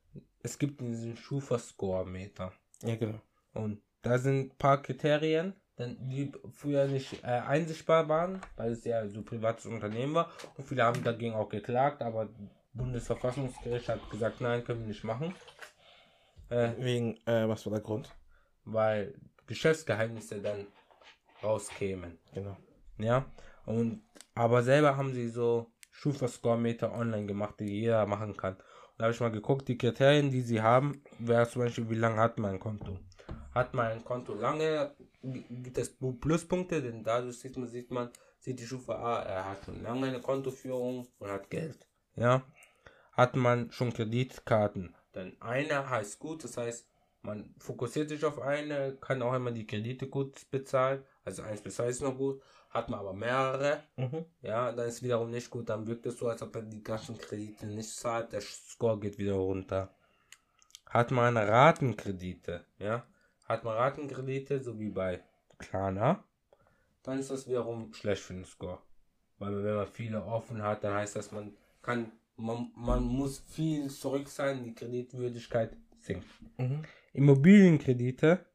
es 0.43 0.57
gibt 0.59 0.81
diesen 0.81 1.15
Schufa-Score-Meter. 1.15 2.51
Ja, 2.83 2.95
genau. 2.95 3.21
Und 3.53 3.81
da 4.01 4.17
sind 4.17 4.51
ein 4.53 4.57
paar 4.57 4.81
Kriterien, 4.81 5.53
dann 5.77 5.97
die 6.09 6.31
früher 6.51 6.87
nicht 6.87 7.23
äh, 7.23 7.27
einsichtbar 7.27 8.09
waren, 8.09 8.41
weil 8.57 8.71
es 8.71 8.83
ja 8.83 9.07
so 9.07 9.21
privates 9.21 9.65
Unternehmen 9.65 10.13
war. 10.15 10.31
Und 10.57 10.67
viele 10.67 10.83
haben 10.83 11.03
dagegen 11.03 11.33
auch 11.35 11.49
geklagt, 11.49 12.01
aber 12.01 12.29
Bundesverfassungsgericht 12.73 13.89
hat 13.89 14.09
gesagt, 14.09 14.41
nein, 14.41 14.63
können 14.63 14.81
wir 14.81 14.87
nicht 14.87 15.03
machen. 15.03 15.33
Äh, 16.49 16.71
Wegen, 16.77 17.15
äh, 17.25 17.47
was 17.47 17.65
war 17.65 17.73
der 17.73 17.81
Grund? 17.81 18.09
Weil 18.65 19.13
Geschäftsgeheimnisse 19.47 20.41
dann 20.41 20.67
rauskämen. 21.43 22.17
Genau. 22.33 22.57
Ja. 22.97 23.25
Und 23.65 24.01
aber 24.33 24.63
selber 24.63 24.97
haben 24.97 25.13
sie 25.13 25.29
so 25.29 25.71
Schufa-Score-Meter 25.91 26.93
online 26.93 27.25
gemacht, 27.25 27.59
die 27.59 27.81
jeder 27.81 28.05
machen 28.05 28.35
kann. 28.35 28.55
Und 28.55 28.63
da 28.97 29.03
habe 29.05 29.13
ich 29.13 29.19
mal 29.19 29.31
geguckt, 29.31 29.67
die 29.67 29.77
Kriterien, 29.77 30.31
die 30.31 30.41
sie 30.41 30.61
haben, 30.61 31.03
wäre 31.19 31.47
zum 31.47 31.63
Beispiel, 31.63 31.89
wie 31.89 31.95
lange 31.95 32.17
hat 32.17 32.39
man 32.39 32.51
ein 32.53 32.59
Konto. 32.59 32.97
Hat 33.53 33.73
man 33.73 33.87
ein 33.87 34.05
Konto 34.05 34.33
lange, 34.33 34.95
gibt 35.21 35.77
es 35.77 35.97
Pluspunkte, 36.19 36.81
denn 36.81 37.03
dadurch 37.03 37.39
sieht 37.39 37.57
man, 37.57 37.67
sieht 37.67 37.91
man, 37.91 38.09
sieht 38.39 38.59
die 38.59 38.65
Schufa, 38.65 38.95
ah, 38.95 39.23
er 39.23 39.49
hat 39.49 39.65
schon 39.65 39.83
lange 39.83 40.07
eine 40.07 40.21
Kontoführung 40.21 41.07
und 41.19 41.29
hat 41.29 41.49
Geld. 41.49 41.85
Ja. 42.15 42.43
Hat 43.11 43.35
man 43.35 43.71
schon 43.71 43.93
Kreditkarten, 43.93 44.95
dann 45.11 45.35
eine 45.41 45.89
heißt 45.89 46.19
gut, 46.19 46.43
das 46.43 46.55
heißt, 46.55 46.87
man 47.23 47.53
fokussiert 47.59 48.09
sich 48.09 48.23
auf 48.25 48.39
eine, 48.39 48.95
kann 48.99 49.21
auch 49.21 49.33
immer 49.33 49.51
die 49.51 49.67
Kredite 49.67 50.07
gut 50.07 50.49
bezahlen, 50.49 51.03
also 51.23 51.43
1 51.43 51.61
bis 51.61 51.75
2 51.75 51.87
ist 51.87 52.01
noch 52.01 52.17
gut. 52.17 52.41
Hat 52.69 52.89
man 52.89 53.01
aber 53.01 53.13
mehrere, 53.13 53.83
mhm. 53.97 54.25
ja, 54.41 54.71
dann 54.71 54.87
ist 54.87 55.03
wiederum 55.03 55.29
nicht 55.29 55.49
gut, 55.49 55.67
dann 55.67 55.85
wirkt 55.87 56.05
es 56.05 56.17
so, 56.17 56.29
als 56.29 56.41
ob 56.41 56.55
er 56.55 56.61
die 56.61 56.81
ganzen 56.81 57.17
Kredite 57.17 57.67
nicht 57.67 57.89
zahlt, 57.89 58.31
der 58.31 58.39
Score 58.39 58.97
geht 58.97 59.17
wieder 59.17 59.33
runter. 59.33 59.93
Hat 60.85 61.11
man 61.11 61.35
Ratenkredite, 61.35 62.65
ja, 62.79 63.05
hat 63.45 63.65
man 63.65 63.75
Ratenkredite, 63.75 64.61
so 64.61 64.79
wie 64.79 64.89
bei 64.89 65.21
Klarna, 65.57 66.23
dann 67.03 67.19
ist 67.19 67.29
das 67.29 67.45
wiederum 67.45 67.93
schlecht 67.93 68.23
für 68.23 68.33
den 68.33 68.45
Score. 68.45 68.79
Weil 69.37 69.63
wenn 69.63 69.75
man 69.75 69.87
viele 69.87 70.23
offen 70.23 70.61
hat, 70.61 70.85
dann 70.85 70.93
heißt 70.93 71.17
das, 71.17 71.33
man 71.33 71.53
kann, 71.81 72.11
man, 72.37 72.71
man 72.75 73.03
muss 73.03 73.39
viel 73.39 73.89
zurück 73.89 74.29
sein, 74.29 74.63
die 74.63 74.75
Kreditwürdigkeit 74.75 75.75
sinkt. 76.03 76.27
Mhm. 76.57 76.83
Immobilienkredite, 77.13 78.45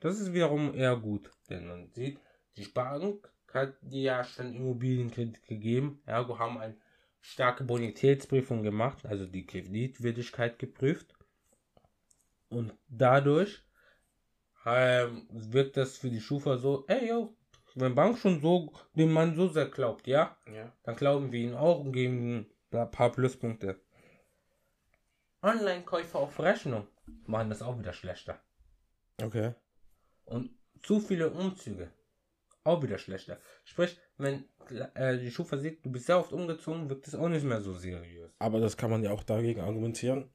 das 0.00 0.20
ist 0.20 0.32
wiederum 0.32 0.74
eher 0.74 0.96
gut, 0.96 1.30
denn 1.48 1.66
man 1.66 1.88
sieht, 1.92 2.18
die 2.56 2.66
Bank 2.66 3.28
hat 3.52 3.74
dir 3.80 4.02
ja 4.02 4.24
schon 4.24 4.54
Immobilienkredit 4.54 5.46
gegeben, 5.46 6.02
ergo 6.06 6.38
haben 6.38 6.58
eine 6.58 6.76
starke 7.20 7.64
Bonitätsprüfung 7.64 8.62
gemacht, 8.62 9.04
also 9.06 9.26
die 9.26 9.46
Kreditwürdigkeit 9.46 10.58
geprüft. 10.58 11.14
Und 12.48 12.74
dadurch 12.88 13.64
ähm, 14.64 15.26
wirkt 15.30 15.76
das 15.76 15.98
für 15.98 16.10
die 16.10 16.20
Schufa 16.20 16.58
so, 16.58 16.84
ey 16.86 17.08
yo, 17.08 17.36
wenn 17.74 17.94
Bank 17.94 18.18
schon 18.18 18.40
so 18.40 18.72
dem 18.94 19.12
Mann 19.12 19.34
so 19.34 19.48
sehr 19.48 19.66
glaubt, 19.66 20.06
ja, 20.06 20.36
ja. 20.52 20.72
dann 20.84 20.96
glauben 20.96 21.32
wir 21.32 21.40
ihn 21.40 21.54
auch 21.54 21.80
und 21.80 21.92
geben 21.92 22.46
ein 22.70 22.90
paar 22.90 23.12
Pluspunkte. 23.12 23.80
Online-Käufer 25.42 26.18
auf 26.18 26.40
Rechnung 26.40 26.86
machen 27.26 27.50
das 27.50 27.62
auch 27.62 27.78
wieder 27.78 27.92
schlechter. 27.92 28.40
Okay. 29.22 29.54
Und 30.24 30.50
zu 30.82 31.00
viele 31.00 31.30
Umzüge. 31.30 31.90
Auch 32.64 32.82
wieder 32.82 32.98
schlechter. 32.98 33.38
Sprich, 33.64 33.96
wenn 34.18 34.44
äh, 34.94 35.18
die 35.18 35.30
Schufa 35.30 35.56
sieht, 35.56 35.84
du 35.84 35.92
bist 35.92 36.06
sehr 36.06 36.18
oft 36.18 36.32
umgezogen, 36.32 36.90
wirkt 36.90 37.06
es 37.06 37.14
auch 37.14 37.28
nicht 37.28 37.44
mehr 37.44 37.60
so 37.60 37.72
seriös. 37.74 38.32
Aber 38.40 38.58
das 38.58 38.76
kann 38.76 38.90
man 38.90 39.04
ja 39.04 39.12
auch 39.12 39.22
dagegen 39.22 39.60
argumentieren. 39.60 40.30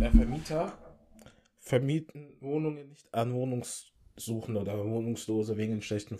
Der 0.00 0.10
Vermieter 0.10 0.76
vermieten 1.60 2.36
Wohnungen 2.40 2.88
nicht 2.88 3.14
an 3.14 3.32
Wohnungssuchende 3.32 4.60
oder 4.60 4.76
Wohnungslose 4.84 5.56
wegen 5.56 5.80
schlechten 5.82 6.18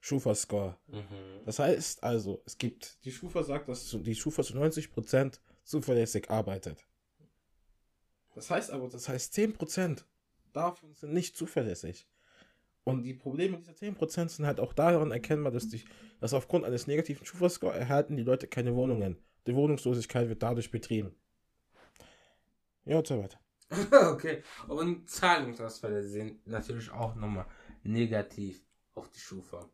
Schufa-Score. 0.00 0.78
Mhm. 0.86 1.44
Das 1.44 1.58
heißt 1.58 2.04
also, 2.04 2.40
es 2.46 2.56
gibt, 2.56 3.04
die 3.04 3.10
Schufa 3.10 3.42
sagt, 3.42 3.68
dass 3.68 3.96
die 4.00 4.14
Schufa 4.14 4.44
zu 4.44 4.54
90% 4.54 5.40
zuverlässig 5.64 6.30
arbeitet. 6.30 6.86
Das 8.36 8.50
heißt 8.50 8.70
aber, 8.70 8.86
das 8.88 9.08
heißt 9.08 9.34
10% 9.34 10.04
davon 10.52 10.92
sind 10.92 11.14
nicht 11.14 11.38
zuverlässig. 11.38 12.06
Und 12.84 13.02
die 13.02 13.14
Probleme 13.14 13.56
dieser 13.56 13.72
10% 13.72 14.28
sind 14.28 14.46
halt 14.46 14.60
auch 14.60 14.74
daran 14.74 15.10
erkennbar, 15.10 15.50
dass, 15.50 15.68
die, 15.68 15.82
dass 16.20 16.34
aufgrund 16.34 16.66
eines 16.66 16.86
negativen 16.86 17.24
Schufa-Score 17.24 17.74
erhalten 17.74 18.14
die 18.14 18.22
Leute 18.22 18.46
keine 18.46 18.76
Wohnungen. 18.76 19.16
Die 19.46 19.54
Wohnungslosigkeit 19.54 20.28
wird 20.28 20.42
dadurch 20.42 20.70
betrieben. 20.70 21.16
Ja, 22.84 22.98
und 22.98 23.06
so 23.06 23.18
weiter. 23.18 23.40
okay. 24.12 24.42
Und 24.68 25.08
Zahlungsausfälle 25.08 26.04
sind 26.04 26.46
natürlich 26.46 26.90
auch 26.90 27.14
nochmal 27.14 27.46
negativ 27.84 28.62
auf 28.94 29.10
die 29.10 29.18
Schufa. 29.18 29.70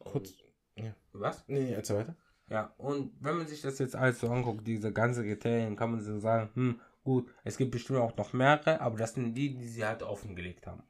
Kurz. 0.00 0.34
Ja. 0.74 0.94
Was? 1.12 1.44
Nee, 1.46 1.62
nee, 1.62 1.72
erzähl 1.72 1.98
weiter. 1.98 2.16
Ja, 2.50 2.74
und 2.78 3.12
wenn 3.20 3.36
man 3.36 3.46
sich 3.46 3.62
das 3.62 3.78
jetzt 3.78 3.94
alles 3.94 4.18
so 4.18 4.28
anguckt, 4.28 4.66
diese 4.66 4.92
ganzen 4.92 5.22
Kriterien, 5.22 5.76
kann 5.76 5.92
man 5.92 6.00
so 6.00 6.18
sagen, 6.18 6.50
hm, 6.54 6.80
gut, 7.06 7.32
es 7.44 7.56
gibt 7.56 7.70
bestimmt 7.70 8.00
auch 8.00 8.16
noch 8.16 8.32
mehrere, 8.32 8.80
aber 8.80 8.98
das 8.98 9.14
sind 9.14 9.32
die, 9.32 9.56
die 9.56 9.68
sie 9.68 9.86
halt 9.86 10.02
offengelegt 10.02 10.66
haben. 10.66 10.82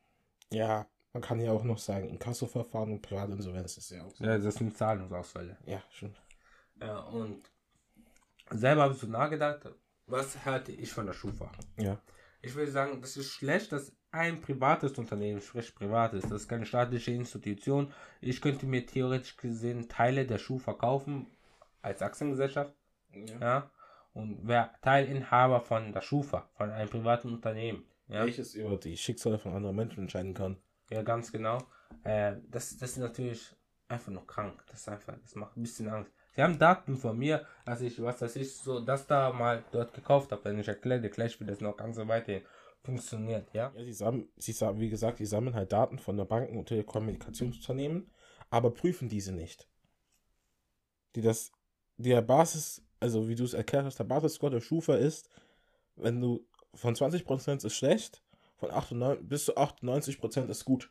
Ja, 0.50 0.86
man 1.12 1.22
kann 1.22 1.38
ja 1.40 1.52
auch 1.52 1.62
noch 1.62 1.78
sagen, 1.78 2.08
Inkassoverfahren 2.08 2.92
und 2.92 3.02
Privatinsolvenz 3.02 3.76
ist 3.76 3.90
ja 3.90 4.02
auch 4.02 4.10
so. 4.10 4.24
Ja, 4.24 4.38
das 4.38 4.54
sind 4.54 4.76
Zahlungsausfälle. 4.76 5.58
Ja, 5.66 5.82
schon. 5.90 6.16
Ja, 6.80 7.00
und 7.00 7.50
selber 8.50 8.82
habe 8.82 8.94
ich 8.94 9.00
so 9.00 9.06
nachgedacht, 9.06 9.68
was 10.06 10.44
hatte 10.44 10.72
ich 10.72 10.90
von 10.90 11.06
der 11.06 11.12
Schufa? 11.12 11.52
Ja. 11.78 12.00
Ich 12.40 12.54
würde 12.54 12.70
sagen, 12.70 13.00
das 13.02 13.16
ist 13.16 13.30
schlecht, 13.32 13.72
dass 13.72 13.94
ein 14.10 14.40
privates 14.40 14.92
Unternehmen, 14.92 15.42
sprich 15.42 15.74
privates, 15.74 16.22
das 16.22 16.42
ist 16.42 16.48
keine 16.48 16.64
staatliche 16.64 17.10
Institution. 17.10 17.92
Ich 18.22 18.40
könnte 18.40 18.64
mir 18.64 18.86
theoretisch 18.86 19.36
gesehen 19.36 19.88
Teile 19.88 20.26
der 20.26 20.38
Schufa 20.38 20.72
kaufen 20.72 21.26
als 21.82 22.00
Aktiengesellschaft. 22.00 22.74
Ja. 23.12 23.38
ja 23.40 23.70
und 24.16 24.48
wäre 24.48 24.70
Teilinhaber 24.80 25.60
von 25.60 25.92
der 25.92 26.00
Schufa, 26.00 26.48
von 26.54 26.70
einem 26.70 26.88
privaten 26.88 27.34
Unternehmen. 27.34 27.84
Ja. 28.08 28.24
Welches 28.24 28.54
über 28.54 28.78
die 28.78 28.96
Schicksale 28.96 29.38
von 29.38 29.52
anderen 29.52 29.76
Menschen 29.76 30.00
entscheiden 30.00 30.32
kann. 30.32 30.56
Ja, 30.90 31.02
ganz 31.02 31.30
genau. 31.30 31.58
Äh, 32.02 32.36
das, 32.48 32.78
das 32.78 32.92
ist 32.92 32.98
natürlich 32.98 33.54
einfach 33.88 34.10
nur 34.10 34.26
krank. 34.26 34.64
Das 34.68 34.80
ist 34.80 34.88
einfach, 34.88 35.18
das 35.20 35.34
macht 35.34 35.56
ein 35.56 35.62
bisschen 35.62 35.88
Angst. 35.88 36.12
Sie 36.34 36.42
haben 36.42 36.58
Daten 36.58 36.96
von 36.96 37.18
mir, 37.18 37.44
dass 37.66 37.82
ich, 37.82 38.00
was 38.00 38.18
das 38.18 38.36
ist, 38.36 38.62
so, 38.64 38.80
das 38.80 39.06
da 39.06 39.32
mal 39.32 39.62
dort 39.70 39.92
gekauft 39.92 40.32
habe. 40.32 40.44
Wenn 40.44 40.58
ich 40.58 40.68
erkläre 40.68 41.00
dir 41.00 41.10
gleich, 41.10 41.38
wie 41.40 41.44
das 41.44 41.60
noch 41.60 41.76
ganz 41.76 41.96
so 41.96 42.08
weiter 42.08 42.40
funktioniert, 42.82 43.52
ja? 43.52 43.72
Ja, 43.74 43.84
sie 43.84 43.92
sammeln, 43.92 44.28
sie 44.36 44.52
sammeln, 44.52 44.80
wie 44.80 44.90
gesagt, 44.90 45.18
sie 45.18 45.26
sammeln 45.26 45.54
halt 45.54 45.72
Daten 45.72 45.98
von 45.98 46.16
der 46.16 46.24
Banken- 46.24 46.56
und 46.56 46.68
Telekommunikationsunternehmen, 46.68 48.10
aber 48.48 48.70
prüfen 48.70 49.08
diese 49.08 49.32
nicht. 49.32 49.68
Die 51.16 51.22
das, 51.22 51.52
der 51.96 52.22
Basis, 52.22 52.85
also 53.00 53.28
wie 53.28 53.34
du 53.34 53.44
es 53.44 53.54
erklärt 53.54 53.84
hast, 53.84 53.98
der 53.98 54.04
Basisscore 54.04 54.52
der 54.52 54.60
Schufa 54.60 54.94
ist, 54.94 55.28
wenn 55.96 56.20
du 56.20 56.46
von 56.74 56.94
20% 56.94 57.64
ist 57.64 57.74
schlecht, 57.74 58.22
von 58.56 58.70
98 58.70 59.28
bis 59.28 59.44
zu 59.46 59.56
98% 59.56 60.48
ist 60.48 60.64
gut. 60.64 60.90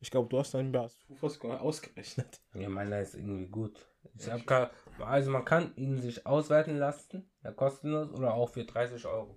Ich 0.00 0.10
glaube, 0.10 0.28
du 0.28 0.38
hast 0.38 0.52
deinen 0.52 0.72
Schufa-Score 1.06 1.60
ausgerechnet. 1.60 2.40
Ja, 2.54 2.68
meiner 2.68 3.00
ist 3.00 3.14
irgendwie 3.14 3.46
gut. 3.46 3.86
Ich 4.18 4.30
hab 4.30 4.46
gar, 4.46 4.70
also 5.00 5.30
man 5.30 5.44
kann 5.44 5.74
ihn 5.76 6.00
sich 6.00 6.26
auswerten 6.26 6.76
lassen, 6.76 7.28
ja, 7.42 7.50
kostenlos 7.50 8.12
oder 8.12 8.34
auch 8.34 8.50
für 8.50 8.64
30 8.64 9.06
Euro. 9.06 9.36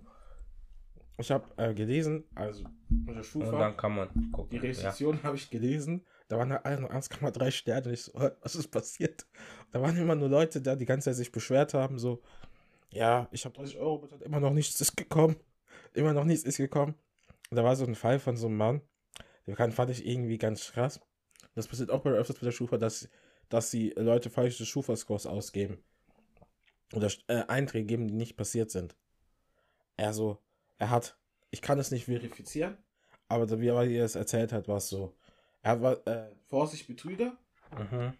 Ich 1.18 1.30
habe 1.30 1.46
äh, 1.56 1.74
gelesen, 1.74 2.24
also 2.34 2.64
unter 3.06 3.22
Schufa. 3.22 3.50
Und 3.50 3.58
dann 3.58 3.76
kann 3.76 3.94
man 3.94 4.32
gucken. 4.32 4.50
Die 4.50 4.66
Rezession 4.66 5.16
ja. 5.16 5.22
habe 5.24 5.36
ich 5.36 5.50
gelesen. 5.50 6.06
Da 6.28 6.38
waren 6.38 6.52
alle 6.52 6.80
nur 6.80 6.90
1,3 6.90 7.50
Sterne. 7.50 7.92
Ich 7.92 8.04
so, 8.04 8.12
was 8.14 8.54
ist 8.54 8.68
passiert? 8.68 9.26
Da 9.72 9.80
waren 9.80 9.96
immer 9.96 10.14
nur 10.14 10.28
Leute 10.28 10.60
da, 10.60 10.76
die 10.76 10.84
ganze 10.84 11.06
Zeit 11.10 11.16
sich 11.16 11.32
beschwert 11.32 11.74
haben, 11.74 11.98
so, 11.98 12.20
ja, 12.90 13.28
ich 13.30 13.44
habe 13.44 13.54
30 13.54 13.78
Euro 13.78 13.98
bezahlt, 13.98 14.22
immer 14.22 14.40
noch 14.40 14.52
nichts 14.52 14.80
ist 14.80 14.96
gekommen. 14.96 15.36
Immer 15.92 16.12
noch 16.12 16.24
nichts 16.24 16.44
ist 16.44 16.56
gekommen. 16.56 16.94
Und 17.50 17.56
da 17.56 17.64
war 17.64 17.76
so 17.76 17.84
ein 17.84 17.94
Fall 17.94 18.18
von 18.18 18.36
so 18.36 18.46
einem 18.46 18.56
Mann, 18.56 18.80
den 19.46 19.72
fand 19.72 19.90
ich 19.90 20.06
irgendwie 20.06 20.38
ganz 20.38 20.72
krass. 20.72 21.00
Das 21.54 21.66
passiert 21.66 21.90
auch 21.90 22.02
bei 22.02 22.10
öfters 22.10 22.38
bei 22.38 22.44
der 22.44 22.52
Schufa, 22.52 22.78
dass, 22.78 23.08
dass 23.48 23.70
die 23.70 23.90
Leute 23.96 24.30
falsche 24.30 24.64
Schufa-Scores 24.64 25.26
ausgeben. 25.26 25.82
Oder 26.92 27.10
äh, 27.28 27.44
Einträge 27.48 27.86
geben, 27.86 28.06
die 28.06 28.14
nicht 28.14 28.36
passiert 28.36 28.70
sind. 28.70 28.96
Er 29.96 30.12
so, 30.12 30.38
er 30.78 30.90
hat, 30.90 31.18
ich 31.50 31.62
kann 31.62 31.78
es 31.78 31.90
nicht 31.90 32.04
verifizieren, 32.04 32.78
aber 33.28 33.60
wie 33.60 33.68
er 33.68 34.04
es 34.04 34.14
erzählt 34.14 34.52
hat, 34.52 34.68
war 34.68 34.78
es 34.78 34.88
so. 34.88 35.16
Er 35.62 35.82
war, 35.82 36.06
äh, 36.06 36.30
Vorsicht, 36.46 36.86
Betrüger. 36.86 37.36
Mhm. 37.76 38.14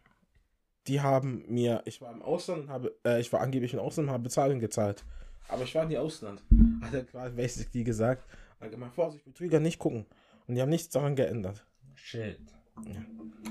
Die 0.86 1.00
haben 1.00 1.44
mir, 1.48 1.82
ich 1.84 2.00
war 2.00 2.12
im 2.12 2.22
Ausland, 2.22 2.68
habe, 2.68 2.96
äh, 3.04 3.20
ich 3.20 3.32
war 3.32 3.40
angeblich 3.40 3.74
im 3.74 3.80
Ausland, 3.80 4.10
habe 4.10 4.22
Bezahlung 4.24 4.60
gezahlt. 4.60 5.04
Aber 5.48 5.62
ich 5.64 5.74
war 5.74 5.84
nie 5.84 5.98
Ausland. 5.98 6.42
Hat 6.82 6.94
er 6.94 7.04
quasi 7.04 7.34
basically 7.36 7.84
gesagt, 7.84 8.24
allgemein 8.58 8.90
Vorsicht, 8.90 9.24
Betrüger 9.24 9.60
nicht 9.60 9.78
gucken. 9.78 10.06
Und 10.46 10.54
die 10.54 10.62
haben 10.62 10.70
nichts 10.70 10.88
daran 10.88 11.16
geändert. 11.16 11.64
Shit. 11.94 12.40
Ja. 12.86 13.04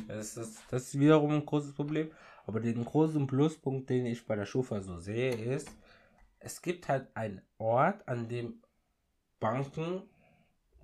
Das, 0.07 0.38
ist, 0.38 0.59
das 0.69 0.84
ist 0.84 0.99
wiederum 0.99 1.32
ein 1.32 1.45
großes 1.45 1.73
Problem. 1.73 2.09
Aber 2.45 2.59
den 2.59 2.84
großen 2.84 3.27
Pluspunkt, 3.27 3.89
den 3.89 4.05
ich 4.07 4.25
bei 4.25 4.36
der 4.36 4.45
Schufa 4.45 4.82
so 4.82 4.97
sehe, 4.97 5.32
ist, 5.32 5.69
es 6.39 6.61
gibt 6.61 6.88
halt 6.88 7.07
einen 7.13 7.41
Ort, 7.57 8.07
an 8.07 8.27
dem 8.27 8.61
Banken 9.39 10.01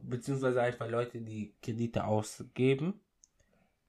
beziehungsweise 0.01 0.61
einfach 0.61 0.89
Leute, 0.89 1.21
die 1.21 1.53
Kredite 1.61 2.05
ausgeben, 2.05 2.99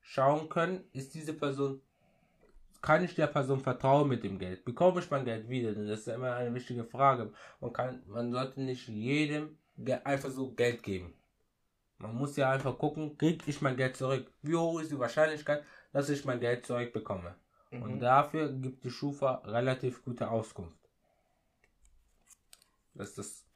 schauen 0.00 0.48
können, 0.48 0.84
ist 0.92 1.14
diese 1.14 1.34
Person, 1.34 1.80
kann 2.86 3.02
ich 3.02 3.16
der 3.16 3.26
Person 3.26 3.58
vertrauen 3.58 4.08
mit 4.08 4.22
dem 4.22 4.38
Geld? 4.38 4.64
Bekomme 4.64 5.00
ich 5.00 5.10
mein 5.10 5.24
Geld 5.24 5.48
wieder? 5.48 5.74
Denn 5.74 5.88
das 5.88 6.00
ist 6.00 6.06
immer 6.06 6.36
eine 6.36 6.54
wichtige 6.54 6.84
Frage. 6.84 7.32
Man 7.60 7.72
kann, 7.72 8.04
man 8.06 8.30
sollte 8.30 8.60
nicht 8.60 8.86
jedem 8.86 9.58
einfach 10.04 10.30
so 10.30 10.52
Geld 10.52 10.84
geben. 10.84 11.12
Man 11.98 12.14
muss 12.14 12.36
ja 12.36 12.48
einfach 12.52 12.78
gucken, 12.78 13.18
kriege 13.18 13.42
ich 13.48 13.60
mein 13.60 13.76
Geld 13.76 13.96
zurück? 13.96 14.32
Wie 14.40 14.54
hoch 14.54 14.80
ist 14.80 14.92
die 14.92 14.98
Wahrscheinlichkeit, 15.00 15.64
dass 15.92 16.08
ich 16.10 16.24
mein 16.24 16.38
Geld 16.38 16.64
zurückbekomme? 16.64 17.34
Mhm. 17.72 17.82
Und 17.82 17.98
dafür 17.98 18.52
gibt 18.52 18.84
die 18.84 18.90
Schufa 18.90 19.42
relativ 19.44 20.04
gute 20.04 20.30
Auskunft. 20.30 20.78
Das 22.94 23.08
ist, 23.08 23.18
das, 23.18 23.46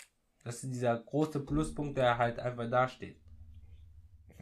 das 0.43 0.65
ist 0.65 0.75
dieser 0.75 0.99
große 0.99 1.39
Pluspunkt, 1.39 1.97
der 1.97 2.19
halt 2.19 2.41
einfach 2.41 2.69
dasteht. 2.69 3.21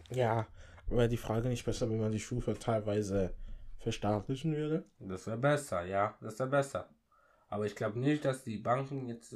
Ja, 0.08 0.46
wäre 0.86 1.10
die 1.10 1.18
Frage 1.18 1.50
nicht 1.50 1.66
besser, 1.66 1.90
wenn 1.90 2.00
man 2.00 2.12
die 2.12 2.20
Schufa 2.20 2.54
teilweise 2.54 3.34
verstaatlichen 3.78 4.56
würde? 4.56 4.84
Das 4.98 5.26
wäre 5.26 5.38
besser, 5.38 5.84
ja, 5.84 6.16
das 6.20 6.38
wäre 6.38 6.48
besser. 6.48 6.88
Aber 7.48 7.66
ich 7.66 7.74
glaube 7.74 7.98
nicht, 7.98 8.24
dass 8.24 8.44
die 8.44 8.58
Banken 8.58 9.06
jetzt 9.08 9.34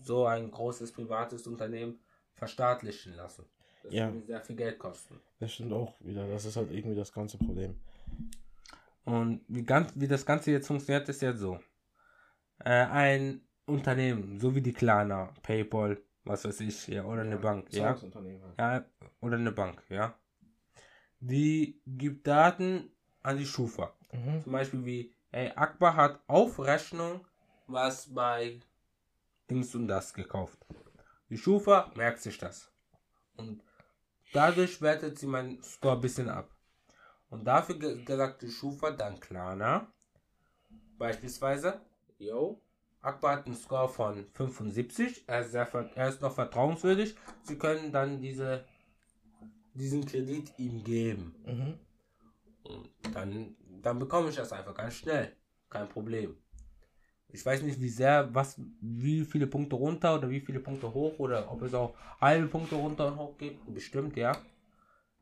so 0.00 0.26
ein 0.26 0.50
großes 0.50 0.92
privates 0.92 1.46
Unternehmen 1.46 2.00
verstaatlichen 2.34 3.14
lassen. 3.14 3.44
Das 3.82 3.92
ja. 3.92 4.12
würde 4.12 4.26
sehr 4.26 4.40
viel 4.40 4.56
Geld 4.56 4.78
kosten. 4.78 5.20
Das 5.40 5.52
stimmt 5.52 5.72
auch 5.72 5.94
wieder. 6.00 6.26
Das 6.28 6.44
ist 6.44 6.56
halt 6.56 6.70
irgendwie 6.70 6.96
das 6.96 7.12
ganze 7.12 7.36
Problem. 7.36 7.80
Und 9.04 9.44
wie, 9.48 9.64
ganz, 9.64 9.92
wie 9.96 10.08
das 10.08 10.24
Ganze 10.24 10.52
jetzt 10.52 10.68
funktioniert, 10.68 11.08
ist 11.08 11.22
ja 11.22 11.34
so. 11.34 11.58
Äh, 12.64 12.86
ein 12.86 13.42
Unternehmen, 13.66 14.38
so 14.38 14.54
wie 14.54 14.62
die 14.62 14.72
Klarna, 14.72 15.32
PayPal, 15.42 16.00
was 16.24 16.44
weiß 16.44 16.60
ich, 16.60 16.86
ja, 16.86 17.04
oder 17.04 17.22
eine 17.22 17.38
Bank, 17.38 17.72
ja. 17.72 17.96
Ja, 18.58 18.84
oder 19.20 19.36
eine 19.36 19.52
Bank, 19.52 19.82
ja. 19.88 20.14
Die 21.18 21.80
gibt 21.86 22.26
Daten 22.26 22.90
an 23.22 23.36
die 23.36 23.46
Schufa. 23.46 23.92
Mhm. 24.12 24.42
Zum 24.42 24.52
Beispiel 24.52 24.84
wie, 24.84 25.14
ey, 25.30 25.52
Akbar 25.54 25.96
hat 25.96 26.20
auf 26.26 26.58
Rechnung 26.58 27.24
was 27.66 28.12
bei 28.12 28.60
Dings 29.50 29.74
und 29.74 29.88
das 29.88 30.12
gekauft. 30.12 30.58
Die 31.30 31.38
Schufa 31.38 31.90
merkt 31.94 32.20
sich 32.20 32.38
das. 32.38 32.70
Und 33.36 33.62
dadurch 34.32 34.80
wertet 34.82 35.18
sie 35.18 35.26
meinen 35.26 35.62
Score 35.62 35.94
ein 35.94 36.00
bisschen 36.00 36.28
ab. 36.28 36.50
Und 37.30 37.44
dafür 37.44 37.78
gesagt 38.04 38.42
die 38.42 38.50
Schufa 38.50 38.90
dann 38.90 39.18
Klarna. 39.18 39.90
Beispielsweise, 40.98 41.80
yo, 42.18 42.60
Akbar 43.00 43.38
hat 43.38 43.46
einen 43.46 43.56
Score 43.56 43.88
von 43.88 44.26
75, 44.32 45.24
er 45.26 45.40
ist, 45.40 45.50
sehr, 45.50 45.66
er 45.96 46.08
ist 46.08 46.20
noch 46.20 46.34
vertrauenswürdig. 46.34 47.16
Sie 47.42 47.58
können 47.58 47.90
dann 47.90 48.20
diese, 48.20 48.64
diesen 49.74 50.04
Kredit 50.06 50.52
ihm 50.58 50.84
geben. 50.84 51.34
Mhm. 51.44 51.78
Und 52.64 52.90
dann, 53.12 53.56
dann 53.82 53.98
bekomme 53.98 54.30
ich 54.30 54.36
das 54.36 54.52
einfach 54.52 54.74
ganz 54.74 54.94
schnell. 54.94 55.36
Kein 55.68 55.88
Problem. 55.88 56.36
Ich 57.28 57.44
weiß 57.44 57.62
nicht, 57.62 57.80
wie 57.80 57.88
sehr, 57.88 58.28
was, 58.34 58.60
wie 58.80 59.24
viele 59.24 59.46
Punkte 59.46 59.76
runter 59.76 60.16
oder 60.16 60.28
wie 60.28 60.40
viele 60.40 60.60
Punkte 60.60 60.92
hoch 60.92 61.18
oder 61.18 61.50
ob 61.50 61.62
es 61.62 61.72
auch 61.72 61.94
halbe 62.20 62.46
Punkte 62.46 62.74
runter 62.74 63.06
und 63.08 63.16
hoch 63.16 63.38
gibt. 63.38 63.72
Bestimmt, 63.72 64.16
ja. 64.16 64.36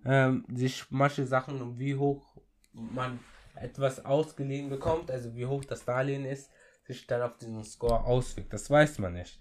Ähm, 0.05 0.45
sich 0.53 0.85
manche 0.91 1.25
Sachen, 1.25 1.79
wie 1.79 1.95
hoch 1.95 2.37
man 2.73 3.21
etwas 3.55 4.05
ausgeliehen 4.05 4.71
bekommt, 4.71 5.11
also 5.11 5.35
wie 5.37 5.47
hoch 5.47 5.65
das 5.65 5.85
Darlehen 5.85 6.25
ist, 6.25 6.51
sich 6.85 7.07
dann 7.07 7.23
auf 7.23 7.37
diesen 7.37 7.63
Score 7.63 8.05
auswirkt. 8.05 8.53
Das 8.53 8.69
weiß 8.69 8.99
man 8.99 9.13
nicht. 9.13 9.41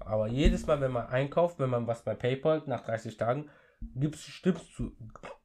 Aber 0.00 0.26
jedes 0.26 0.66
Mal, 0.66 0.80
wenn 0.80 0.92
man 0.92 1.06
einkauft, 1.06 1.58
wenn 1.58 1.70
man 1.70 1.86
was 1.86 2.02
bei 2.02 2.14
PayPal 2.14 2.62
nach 2.66 2.84
30 2.84 3.16
Tagen 3.16 3.48
gibst, 3.94 4.24
stimmst 4.24 4.78
du, 4.78 4.92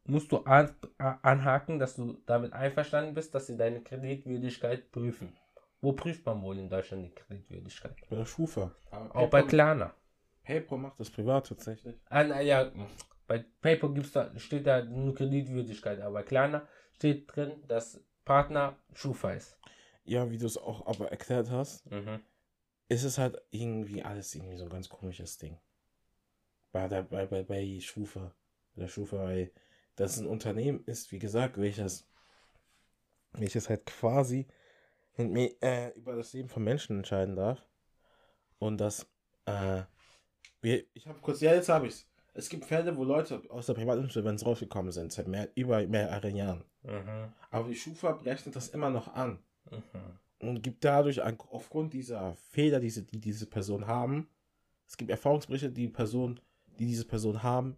musst 0.05 0.31
du 0.31 0.37
an, 0.39 0.73
anhaken, 0.97 1.79
dass 1.79 1.95
du 1.95 2.17
damit 2.25 2.53
einverstanden 2.53 3.13
bist, 3.13 3.33
dass 3.35 3.47
sie 3.47 3.57
deine 3.57 3.81
Kreditwürdigkeit 3.81 4.91
prüfen. 4.91 5.37
Wo 5.81 5.93
prüft 5.93 6.25
man 6.25 6.41
wohl 6.43 6.59
in 6.59 6.69
Deutschland 6.69 7.05
die 7.05 7.15
Kreditwürdigkeit? 7.15 7.95
Bei 8.09 8.15
der 8.15 8.25
Schufa. 8.25 8.75
Auch 8.91 9.29
bei 9.29 9.41
Klarna. 9.41 9.93
PayPal 10.43 10.77
macht 10.77 10.99
das 10.99 11.09
privat 11.09 11.47
tatsächlich. 11.47 11.95
Ah, 12.09 12.23
na, 12.23 12.41
ja, 12.41 12.71
bei 13.27 13.45
PayPal 13.61 13.93
gibt's 13.93 14.11
da, 14.11 14.37
steht 14.37 14.67
da 14.67 14.83
nur 14.83 15.15
Kreditwürdigkeit, 15.15 15.99
aber 16.01 16.15
bei 16.15 16.23
Klarna 16.23 16.67
steht 16.93 17.35
drin, 17.35 17.63
dass 17.67 18.03
Partner 18.25 18.77
Schufa 18.93 19.31
ist. 19.31 19.57
Ja, 20.03 20.29
wie 20.29 20.37
du 20.37 20.45
es 20.45 20.57
auch 20.57 20.85
aber 20.87 21.11
erklärt 21.11 21.49
hast, 21.49 21.89
mhm. 21.89 22.19
ist 22.89 23.03
es 23.03 23.17
halt 23.17 23.41
irgendwie 23.51 24.03
alles 24.03 24.35
irgendwie 24.35 24.57
so 24.57 24.63
ein 24.63 24.69
ganz 24.69 24.89
komisches 24.89 25.37
Ding. 25.37 25.59
Bei, 26.71 26.87
der, 26.87 27.03
bei, 27.03 27.25
bei, 27.25 27.43
bei 27.43 27.79
Schufa. 27.79 28.33
Bei 28.75 28.81
der 28.81 28.87
Schufa, 28.87 29.31
weil 30.01 30.07
das 30.07 30.19
ein 30.19 30.25
Unternehmen 30.25 30.83
ist, 30.85 31.11
wie 31.11 31.19
gesagt, 31.19 31.59
welches, 31.59 32.07
welches 33.33 33.69
halt 33.69 33.85
quasi 33.85 34.47
äh, 35.15 35.91
über 35.95 36.15
das 36.15 36.33
Leben 36.33 36.49
von 36.49 36.63
Menschen 36.63 36.97
entscheiden 36.97 37.35
darf. 37.35 37.63
Und 38.57 38.81
das, 38.81 39.05
äh, 39.45 39.83
wir, 40.61 40.83
ich 40.95 41.07
habe 41.07 41.19
kurz, 41.21 41.39
ja, 41.41 41.53
jetzt 41.53 41.69
habe 41.69 41.85
ich's. 41.85 42.07
Es 42.33 42.49
gibt 42.49 42.65
Fälle, 42.65 42.97
wo 42.97 43.03
Leute 43.03 43.43
aus 43.49 43.67
der 43.67 43.75
Privatinsolvenz 43.75 44.43
rausgekommen 44.43 44.91
sind, 44.91 45.11
seit 45.11 45.27
mehr, 45.27 45.49
über 45.53 45.85
mehrere 45.85 46.29
Jahren. 46.29 46.63
Mhm. 46.81 47.31
Aber 47.51 47.67
die 47.69 47.75
Schufa 47.75 48.13
rechnet 48.25 48.55
das 48.55 48.69
immer 48.69 48.89
noch 48.89 49.13
an. 49.13 49.37
Mhm. 49.69 50.47
Und 50.49 50.63
gibt 50.63 50.83
dadurch, 50.83 51.21
ein, 51.21 51.37
aufgrund 51.51 51.93
dieser 51.93 52.33
Fehler, 52.49 52.79
die 52.79 52.87
diese, 52.87 53.03
die 53.03 53.19
diese 53.19 53.45
Person 53.45 53.85
haben, 53.85 54.31
es 54.87 54.97
gibt 54.97 55.11
Erfahrungsberichte, 55.11 55.71
die 55.71 55.89
Person, 55.89 56.39
die 56.79 56.87
diese 56.87 57.05
Person 57.05 57.43
haben, 57.43 57.77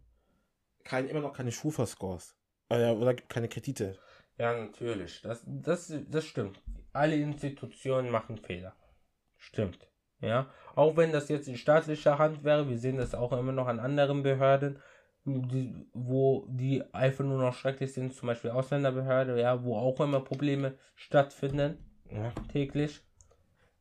kein, 0.84 1.08
immer 1.08 1.22
noch 1.22 1.34
keine 1.34 1.52
Schufa-Scores. 1.52 2.36
Äh, 2.70 2.92
oder 2.92 3.14
keine 3.16 3.50
Kredite. 3.50 3.98
Ja, 4.38 4.54
natürlich. 4.58 5.22
Das, 5.22 5.44
das, 5.46 5.94
das 6.08 6.26
stimmt 6.26 6.62
alle 6.94 7.16
Institutionen 7.16 8.10
machen 8.12 8.38
Fehler. 8.38 8.74
Stimmt. 9.38 9.90
Ja, 10.22 10.48
auch 10.76 10.96
wenn 10.96 11.12
das 11.12 11.28
jetzt 11.28 11.50
in 11.50 11.58
staatlicher 11.58 12.18
Hand 12.18 12.46
wäre, 12.46 12.70
wir 12.70 12.78
sehen 12.78 12.98
das 12.98 13.14
auch 13.14 13.34
immer 13.34 13.52
noch 13.52 13.68
an 13.68 13.80
anderen 13.80 14.24
Behörden, 14.24 14.80
die, 15.26 15.76
wo 15.94 16.46
die 16.48 16.84
einfach 16.94 17.26
nur 17.26 17.40
noch 17.40 17.56
schrecklich 17.56 17.94
sind, 17.94 18.14
zum 18.14 18.28
Beispiel 18.28 18.52
Ausländerbehörde, 18.52 19.42
ja, 19.42 19.64
wo 19.64 19.76
auch 19.76 20.00
immer 20.00 20.22
Probleme 20.22 20.78
stattfinden, 20.96 21.78
ja, 22.10 22.32
täglich, 22.52 23.02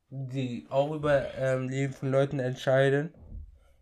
die 0.09 0.67
auch 0.69 0.93
über 0.93 1.33
ähm, 1.37 1.69
Leben 1.69 1.93
von 1.93 2.11
Leuten 2.11 2.41
entscheiden, 2.41 3.15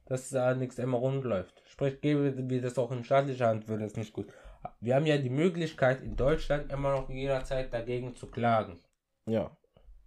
dass 0.06 0.28
da 0.28 0.54
nichts 0.54 0.78
immer 0.78 0.98
rund 0.98 1.24
läuft. 1.24 1.59
Sprich, 1.80 2.02
gäbe 2.02 2.50
wir 2.50 2.60
das 2.60 2.76
auch 2.76 2.92
in 2.92 3.04
staatlicher 3.04 3.46
Hand, 3.46 3.66
würde 3.66 3.86
es 3.86 3.96
nicht 3.96 4.12
gut. 4.12 4.30
Wir 4.80 4.96
haben 4.96 5.06
ja 5.06 5.16
die 5.16 5.30
Möglichkeit 5.30 6.02
in 6.02 6.14
Deutschland 6.14 6.70
immer 6.70 6.92
noch 6.92 7.08
jederzeit 7.08 7.72
dagegen 7.72 8.14
zu 8.14 8.26
klagen. 8.26 8.78
Ja. 9.24 9.56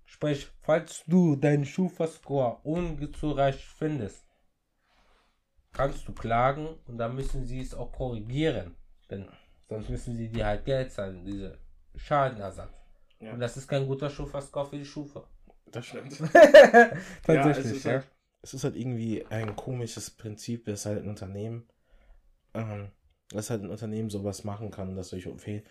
Sprich, 0.06 0.52
falls 0.62 1.04
du 1.08 1.36
deinen 1.36 1.66
Schufa-Score 1.66 2.60
unzureichend 2.62 3.64
findest, 3.64 4.24
kannst 5.72 6.08
du 6.08 6.14
klagen 6.14 6.78
und 6.86 7.00
dann 7.00 7.16
müssen 7.16 7.44
sie 7.44 7.62
es 7.62 7.74
auch 7.74 7.92
korrigieren. 7.92 8.76
Denn 9.10 9.28
sonst 9.68 9.90
müssen 9.90 10.16
sie 10.16 10.30
dir 10.30 10.46
halt 10.46 10.66
Geld 10.66 10.92
zahlen, 10.92 11.26
diese 11.26 11.58
Schadenersatz. 11.96 12.86
Ja. 13.20 13.34
Und 13.34 13.40
das 13.40 13.58
ist 13.58 13.68
kein 13.68 13.88
guter 13.88 14.12
Schufa-Score 14.12 14.68
für 14.68 14.78
die 14.78 14.86
Schufa. 14.86 15.24
Das 15.72 15.88
stimmt. 15.88 16.20
Tatsächlich, 17.24 17.84
ja, 17.84 18.04
es 18.44 18.54
ist. 18.54 18.64
Halt, 18.64 18.76
es 18.76 18.82
irgendwie 18.82 19.26
ein 19.30 19.56
komisches 19.56 20.12
Prinzip, 20.12 20.66
dass 20.66 20.86
halt 20.86 21.04
ein 21.04 21.10
Unternehmen, 21.10 21.68
ähm, 22.54 22.90
dass 23.30 23.50
halt 23.50 23.64
ein 23.64 23.70
Unternehmen 23.70 24.10
sowas 24.10 24.44
machen 24.44 24.70
kann, 24.70 24.96
dass 24.96 25.10
solche 25.10 25.36
Fehler 25.38 25.64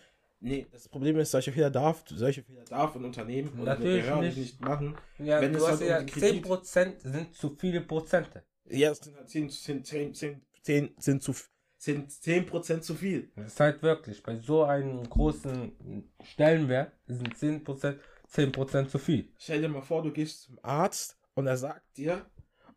Nee, 0.45 0.67
das 0.73 0.89
Problem 0.89 1.17
ist, 1.19 1.31
solche 1.31 1.53
Fehler 1.53 1.71
darf, 1.71 2.03
solche 2.09 2.43
Fehler 2.43 2.65
darf 2.65 2.97
ein 2.97 3.05
Unternehmen 3.05 3.61
oder 3.61 3.77
Natürlich 3.77 4.11
eine 4.11 4.27
nicht. 4.27 4.39
nicht 4.39 4.61
machen. 4.61 4.97
Ja, 5.21 5.41
wenn 5.41 5.53
du 5.53 5.61
hast 5.61 5.81
halt 5.81 5.89
ja 5.89 6.01
um 6.01 6.07
10% 6.07 7.01
sind 7.01 7.33
zu 7.33 7.55
viele 7.57 7.81
Prozente. 7.81 8.43
Ja, 8.65 8.91
es 8.91 8.99
sind 8.99 9.17
halt 9.17 9.31
10, 9.31 9.51
10, 9.51 9.85
10, 9.85 10.15
10, 10.15 10.43
10 10.63 10.95
sind 10.99 11.23
zu 11.23 11.33
sind 11.77 12.11
10% 12.11 12.81
zu 12.81 12.95
viel. 12.95 13.31
Das 13.37 13.53
ist 13.53 13.61
halt 13.61 13.83
wirklich, 13.83 14.23
bei 14.23 14.37
so 14.39 14.65
einem 14.65 15.09
großen 15.09 16.11
Stellenwert 16.25 16.93
sind 17.07 17.37
10%, 17.37 17.99
10% 18.29 18.89
zu 18.89 18.99
viel. 18.99 19.29
Stell 19.39 19.61
dir 19.61 19.69
mal 19.69 19.83
vor, 19.83 20.03
du 20.03 20.13
gehst 20.13 20.43
zum 20.43 20.59
Arzt 20.63 21.19
und 21.35 21.47
er 21.47 21.57
sagt 21.57 21.97
dir, 21.97 22.27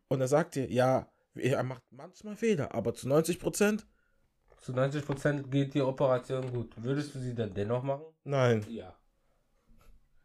und 0.08 0.20
er 0.20 0.28
sagt 0.28 0.54
dir, 0.54 0.70
ja, 0.70 1.10
er 1.34 1.62
macht 1.62 1.82
manchmal 1.90 2.36
Fehler, 2.36 2.74
aber 2.74 2.94
zu 2.94 3.08
90% 3.08 3.84
zu 4.66 4.72
90% 4.72 5.48
geht 5.48 5.74
die 5.74 5.80
Operation 5.80 6.52
gut. 6.52 6.74
Würdest 6.76 7.14
du 7.14 7.20
sie 7.20 7.36
dann 7.36 7.54
dennoch 7.54 7.84
machen? 7.84 8.04
Nein. 8.24 8.66
Ja. 8.68 8.96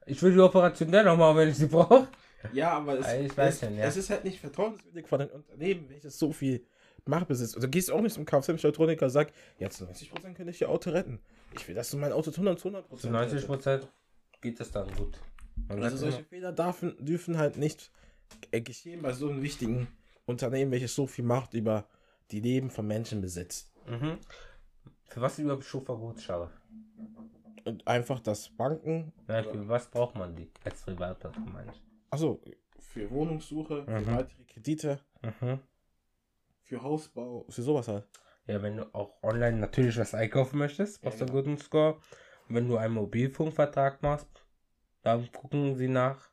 Ich 0.08 0.20
will 0.24 0.34
die 0.34 0.40
Operation 0.40 0.92
dennoch 0.92 1.16
machen, 1.16 1.38
wenn 1.38 1.50
ich 1.50 1.58
sie 1.58 1.68
brauche. 1.68 2.08
Ja, 2.54 2.72
aber 2.72 2.98
es, 2.98 3.14
ich 3.14 3.38
weiß 3.38 3.54
es, 3.54 3.60
schon, 3.60 3.78
ja. 3.78 3.86
es 3.86 3.98
ist 3.98 4.10
halt 4.10 4.24
nicht 4.24 4.40
vertrauenswürdig 4.40 5.06
von 5.06 5.22
einem 5.22 5.30
Unternehmen, 5.30 5.88
welches 5.90 6.18
so 6.18 6.32
viel 6.32 6.66
Macht 7.06 7.28
besitzt. 7.28 7.56
Also 7.56 7.70
gehst 7.70 7.92
auch 7.92 8.02
nicht 8.02 8.14
zum 8.14 8.26
Kfz-Mechatroniker 8.26 9.06
und 9.06 9.12
sagst, 9.12 9.36
ja, 9.60 9.70
zu 9.70 9.86
90% 9.86 10.34
könnte 10.34 10.50
ich 10.50 10.62
ihr 10.62 10.70
Auto 10.70 10.90
retten. 10.90 11.20
Ich 11.54 11.68
will, 11.68 11.76
dass 11.76 11.92
du 11.92 11.98
mein 11.98 12.12
Auto 12.12 12.32
zu 12.32 12.42
100%, 12.42 12.64
100% 12.64 12.98
Zu 12.98 13.10
90% 13.10 13.88
geht 14.42 14.60
es 14.60 14.72
dann 14.72 14.92
gut. 14.96 15.20
Man 15.68 15.84
also 15.84 15.98
solche 15.98 16.24
Fehler 16.24 16.52
dürfen, 16.52 16.96
dürfen 17.00 17.38
halt 17.38 17.58
nicht 17.58 17.92
geschehen 18.52 19.02
bei 19.02 19.14
so 19.14 19.30
einem 19.30 19.42
wichtigen 19.42 19.88
Unternehmen, 20.26 20.72
welches 20.72 20.96
so 20.96 21.08
viel 21.08 21.26
Macht 21.26 21.54
über 21.54 21.88
die 22.32 22.40
Leben 22.40 22.70
von 22.70 22.88
Menschen 22.88 23.22
besitzt. 23.22 23.74
Mhm. 23.88 24.20
Für 25.06 25.22
was 25.22 25.40
über 25.40 25.62
Schufa-Gutschau? 25.62 26.50
Und 27.66 27.88
einfach 27.88 28.20
das 28.20 28.50
Banken. 28.50 29.14
Ja, 29.28 29.44
für 29.44 29.68
was 29.68 29.90
braucht 29.90 30.16
man 30.16 30.36
die 30.36 30.50
als 30.64 30.82
Privatperson, 30.82 31.52
meine 31.52 31.72
ich? 31.72 31.82
Achso, 32.10 32.42
für 32.80 33.10
Wohnungssuche, 33.12 33.86
für 33.86 33.92
Mhm. 33.92 34.08
weitere 34.08 34.44
Kredite, 34.46 35.00
Mhm. 35.22 35.60
für 36.64 36.82
Hausbau, 36.82 37.46
für 37.50 37.62
sowas 37.62 37.88
halt. 37.88 38.08
Ja, 38.48 38.62
wenn 38.62 38.78
du 38.78 38.96
auch 38.96 39.22
online 39.22 39.58
natürlich 39.58 39.98
was 39.98 40.16
einkaufen 40.16 40.58
möchtest, 40.58 41.02
brauchst 41.02 41.22
du 41.22 41.26
Ja, 41.26 41.32
einen 41.32 41.44
guten 41.44 41.58
Score. 41.58 42.00
Und 42.48 42.56
wenn 42.56 42.68
du 42.68 42.78
einen 42.78 42.96
Mobilfunkvertrag 42.96 44.02
machst, 44.02 44.28
dann 45.04 45.32
gucken 45.32 45.76
sie 45.76 45.88
nach. 45.88 46.31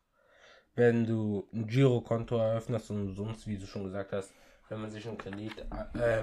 Wenn 0.78 1.04
du 1.06 1.48
ein 1.52 1.66
Girokonto 1.66 2.38
eröffnest 2.38 2.92
und 2.92 3.16
sonst, 3.16 3.48
wie 3.48 3.58
du 3.58 3.66
schon 3.66 3.82
gesagt 3.82 4.12
hast, 4.12 4.32
wenn 4.68 4.80
man 4.80 4.88
sich 4.92 5.08
einen 5.08 5.18
Kredit 5.18 5.58
äh, 5.94 6.22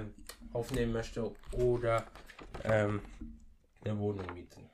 aufnehmen 0.54 0.94
möchte 0.94 1.30
oder 1.52 2.06
ähm, 2.64 3.02
eine 3.84 4.00
Wohnung 4.00 4.34
mieten. 4.34 4.70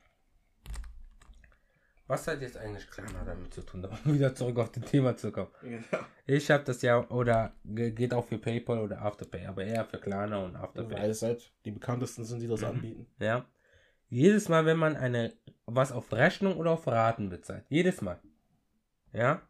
Was 2.05 2.27
hat 2.27 2.41
jetzt 2.41 2.57
eigentlich 2.57 2.87
Klarna 2.91 3.23
damit 3.25 3.51
zu 3.55 3.61
tun, 3.63 3.83
um 4.05 4.13
wieder 4.13 4.35
zurück 4.35 4.59
auf 4.59 4.71
das 4.71 4.83
Thema 4.85 5.17
zu 5.17 5.31
kommen? 5.31 5.49
Genau. 5.63 6.03
Ich 6.27 6.51
habe 6.51 6.63
das 6.63 6.83
ja, 6.83 7.09
oder 7.09 7.53
ge- 7.65 7.89
geht 7.89 8.13
auch 8.13 8.25
für 8.27 8.37
PayPal 8.37 8.77
oder 8.79 9.01
Afterpay, 9.01 9.47
aber 9.47 9.63
eher 9.63 9.85
für 9.85 9.97
Klarna 9.97 10.45
und 10.45 10.55
Afterpay. 10.57 10.93
Weil 10.95 11.09
es 11.09 11.23
halt 11.23 11.51
die 11.65 11.71
bekanntesten 11.71 12.23
sind, 12.23 12.39
die 12.39 12.47
das 12.47 12.61
Mhm. 12.61 12.67
anbieten. 12.67 13.07
Ja. 13.17 13.45
Jedes 14.09 14.47
Mal, 14.47 14.63
wenn 14.67 14.77
man 14.77 14.95
eine 14.95 15.33
was 15.65 15.91
auf 15.91 16.13
Rechnung 16.13 16.57
oder 16.57 16.69
auf 16.69 16.85
Raten 16.85 17.29
bezahlt, 17.29 17.65
jedes 17.69 18.01
Mal, 18.01 18.19
ja, 19.13 19.41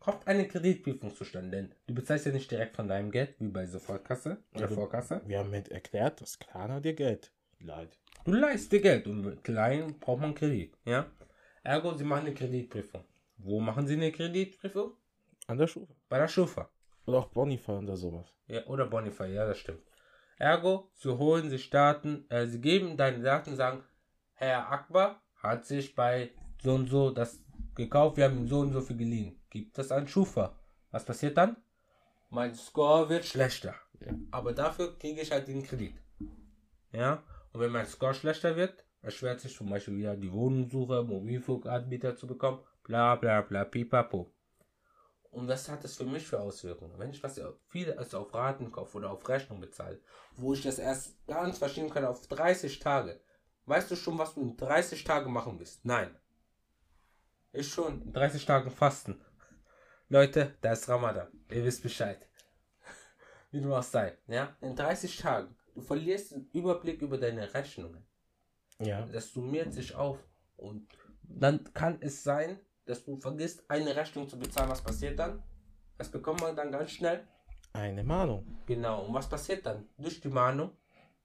kommt 0.00 0.26
eine 0.26 0.48
Kreditprüfung 0.48 1.14
zustande. 1.14 1.50
Denn 1.56 1.74
du 1.86 1.94
bezahlst 1.94 2.26
ja 2.26 2.32
nicht 2.32 2.50
direkt 2.50 2.74
von 2.74 2.88
deinem 2.88 3.10
Geld, 3.12 3.36
wie 3.38 3.48
bei 3.48 3.66
Sofortkasse 3.66 4.38
oder 4.52 4.62
Ja, 4.62 4.66
du- 4.66 4.74
Vorkasse. 4.74 5.20
Wir 5.26 5.38
haben 5.38 5.50
mit 5.50 5.68
erklärt, 5.68 6.20
dass 6.20 6.38
Klarna 6.38 6.80
dir 6.80 6.94
Geld 6.94 7.30
leiht. 7.60 7.98
Du 8.24 8.32
leihst 8.32 8.72
dir 8.72 8.80
Geld 8.80 9.06
und 9.06 9.20
mit 9.22 9.44
klein 9.44 9.98
braucht 10.00 10.20
man 10.20 10.34
Kredit, 10.34 10.76
ja. 10.84 11.06
Ergo, 11.62 11.94
sie 11.94 12.04
machen 12.04 12.26
eine 12.26 12.34
Kreditprüfung. 12.34 13.04
Wo 13.36 13.60
machen 13.60 13.86
sie 13.86 13.94
eine 13.94 14.10
Kreditprüfung? 14.12 14.92
An 15.46 15.58
der 15.58 15.66
Schufa. 15.66 15.92
Bei 16.08 16.18
der 16.18 16.28
Schufa. 16.28 16.70
Oder 17.06 17.18
auch 17.18 17.28
Bonify 17.28 17.72
oder 17.72 17.96
sowas. 17.96 18.34
Ja, 18.46 18.64
oder 18.66 18.86
Bonify, 18.86 19.26
ja, 19.32 19.46
das 19.46 19.58
stimmt. 19.58 19.82
Ergo, 20.38 20.90
sie 20.94 21.16
holen 21.16 21.50
sich 21.50 21.68
Daten, 21.70 22.24
äh, 22.30 22.46
sie 22.46 22.60
geben 22.60 22.96
deine 22.96 23.22
Daten, 23.22 23.56
sagen, 23.56 23.82
Herr 24.34 24.70
Akbar 24.72 25.22
hat 25.36 25.66
sich 25.66 25.94
bei 25.94 26.30
so 26.62 26.74
und 26.74 26.88
so 26.88 27.10
das 27.10 27.42
gekauft, 27.74 28.16
wir 28.16 28.24
haben 28.24 28.38
ihm 28.38 28.48
so 28.48 28.60
und 28.60 28.72
so 28.72 28.80
viel 28.80 28.96
geliehen. 28.96 29.40
Gibt 29.50 29.78
das 29.78 29.90
an 29.90 30.08
Schufa. 30.08 30.58
Was 30.90 31.04
passiert 31.04 31.36
dann? 31.36 31.56
Mein 32.30 32.54
Score 32.54 33.08
wird 33.08 33.24
schlechter. 33.24 33.74
Ja. 34.00 34.12
Aber 34.30 34.52
dafür 34.52 34.98
kriege 34.98 35.20
ich 35.20 35.30
halt 35.32 35.48
den 35.48 35.62
Kredit. 35.62 35.94
Ja, 36.92 37.22
und 37.52 37.60
wenn 37.60 37.70
mein 37.70 37.86
Score 37.86 38.14
schlechter 38.14 38.56
wird, 38.56 38.84
erschwert 39.02 39.40
sich 39.40 39.56
zum 39.56 39.68
Beispiel 39.68 39.96
wieder 39.96 40.16
die 40.16 40.32
Wohnungssuche, 40.32 41.02
Mobilfunkanbieter 41.02 42.16
zu 42.16 42.26
bekommen, 42.26 42.60
bla 42.84 43.16
bla 43.16 43.42
bla, 43.42 43.64
pipapo. 43.64 44.32
Und 45.30 45.46
was 45.46 45.68
hat 45.68 45.84
das 45.84 45.96
für 45.96 46.04
mich 46.04 46.26
für 46.26 46.40
Auswirkungen? 46.40 46.98
Wenn 46.98 47.10
ich 47.10 47.22
was 47.22 47.40
viel 47.68 47.92
als 47.92 48.14
auf 48.14 48.34
Raten 48.34 48.72
kaufe 48.72 48.98
oder 48.98 49.10
auf 49.10 49.28
Rechnung 49.28 49.60
bezahle, 49.60 50.00
wo 50.34 50.54
ich 50.54 50.62
das 50.62 50.78
erst 50.78 51.24
ganz 51.26 51.58
verschieben 51.58 51.90
kann 51.90 52.04
auf 52.04 52.26
30 52.26 52.80
Tage, 52.80 53.20
weißt 53.66 53.90
du 53.90 53.96
schon, 53.96 54.18
was 54.18 54.34
du 54.34 54.40
in 54.40 54.56
30 54.56 55.04
Tagen 55.04 55.32
machen 55.32 55.58
wirst? 55.60 55.84
Nein. 55.84 56.16
Ich 57.52 57.68
schon 57.68 58.02
in 58.02 58.12
30 58.12 58.44
Tagen 58.46 58.70
fasten. 58.70 59.20
Leute, 60.08 60.54
da 60.60 60.72
ist 60.72 60.88
Ramadan. 60.88 61.28
Ihr 61.50 61.64
wisst 61.64 61.82
Bescheid. 61.82 62.28
Wie 63.50 63.60
du 63.60 63.74
auch 63.74 63.82
sei. 63.82 64.16
Ja? 64.28 64.56
In 64.60 64.76
30 64.76 65.16
Tagen. 65.16 65.56
Du 65.74 65.80
verlierst 65.80 66.32
den 66.32 66.48
Überblick 66.52 67.02
über 67.02 67.18
deine 67.18 67.52
Rechnungen. 67.52 68.06
Ja. 68.78 69.06
Das 69.06 69.32
summiert 69.32 69.72
sich 69.72 69.94
auf. 69.94 70.18
Und 70.56 70.88
dann 71.22 71.72
kann 71.74 71.98
es 72.00 72.22
sein, 72.22 72.60
dass 72.86 73.04
du 73.04 73.16
vergisst, 73.16 73.64
eine 73.68 73.94
Rechnung 73.94 74.28
zu 74.28 74.38
bezahlen. 74.38 74.70
Was 74.70 74.82
passiert 74.82 75.18
dann? 75.18 75.42
Das 75.98 76.08
bekommt 76.08 76.40
man 76.40 76.56
dann 76.56 76.72
ganz 76.72 76.92
schnell. 76.92 77.26
Eine 77.72 78.04
Mahnung. 78.04 78.46
Genau. 78.66 79.04
Und 79.04 79.14
was 79.14 79.28
passiert 79.28 79.66
dann? 79.66 79.88
Durch 79.96 80.20
die 80.20 80.28
Mahnung. 80.28 80.76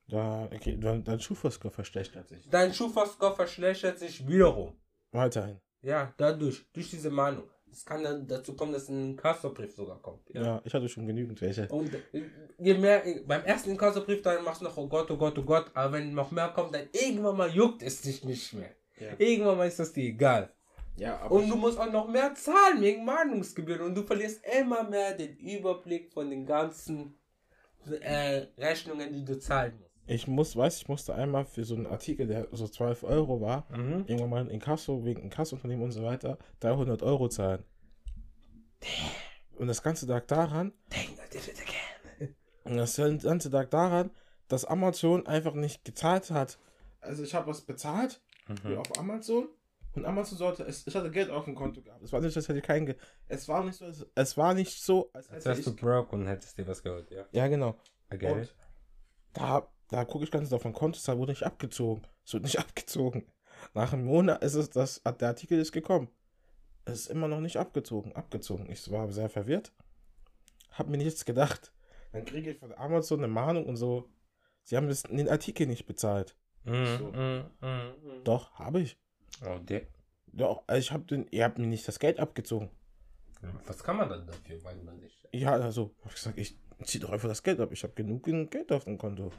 Da, 0.07 0.45
okay, 0.45 0.77
dein, 0.79 1.03
dein 1.03 1.19
Schufa-Score 1.19 1.73
verschlechtert 1.73 2.27
sich. 2.29 2.47
Dein 2.49 2.73
Schufa-Score 2.73 3.35
verschlechtert 3.35 3.97
sich 3.97 4.27
wiederum. 4.27 4.77
Weiterhin. 5.11 5.59
Ja, 5.85 6.13
dadurch. 6.17 6.65
Durch 6.73 6.89
diese 6.89 7.11
Mahnung. 7.11 7.43
Es 7.71 7.85
kann 7.85 8.03
dann 8.03 8.27
dazu 8.27 8.55
kommen, 8.55 8.71
dass 8.71 8.89
ein 8.89 9.11
Inkassobrief 9.11 9.75
sogar 9.75 10.01
kommt. 10.01 10.21
Ja. 10.29 10.61
ich 10.63 10.73
hatte 10.73 10.89
schon 10.89 11.05
genügend 11.05 11.39
welche. 11.41 11.67
Und 11.67 11.93
äh, 11.93 12.23
je 12.57 12.73
mehr, 12.73 13.03
beim 13.27 13.43
ersten 13.43 13.71
Inkassobrief, 13.71 14.21
dann 14.21 14.43
machst 14.43 14.61
du 14.61 14.65
noch, 14.65 14.77
oh 14.77 14.87
Gott, 14.87 15.11
oh 15.11 15.17
Gott, 15.17 15.37
oh 15.37 15.43
Gott. 15.43 15.69
Aber 15.73 15.93
wenn 15.93 16.13
noch 16.13 16.31
mehr 16.31 16.47
kommt, 16.49 16.73
dann 16.73 16.87
irgendwann 16.91 17.37
mal 17.37 17.49
juckt 17.49 17.83
es 17.83 18.01
dich 18.01 18.23
nicht 18.23 18.53
mehr. 18.53 18.71
Ja. 18.97 19.11
Irgendwann 19.17 19.57
mal 19.57 19.67
ist 19.67 19.77
das 19.77 19.93
dir 19.93 20.05
egal. 20.05 20.51
Ja, 20.97 21.19
aber 21.19 21.35
Und 21.35 21.49
du 21.49 21.55
musst 21.55 21.77
auch 21.77 21.91
noch 21.91 22.07
mehr 22.07 22.33
zahlen 22.33 22.81
wegen 22.81 23.05
Mahnungsgebühren. 23.05 23.81
Und 23.81 23.93
du 23.93 24.03
verlierst 24.03 24.41
immer 24.59 24.89
mehr 24.89 25.13
den 25.13 25.37
Überblick 25.37 26.11
von 26.13 26.29
den 26.29 26.45
ganzen 26.45 27.19
äh, 27.99 28.47
Rechnungen, 28.57 29.13
die 29.13 29.25
du 29.25 29.37
zahlen 29.37 29.77
musst. 29.79 29.94
Ich 30.07 30.27
muss, 30.27 30.55
weiß, 30.55 30.77
ich 30.77 30.87
musste 30.87 31.15
einmal 31.15 31.45
für 31.45 31.63
so 31.63 31.75
einen 31.75 31.87
Artikel, 31.87 32.27
der 32.27 32.47
so 32.51 32.67
12 32.67 33.03
Euro 33.03 33.41
war, 33.41 33.67
Mhm. 33.75 34.05
irgendwann 34.07 34.29
mal 34.29 34.47
in 34.49 34.59
Kasso, 34.59 35.03
wegen 35.05 35.21
Inkassounternehmen 35.21 35.83
und 35.85 35.91
so 35.91 36.03
weiter, 36.03 36.37
300 36.59 37.01
Euro 37.03 37.27
zahlen. 37.29 37.63
Und 39.57 39.67
das 39.67 39.81
Ganze 39.81 40.05
lag 40.05 40.25
daran, 40.27 40.73
und 42.65 42.75
das 42.75 42.95
Ganze 42.97 43.49
lag 43.49 43.69
daran, 43.69 44.11
dass 44.47 44.65
Amazon 44.65 45.25
einfach 45.27 45.53
nicht 45.53 45.85
gezahlt 45.85 46.29
hat. 46.31 46.59
Also 47.01 47.23
ich 47.23 47.33
habe 47.33 47.47
was 47.47 47.61
bezahlt 47.61 48.21
Mhm. 48.63 48.77
auf 48.77 48.99
Amazon 48.99 49.47
und 49.95 50.05
Amazon 50.05 50.37
sollte, 50.37 50.63
es, 50.65 50.85
ich 50.85 50.95
hatte 50.95 51.09
Geld 51.09 51.31
auf 51.31 51.45
dem 51.45 51.55
Konto 51.55 51.81
gehabt. 51.81 52.03
Es 52.03 52.13
war 52.13 52.21
nicht, 52.21 52.35
als 52.37 52.47
hätte 52.47 52.59
ich 52.59 52.63
kein 52.63 52.85
Geld. 52.85 52.99
Es 53.27 53.47
war 53.47 53.63
nicht 53.63 53.77
so, 53.77 53.85
es, 53.85 54.05
es 54.13 54.37
war 54.37 54.53
nicht 54.53 54.83
so, 54.83 55.09
als 55.13 55.31
hätte 55.31 55.45
wärst 55.45 55.65
du 55.65 55.75
broke 55.75 56.15
und 56.15 56.27
hättest 56.27 56.55
dir 56.59 56.67
was 56.67 56.83
geholt, 56.83 57.09
ja. 57.09 57.25
Ja, 57.31 57.47
genau. 57.47 57.75
Okay. 58.13 58.31
Und 58.33 58.55
da, 59.33 59.67
da 59.89 60.03
gucke 60.05 60.23
ich 60.23 60.31
ganz 60.31 60.51
auf 60.53 60.63
mein 60.63 60.73
Konto, 60.73 60.97
es 60.97 61.07
wurde 61.07 61.31
nicht 61.31 61.43
abgezogen. 61.43 62.05
Es 62.25 62.33
wird 62.33 62.43
nicht 62.43 62.59
abgezogen. 62.59 63.25
Nach 63.73 63.93
einem 63.93 64.05
Monat 64.05 64.43
ist 64.43 64.55
es, 64.55 64.69
das, 64.69 65.01
der 65.03 65.27
Artikel 65.29 65.59
ist 65.59 65.71
gekommen. 65.71 66.09
Es 66.85 67.01
ist 67.01 67.07
immer 67.07 67.27
noch 67.27 67.39
nicht 67.39 67.57
abgezogen. 67.57 68.13
Abgezogen. 68.13 68.69
Ich 68.69 68.91
war 68.91 69.11
sehr 69.11 69.29
verwirrt. 69.29 69.73
Hab 70.71 70.87
mir 70.87 70.97
nichts 70.97 71.25
gedacht. 71.25 71.73
Dann 72.11 72.25
kriege 72.25 72.51
ich 72.51 72.59
von 72.59 72.73
Amazon 72.73 73.19
eine 73.19 73.27
Mahnung 73.27 73.65
und 73.65 73.75
so. 73.77 74.09
Sie 74.63 74.77
haben 74.77 74.87
den 75.09 75.29
Artikel 75.29 75.67
nicht 75.67 75.85
bezahlt. 75.85 76.35
Mhm, 76.63 76.85
So. 76.97 77.05
mhm, 77.05 77.45
mhm. 77.61 78.23
Doch, 78.23 78.53
habe 78.55 78.81
ich. 78.81 78.97
Oh, 79.45 79.59
der, 79.59 79.83
Doch, 80.27 80.63
also 80.67 80.79
ich 80.79 80.91
habe 80.91 81.03
den, 81.05 81.27
ihr 81.31 81.43
habt 81.43 81.57
mir 81.57 81.67
nicht 81.67 81.87
das 81.87 81.99
Geld 81.99 82.19
abgezogen. 82.19 82.69
was 83.65 83.83
kann 83.83 83.97
man 83.97 84.09
dann 84.09 84.25
dafür, 84.25 84.63
weiß 84.63 84.81
man 84.83 84.99
nicht. 84.99 85.27
Ja, 85.31 85.53
also, 85.53 85.95
hab 86.01 86.09
ich 86.11 86.15
gesagt, 86.15 86.37
ich 86.37 86.57
ziehe 86.83 87.01
doch 87.01 87.11
einfach 87.11 87.27
das 87.29 87.43
Geld 87.43 87.59
ab. 87.59 87.71
Ich 87.71 87.83
habe 87.83 87.93
genug 87.93 88.23
Geld 88.23 88.71
auf 88.71 88.85
dem 88.85 88.97
Konto. 88.97 89.31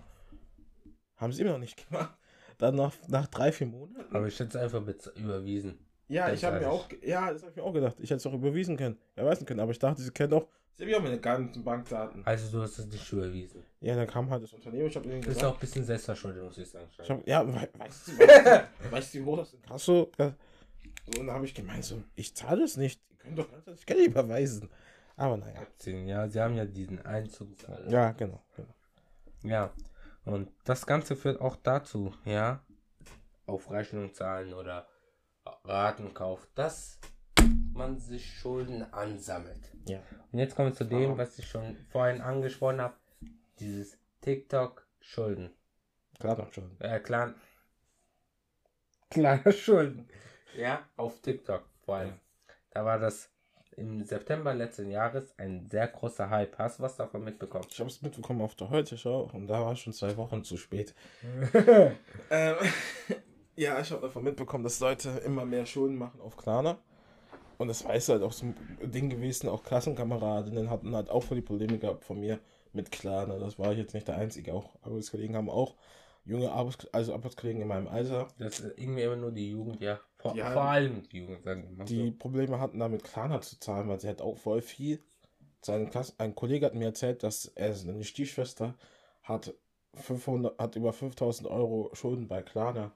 Haben 1.16 1.32
sie 1.32 1.42
immer 1.42 1.52
noch 1.52 1.58
nicht 1.58 1.88
gemacht. 1.88 2.14
Dann 2.58 2.74
nach, 2.74 2.92
nach 3.08 3.26
drei, 3.26 3.52
vier 3.52 3.66
Monaten. 3.66 4.14
Aber 4.14 4.26
ich 4.26 4.38
hätte 4.38 4.56
es 4.56 4.64
einfach 4.64 4.80
bez- 4.82 5.12
überwiesen. 5.16 5.78
Ja, 6.08 6.32
ich 6.32 6.44
habe 6.44 6.56
mir 6.56 6.62
ich. 6.62 6.68
auch, 6.68 6.88
ja, 7.02 7.32
das 7.32 7.42
habe 7.42 7.50
ich 7.50 7.56
mir 7.56 7.62
auch 7.64 7.72
gedacht. 7.72 7.96
Ich 7.98 8.08
hätte 8.10 8.16
es 8.18 8.26
auch 8.26 8.32
überwiesen 8.32 8.76
können, 8.76 8.96
erweisen 9.16 9.44
können, 9.44 9.60
aber 9.60 9.72
ich 9.72 9.78
dachte, 9.78 10.00
sie 10.00 10.10
kennen 10.12 10.30
doch, 10.30 10.46
sie 10.74 10.84
haben 10.84 10.90
ja 10.90 11.00
meine 11.00 11.18
ganzen 11.18 11.64
Bankdaten. 11.64 12.24
Also 12.24 12.56
du 12.56 12.62
hast 12.62 12.78
es 12.78 12.86
nicht 12.86 13.12
überwiesen. 13.12 13.62
Ja, 13.80 13.96
dann 13.96 14.06
kam 14.06 14.30
halt 14.30 14.44
das 14.44 14.52
Unternehmen, 14.52 14.86
ich 14.86 14.94
habe 14.96 15.06
ihnen 15.06 15.20
Das 15.20 15.28
ist 15.30 15.34
gesagt, 15.34 15.52
auch 15.52 15.56
ein 15.56 15.60
bisschen 15.60 15.84
Selbstverschuldet, 15.84 16.44
muss 16.44 16.58
ich 16.58 16.68
sagen. 16.70 16.86
ich 17.02 17.10
hab, 17.10 17.26
ja, 17.28 17.46
we 17.46 17.68
weißt 17.76 18.08
du, 18.08 18.12
weißt 18.18 18.46
du, 18.84 18.92
weißt 18.92 19.14
du, 19.14 19.26
wo 19.26 19.36
das 19.36 19.52
in 19.52 19.62
Kasso, 19.62 20.10
so, 20.16 20.24
und 21.18 21.26
dann 21.26 21.30
habe 21.32 21.44
ich 21.44 21.54
gemeint, 21.54 21.84
so, 21.84 22.00
ich 22.14 22.34
zahle 22.36 22.62
es 22.64 22.76
nicht, 22.76 23.00
die 23.10 23.16
können 23.16 23.36
doch 23.36 23.48
ganz 23.64 23.84
Geld 23.84 24.06
überweisen. 24.06 24.70
Aber 25.16 25.36
naja, 25.36 25.60
Abziehen. 25.60 26.06
Ja, 26.06 26.28
sie 26.28 26.40
haben 26.40 26.54
ja 26.56 26.64
diesen 26.64 27.04
Einzug. 27.04 27.48
ja, 27.88 28.12
genau, 28.12 28.40
genau. 28.54 28.74
Ja. 29.42 29.72
Und 30.26 30.52
das 30.64 30.86
Ganze 30.86 31.16
führt 31.16 31.40
auch 31.40 31.56
dazu, 31.56 32.12
ja, 32.24 32.60
auf 33.46 33.70
Rechnung 33.70 34.12
zahlen 34.12 34.52
oder 34.52 34.88
Ratenkauf, 35.64 36.48
dass 36.56 36.98
man 37.72 37.98
sich 37.98 38.38
Schulden 38.38 38.82
ansammelt. 38.92 39.70
Ja. 39.86 40.00
Und 40.32 40.38
jetzt 40.40 40.56
kommen 40.56 40.70
wir 40.70 40.74
zu 40.74 40.84
dem, 40.84 41.16
was 41.16 41.38
ich 41.38 41.48
schon 41.48 41.76
vorhin 41.90 42.20
angesprochen 42.20 42.80
habe. 42.80 42.96
Dieses 43.60 43.98
TikTok-Schulden. 44.22 45.54
Klar 46.18 46.36
doch 46.36 46.52
schon. 46.52 46.76
Äh, 46.80 46.98
klein. 46.98 47.34
Kleine 49.10 49.52
Schulden. 49.52 50.08
Ja, 50.56 50.88
auf 50.96 51.20
TikTok 51.20 51.64
vor 51.84 51.96
allem. 51.96 52.08
Ja. 52.08 52.54
Da 52.70 52.84
war 52.84 52.98
das 52.98 53.30
im 53.76 54.02
September 54.04 54.54
letzten 54.54 54.90
Jahres 54.90 55.34
ein 55.38 55.66
sehr 55.68 55.86
großer 55.88 56.30
Hype. 56.30 56.58
Hast 56.58 56.78
du 56.78 56.82
was 56.82 56.96
davon 56.96 57.22
mitbekommen? 57.24 57.66
Ich 57.70 57.78
habe 57.78 57.90
es 57.90 58.00
mitbekommen 58.00 58.40
auf 58.40 58.54
der 58.54 58.70
Heute-Show 58.70 59.30
und 59.32 59.46
da 59.46 59.60
war 59.60 59.72
es 59.72 59.80
schon 59.80 59.92
zwei 59.92 60.16
Wochen 60.16 60.42
zu 60.44 60.56
spät. 60.56 60.94
Ähm, 62.30 62.56
ja, 63.56 63.78
ich 63.80 63.90
habe 63.90 64.02
davon 64.02 64.24
mitbekommen, 64.24 64.64
dass 64.64 64.80
Leute 64.80 65.10
immer 65.24 65.44
mehr 65.44 65.66
Schulden 65.66 65.96
machen 65.96 66.20
auf 66.20 66.36
Klarna. 66.36 66.78
Und 67.58 67.68
das 67.68 67.84
war 67.84 67.92
halt 67.92 68.22
auch 68.22 68.32
so 68.32 68.46
ein 68.46 68.56
Ding 68.82 69.08
gewesen, 69.08 69.48
auch 69.48 69.62
Klassenkameradinnen 69.62 70.70
hatten 70.70 70.94
halt 70.94 71.08
auch 71.08 71.22
voll 71.22 71.36
die 71.36 71.42
Probleme 71.42 71.78
gehabt 71.78 72.04
von 72.04 72.20
mir 72.20 72.38
mit 72.72 72.90
Klarna. 72.90 73.38
Das 73.38 73.58
war 73.58 73.72
ich 73.72 73.78
jetzt 73.78 73.94
nicht 73.94 74.08
der 74.08 74.16
Einzige. 74.16 74.52
Auch 74.52 74.74
Arbeitskollegen 74.82 75.36
haben 75.36 75.48
auch 75.48 75.74
junge 76.24 76.50
Arbeits 76.50 76.86
also 76.92 77.14
Arbeitskollegen 77.14 77.62
in 77.62 77.68
meinem 77.68 77.88
Alter. 77.88 78.28
Das 78.38 78.60
ist 78.60 78.78
irgendwie 78.78 79.02
immer 79.02 79.16
nur 79.16 79.32
die 79.32 79.50
Jugend, 79.50 79.80
ja. 79.80 80.00
Vor, 80.18 80.32
Die 80.34 80.40
vor 80.40 80.62
allem 80.62 81.02
die 81.08 81.18
Jugend, 81.18 81.44
sagen 81.44 81.76
wir 81.76 81.84
die 81.84 82.08
so. 82.10 82.16
Probleme 82.18 82.58
hatten, 82.58 82.78
damit 82.78 83.04
Klarna 83.04 83.40
zu 83.40 83.58
zahlen, 83.60 83.88
weil 83.88 84.00
sie 84.00 84.08
hat 84.08 84.22
auch 84.22 84.36
voll 84.38 84.62
viel. 84.62 85.02
Sein 85.62 85.90
Klass 85.90 86.18
ein 86.18 86.34
Kollege 86.34 86.66
hat 86.66 86.74
mir 86.74 86.86
erzählt, 86.86 87.22
dass 87.22 87.46
er 87.46 87.74
seine 87.74 88.04
Stiefschwester 88.04 88.74
hat 89.22 89.54
500, 89.94 90.58
hat 90.58 90.76
über 90.76 90.92
5000 90.92 91.48
Euro 91.48 91.90
Schulden 91.94 92.28
bei 92.28 92.42
Klarna. 92.42 92.92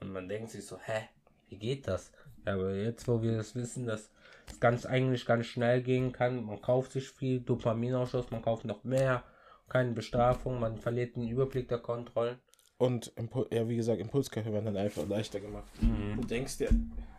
Und 0.00 0.12
man 0.12 0.28
denkt 0.28 0.50
sich 0.50 0.66
so, 0.66 0.78
hä, 0.78 1.08
wie 1.48 1.58
geht 1.58 1.88
das? 1.88 2.12
Ja, 2.46 2.54
aber 2.54 2.74
jetzt, 2.74 3.08
wo 3.08 3.22
wir 3.22 3.36
das 3.36 3.54
wissen, 3.54 3.86
dass 3.86 4.10
es 4.46 4.60
ganz 4.60 4.86
eigentlich 4.86 5.26
ganz 5.26 5.46
schnell 5.46 5.82
gehen 5.82 6.12
kann, 6.12 6.44
man 6.44 6.60
kauft 6.60 6.92
sich 6.92 7.10
viel 7.10 7.40
Dopaminausschuss, 7.40 8.30
man 8.30 8.42
kauft 8.42 8.64
noch 8.64 8.84
mehr, 8.84 9.24
keine 9.68 9.92
Bestrafung, 9.92 10.60
man 10.60 10.76
verliert 10.78 11.16
den 11.16 11.28
Überblick 11.28 11.68
der 11.68 11.78
Kontrollen. 11.78 12.38
Und 12.76 13.12
Impul 13.16 13.46
ja, 13.52 13.68
wie 13.68 13.76
gesagt, 13.76 14.00
Impulskäufe 14.00 14.52
werden 14.52 14.66
dann 14.66 14.76
einfach 14.76 15.06
leichter 15.08 15.40
gemacht. 15.40 15.70
Du 15.80 16.22
denkst 16.22 16.58
dir, 16.58 16.70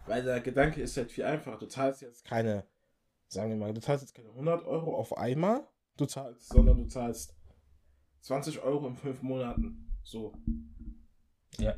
weil 0.06 0.24
der 0.24 0.41
Gedanke 0.41 0.82
ist 0.82 0.97
halt 0.97 1.12
viel 1.12 1.24
einfacher. 1.24 1.58
Du 1.58 1.66
zahlst 1.68 2.01
jetzt 2.01 2.26
keine, 2.26 2.66
sagen 3.28 3.49
wir 3.49 3.58
mal, 3.58 3.74
du 3.74 3.80
zahlst 3.82 4.03
jetzt 4.03 4.14
keine 4.14 4.30
100 4.30 4.66
Euro 4.66 4.95
auf 4.95 5.18
einmal, 5.18 5.66
du 5.97 6.06
zahlst, 6.06 6.49
sondern 6.49 6.78
du 6.78 6.86
zahlst 6.88 7.36
20 8.22 8.62
Euro 8.62 8.88
in 8.88 8.95
fünf 8.95 9.22
Monaten. 9.22 9.89
So. 10.03 10.34
Ja. 11.58 11.76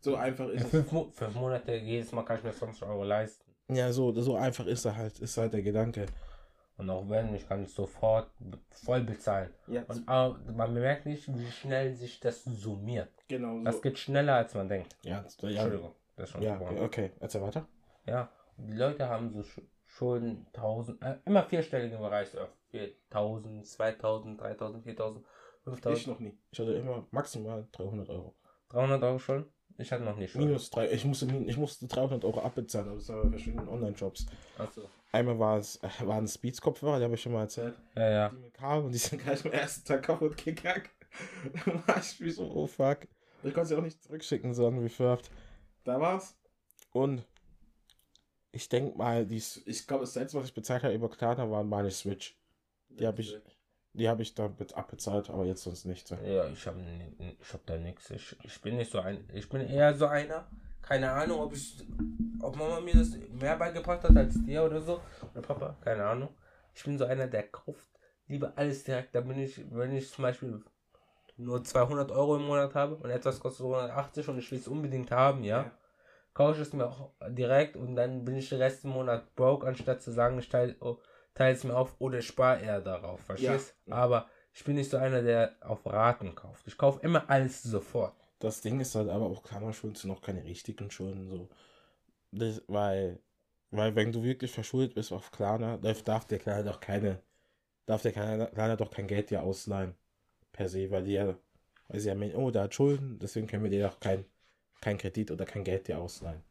So 0.00 0.16
einfach 0.16 0.48
ist 0.48 0.60
In 0.60 0.64
es. 0.66 0.70
fünf, 0.70 0.92
Mo 0.92 1.10
fünf 1.12 1.34
Monate, 1.34 1.76
jedes 1.76 2.10
Mal 2.12 2.22
kann 2.22 2.38
ich 2.38 2.44
mir 2.44 2.54
20 2.54 2.82
Euro 2.84 3.04
leisten. 3.04 3.44
Ja, 3.68 3.92
so, 3.92 4.12
so 4.18 4.34
einfach 4.34 4.66
ist 4.66 4.84
er 4.86 4.96
halt, 4.96 5.18
ist 5.20 5.36
halt 5.36 5.52
der 5.52 5.62
Gedanke. 5.62 6.06
Und 6.80 6.88
auch 6.90 7.08
wenn, 7.10 7.34
ich 7.34 7.46
kann 7.46 7.62
es 7.64 7.74
sofort 7.74 8.30
voll 8.70 9.02
bezahlen. 9.02 9.50
Ja, 9.66 9.82
Und 9.86 10.08
aber 10.08 10.38
man 10.56 10.72
bemerkt 10.74 11.04
nicht, 11.06 11.28
wie 11.36 11.50
schnell 11.50 11.94
sich 11.94 12.20
das 12.20 12.42
summiert. 12.44 13.10
genau 13.28 13.58
so. 13.58 13.64
Das 13.64 13.82
geht 13.82 13.98
schneller, 13.98 14.34
als 14.36 14.54
man 14.54 14.68
denkt. 14.68 14.96
ja, 15.02 15.10
ja, 15.10 15.16
ja, 15.16 15.22
Entschuldigung, 15.62 15.94
das 16.16 16.24
ist 16.28 16.32
schon 16.32 16.42
ja, 16.42 16.54
gebrochen. 16.56 16.78
okay, 16.80 17.10
erzähl 17.20 17.42
weiter. 17.42 17.66
Ja, 18.06 18.30
die 18.56 18.72
Leute 18.72 19.08
haben 19.08 19.30
so 19.30 19.40
Sch- 19.40 19.62
Schulden 19.84 20.46
1000, 20.54 21.02
äh, 21.02 21.16
immer 21.26 21.42
vierstellige 21.44 21.98
Bereich, 21.98 22.28
so 22.30 22.38
4000, 22.70 23.66
2000, 23.66 24.40
3000, 24.40 24.84
4000, 24.84 25.24
Ich 25.24 25.64
5000, 25.64 26.06
noch 26.06 26.18
nie. 26.20 26.38
Ich 26.50 26.58
hatte 26.60 26.72
immer 26.72 27.06
maximal 27.10 27.66
300 27.72 28.08
Euro. 28.08 28.34
300 28.70 29.02
Euro 29.02 29.18
Schulden. 29.18 29.52
Ich 29.78 29.90
hatte 29.92 30.04
noch 30.04 30.16
nicht 30.16 30.30
Schulden. 30.32 30.48
Minus 30.48 30.70
drei. 30.70 30.90
Ich 30.90 31.04
musste, 31.04 31.26
ich 31.26 31.56
musste 31.56 31.86
300 31.88 32.24
Euro 32.24 32.40
abbezahlen, 32.40 32.88
aber 32.88 32.96
das 32.98 33.08
war 33.08 33.22
bei 33.24 33.30
verschiedenen 33.30 33.68
Online-Shops. 33.68 34.26
Achso. 34.58 34.88
Einmal 35.12 35.38
war 35.38 35.58
es, 35.58 35.76
äh, 35.76 36.06
waren 36.06 36.24
es 36.24 36.38
Beats-Kopfhörer, 36.38 36.98
die 36.98 37.04
habe 37.04 37.14
ich 37.14 37.22
schon 37.22 37.32
mal 37.32 37.42
erzählt. 37.42 37.74
Ja, 37.96 38.10
ja. 38.10 38.28
Die 38.28 38.36
mit 38.36 38.54
Kabel 38.54 38.84
und 38.84 38.92
die 38.92 38.98
sind 38.98 39.22
gleich 39.22 39.44
am 39.44 39.52
ersten 39.52 39.86
Tag 39.86 40.02
kaputt 40.04 40.36
gegangen. 40.36 40.84
Dann 41.64 41.86
war 41.86 41.98
ich 41.98 42.20
wie 42.20 42.30
so, 42.30 42.44
oh 42.44 42.66
fuck. 42.66 43.08
Ich 43.42 43.54
konnte 43.54 43.68
sie 43.68 43.76
auch 43.76 43.82
nicht 43.82 44.02
zurückschicken, 44.02 44.54
sondern 44.54 44.82
refurbt. 44.82 45.30
Da 45.84 46.00
war's. 46.00 46.36
Und 46.92 47.24
ich 48.52 48.68
denke 48.68 48.96
mal, 48.96 49.26
die, 49.26 49.42
ich 49.64 49.86
glaube, 49.86 50.04
das 50.04 50.14
letzte, 50.14 50.38
was 50.38 50.46
ich 50.46 50.54
bezahlt 50.54 50.82
habe 50.82 50.94
über 50.94 51.08
Klarna, 51.08 51.50
war 51.50 51.64
meine 51.64 51.90
Switch. 51.90 52.36
Die 52.88 53.06
habe 53.06 53.20
ich, 53.20 53.36
die 53.92 54.08
habe 54.08 54.22
ich 54.22 54.34
damit 54.34 54.74
abbezahlt, 54.74 55.30
aber 55.30 55.44
jetzt 55.44 55.62
sonst 55.62 55.84
nicht. 55.84 56.10
Ja, 56.10 56.48
ich 56.48 56.66
habe 56.66 56.80
ich 57.40 57.52
hab 57.52 57.64
da 57.66 57.76
nichts. 57.76 58.10
Ich, 58.10 58.36
ich 58.42 58.60
bin 58.60 58.76
nicht 58.76 58.90
so 58.90 59.00
ein. 59.00 59.28
Ich 59.32 59.48
bin 59.48 59.60
eher 59.62 59.94
so 59.94 60.06
einer. 60.06 60.46
Keine 60.90 61.12
Ahnung, 61.12 61.40
ob 61.40 61.52
ich. 61.52 61.76
Ob 62.42 62.56
Mama 62.56 62.80
mir 62.80 62.94
das 62.94 63.10
mehr 63.40 63.56
beigebracht 63.56 64.02
hat 64.02 64.16
als 64.16 64.42
dir 64.42 64.64
oder 64.64 64.80
so. 64.80 65.00
Oder 65.32 65.42
Papa, 65.42 65.76
keine 65.82 66.04
Ahnung. 66.04 66.30
Ich 66.74 66.82
bin 66.82 66.98
so 66.98 67.04
einer, 67.04 67.28
der 67.28 67.44
kauft 67.44 67.86
lieber 68.26 68.52
alles 68.56 68.82
direkt. 68.82 69.14
Da 69.14 69.20
bin 69.20 69.38
ich, 69.38 69.62
wenn 69.70 69.94
ich 69.94 70.10
zum 70.10 70.22
Beispiel 70.22 70.64
nur 71.36 71.62
200 71.62 72.10
Euro 72.10 72.36
im 72.36 72.42
Monat 72.42 72.74
habe 72.74 72.96
und 72.96 73.10
etwas 73.10 73.38
kostet 73.38 73.66
180 73.66 74.28
und 74.28 74.38
ich 74.38 74.50
will 74.50 74.58
es 74.58 74.66
unbedingt 74.66 75.12
haben, 75.12 75.44
ja, 75.44 75.62
Ja. 75.62 75.70
kaufe 76.34 76.60
ich 76.60 76.66
es 76.66 76.72
mir 76.72 76.86
auch 76.86 77.12
direkt 77.28 77.76
und 77.76 77.94
dann 77.94 78.24
bin 78.24 78.34
ich 78.34 78.48
den 78.48 78.58
Rest 78.60 78.84
im 78.84 78.90
Monat 78.90 79.34
broke, 79.36 79.66
anstatt 79.66 80.02
zu 80.02 80.10
sagen, 80.10 80.38
ich 80.40 80.48
teile 80.48 80.74
oh, 80.80 80.98
teile 81.34 81.54
es 81.54 81.62
mir 81.62 81.76
auf 81.76 81.94
oder 82.00 82.20
spare 82.20 82.62
eher 82.62 82.80
darauf, 82.80 83.20
verstehst? 83.20 83.76
Ja. 83.86 83.94
Aber 83.94 84.26
ich 84.52 84.64
bin 84.64 84.74
nicht 84.74 84.90
so 84.90 84.96
einer, 84.96 85.22
der 85.22 85.54
auf 85.60 85.86
Raten 85.86 86.34
kauft. 86.34 86.66
Ich 86.66 86.76
kaufe 86.76 86.98
immer 87.02 87.30
alles 87.30 87.62
sofort. 87.62 88.14
Das 88.40 88.62
Ding 88.62 88.80
ist 88.80 88.94
halt 88.94 89.08
aber 89.08 89.26
auch 89.26 89.42
Klarna-Schulden 89.42 89.96
sind 89.96 90.10
noch 90.10 90.22
keine 90.22 90.42
richtigen 90.44 90.90
Schulden, 90.90 91.28
so. 91.28 91.48
Das, 92.32 92.62
weil, 92.68 93.20
weil 93.70 93.94
wenn 93.94 94.12
du 94.12 94.22
wirklich 94.22 94.50
verschuldet 94.50 94.94
bist 94.94 95.12
auf 95.12 95.30
Klarna, 95.30 95.76
darf, 95.76 96.26
der 96.26 96.38
Klarna 96.38 96.62
doch 96.62 96.80
keine, 96.80 97.20
darf 97.86 98.02
der 98.02 98.12
Klarna 98.12 98.76
doch 98.76 98.90
kein 98.90 99.06
Geld 99.06 99.30
dir 99.30 99.42
ausleihen. 99.42 99.94
Per 100.52 100.68
se, 100.68 100.90
weil 100.90 101.04
die 101.04 101.12
ja, 101.12 101.36
weil 101.88 102.00
sie 102.00 102.08
ja 102.08 102.14
meinen, 102.14 102.34
oh, 102.34 102.50
der 102.50 102.62
hat 102.62 102.74
Schulden, 102.74 103.18
deswegen 103.18 103.46
können 103.46 103.62
wir 103.62 103.70
dir 103.70 103.86
doch 103.86 104.00
kein, 104.00 104.24
kein 104.80 104.98
Kredit 104.98 105.30
oder 105.30 105.44
kein 105.44 105.64
Geld 105.64 105.88
dir 105.88 105.98
ausleihen. 105.98 106.42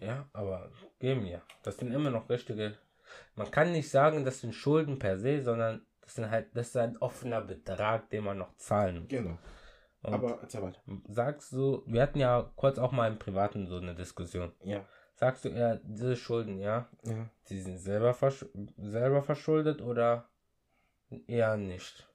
Ja, 0.00 0.28
aber 0.32 0.70
geben 0.98 1.26
ja. 1.26 1.42
Das 1.62 1.76
sind 1.76 1.92
immer 1.92 2.10
noch 2.10 2.28
richtige. 2.28 2.76
Man 3.36 3.50
kann 3.50 3.72
nicht 3.72 3.90
sagen, 3.90 4.24
das 4.24 4.40
sind 4.40 4.54
Schulden 4.54 4.98
per 4.98 5.18
se, 5.18 5.42
sondern 5.42 5.84
das 6.00 6.14
sind 6.14 6.30
halt, 6.30 6.48
das 6.54 6.68
ist 6.68 6.76
ein 6.76 6.96
offener 6.98 7.42
Betrag, 7.42 8.08
den 8.10 8.24
man 8.24 8.38
noch 8.38 8.56
zahlen 8.56 9.00
muss. 9.00 9.08
Genau. 9.08 9.38
Und 10.04 10.12
Aber 10.14 10.38
erzähl 10.42 10.62
weiter. 10.62 10.80
sagst 11.08 11.52
du, 11.52 11.82
wir 11.86 12.02
hatten 12.02 12.18
ja 12.20 12.50
kurz 12.56 12.78
auch 12.78 12.92
mal 12.92 13.10
im 13.10 13.18
Privaten 13.18 13.66
so 13.66 13.76
eine 13.78 13.94
Diskussion. 13.94 14.52
Ja. 14.62 14.84
Sagst 15.14 15.44
du 15.44 15.48
eher, 15.48 15.76
diese 15.76 16.14
Schulden, 16.16 16.58
ja, 16.58 16.88
Ja. 17.04 17.30
die 17.48 17.60
sind 17.60 17.78
selber, 17.78 18.12
versch 18.14 18.44
selber 18.76 19.22
verschuldet 19.22 19.80
oder 19.80 20.28
eher 21.26 21.56
nicht? 21.56 22.08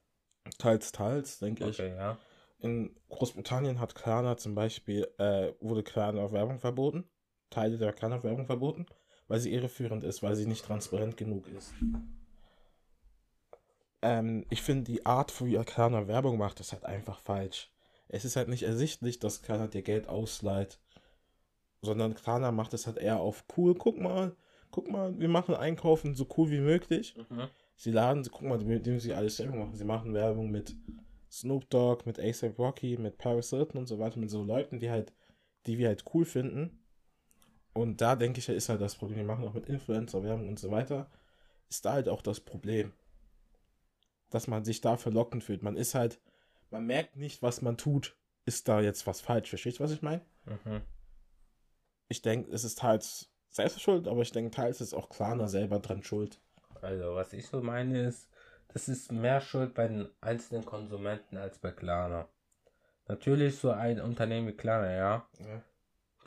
Teils, 0.58 0.92
teils, 0.92 1.38
denke 1.40 1.68
ich. 1.68 1.80
Okay, 1.80 1.94
ja. 1.96 2.16
In 2.58 2.94
Großbritannien 3.08 3.80
hat 3.80 3.94
Klarna 3.94 4.36
zum 4.36 4.54
Beispiel, 4.54 5.08
äh, 5.18 5.52
wurde 5.60 5.82
Klarna 5.82 6.30
Werbung 6.30 6.58
verboten. 6.60 7.08
Teile 7.48 7.78
der 7.78 7.92
Klarna 7.92 8.22
Werbung 8.22 8.46
verboten, 8.46 8.86
weil 9.26 9.40
sie 9.40 9.52
irreführend 9.52 10.04
ist, 10.04 10.22
weil 10.22 10.36
sie 10.36 10.46
nicht 10.46 10.64
transparent 10.64 11.16
genug 11.16 11.48
ist. 11.48 11.72
Ähm, 14.02 14.46
ich 14.50 14.62
finde 14.62 14.84
die 14.84 15.04
Art, 15.04 15.44
wie 15.44 15.56
Klarna 15.64 16.06
Werbung 16.06 16.38
macht, 16.38 16.60
ist 16.60 16.72
halt 16.72 16.84
einfach 16.84 17.18
falsch. 17.20 17.72
Es 18.12 18.24
ist 18.24 18.36
halt 18.36 18.48
nicht 18.48 18.64
ersichtlich, 18.64 19.20
dass 19.20 19.42
Klarna 19.42 19.68
dir 19.68 19.82
Geld 19.82 20.08
ausleiht, 20.08 20.80
sondern 21.80 22.14
Klarna 22.14 22.50
macht 22.50 22.74
es 22.74 22.86
halt 22.86 22.98
eher 22.98 23.20
auf 23.20 23.44
cool. 23.56 23.74
Guck 23.74 24.00
mal, 24.00 24.36
guck 24.70 24.90
mal, 24.90 25.18
wir 25.18 25.28
machen 25.28 25.54
Einkaufen 25.54 26.14
so 26.14 26.26
cool 26.36 26.50
wie 26.50 26.60
möglich. 26.60 27.16
Mhm. 27.16 27.48
Sie 27.76 27.92
laden, 27.92 28.22
guck 28.30 28.42
mal, 28.42 28.58
mit 28.58 28.84
dem 28.84 28.98
sie 28.98 29.14
alles 29.14 29.36
selber 29.36 29.56
machen. 29.56 29.76
Sie 29.76 29.84
machen 29.84 30.12
Werbung 30.12 30.50
mit 30.50 30.76
Snoop 31.30 31.70
Dogg, 31.70 32.04
mit 32.04 32.18
ASAP 32.18 32.58
Rocky, 32.58 32.96
mit 32.98 33.16
Paris 33.16 33.50
Hilton 33.50 33.78
und 33.78 33.86
so 33.86 33.98
weiter, 33.98 34.18
mit 34.18 34.30
so 34.30 34.42
Leuten, 34.42 34.80
die 34.80 34.90
halt, 34.90 35.12
die 35.66 35.78
wir 35.78 35.86
halt 35.86 36.04
cool 36.12 36.24
finden. 36.24 36.84
Und 37.72 38.00
da 38.00 38.16
denke 38.16 38.40
ich, 38.40 38.48
ist 38.48 38.68
halt 38.68 38.80
das 38.80 38.96
Problem. 38.96 39.18
Wir 39.18 39.24
machen 39.24 39.46
auch 39.46 39.54
mit 39.54 39.66
Influencer-Werbung 39.66 40.48
und 40.48 40.58
so 40.58 40.72
weiter. 40.72 41.08
Ist 41.68 41.84
da 41.84 41.92
halt 41.92 42.08
auch 42.08 42.22
das 42.22 42.40
Problem. 42.40 42.92
Dass 44.30 44.48
man 44.48 44.64
sich 44.64 44.80
da 44.80 44.96
verlockend 44.96 45.44
fühlt. 45.44 45.62
Man 45.62 45.76
ist 45.76 45.94
halt, 45.94 46.20
man 46.70 46.86
merkt 46.86 47.16
nicht, 47.16 47.42
was 47.42 47.62
man 47.62 47.76
tut. 47.76 48.16
Ist 48.46 48.68
da 48.68 48.80
jetzt 48.80 49.06
was 49.06 49.20
falsch? 49.20 49.50
Verstehst 49.50 49.78
du, 49.78 49.84
was 49.84 49.92
ich 49.92 50.02
meine? 50.02 50.22
Mhm. 50.46 50.82
Ich 52.08 52.22
denke, 52.22 52.50
es 52.50 52.64
ist 52.64 52.78
teils 52.78 53.30
selbst 53.48 53.80
schuld, 53.80 54.08
aber 54.08 54.22
ich 54.22 54.32
denke, 54.32 54.50
teils 54.50 54.80
ist 54.80 54.94
auch 54.94 55.08
Klarna 55.08 55.46
selber 55.48 55.78
dran 55.80 56.02
schuld. 56.02 56.40
Also, 56.80 57.14
was 57.14 57.32
ich 57.32 57.46
so 57.46 57.60
meine 57.60 58.02
ist, 58.02 58.28
das 58.68 58.88
ist 58.88 59.12
mehr 59.12 59.40
Schuld 59.40 59.74
bei 59.74 59.88
den 59.88 60.08
einzelnen 60.20 60.64
Konsumenten 60.64 61.36
als 61.36 61.58
bei 61.58 61.70
Klarna. 61.70 62.28
Natürlich 63.06 63.58
so 63.58 63.70
ein 63.70 64.00
Unternehmen 64.00 64.48
wie 64.48 64.56
Klarna, 64.56 64.92
ja, 64.92 65.28
Ja. 65.38 65.62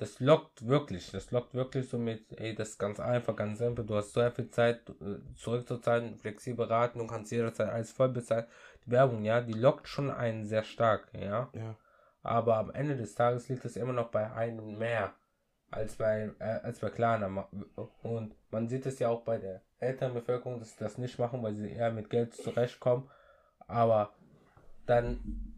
Das 0.03 0.19
lockt 0.19 0.67
wirklich, 0.67 1.11
das 1.11 1.31
lockt 1.31 1.53
wirklich 1.53 1.87
so 1.87 1.97
mit, 1.97 2.37
ey, 2.37 2.53
das 2.53 2.71
ist 2.71 2.77
ganz 2.77 2.99
einfach, 2.99 3.37
ganz 3.37 3.59
simpel, 3.59 3.85
du 3.85 3.95
hast 3.95 4.11
so 4.11 4.29
viel 4.31 4.49
Zeit 4.49 4.89
äh, 4.89 5.15
zurückzuzahlen, 5.35 6.17
flexibel 6.17 6.65
raten, 6.65 6.99
du 6.99 7.07
kannst 7.07 7.31
jederzeit 7.31 7.69
alles 7.69 7.93
voll 7.93 8.09
bezahlen. 8.09 8.45
Die 8.85 8.91
Werbung, 8.91 9.23
ja, 9.23 9.39
die 9.39 9.53
lockt 9.53 9.87
schon 9.87 10.11
einen 10.11 10.45
sehr 10.45 10.63
stark, 10.63 11.07
ja. 11.13 11.49
Ja. 11.53 11.75
Aber 12.21 12.57
am 12.57 12.71
Ende 12.71 12.97
des 12.97 13.15
Tages 13.15 13.47
liegt 13.47 13.63
es 13.63 13.77
immer 13.77 13.93
noch 13.93 14.09
bei 14.09 14.29
einem 14.29 14.77
mehr 14.77 15.13
als 15.71 15.95
bei, 15.95 16.31
äh, 16.39 16.43
als 16.43 16.79
bei 16.79 16.89
Klarna. 16.89 17.47
Und 18.01 18.35
man 18.51 18.67
sieht 18.67 18.85
es 18.85 18.99
ja 18.99 19.07
auch 19.07 19.21
bei 19.21 19.37
der 19.37 19.61
älteren 19.79 20.13
Bevölkerung, 20.13 20.59
dass 20.59 20.71
sie 20.71 20.83
das 20.83 20.97
nicht 20.97 21.17
machen, 21.17 21.41
weil 21.43 21.55
sie 21.55 21.71
eher 21.71 21.93
mit 21.93 22.09
Geld 22.09 22.33
zurechtkommen. 22.33 23.09
Aber 23.67 24.13
dann 24.85 25.55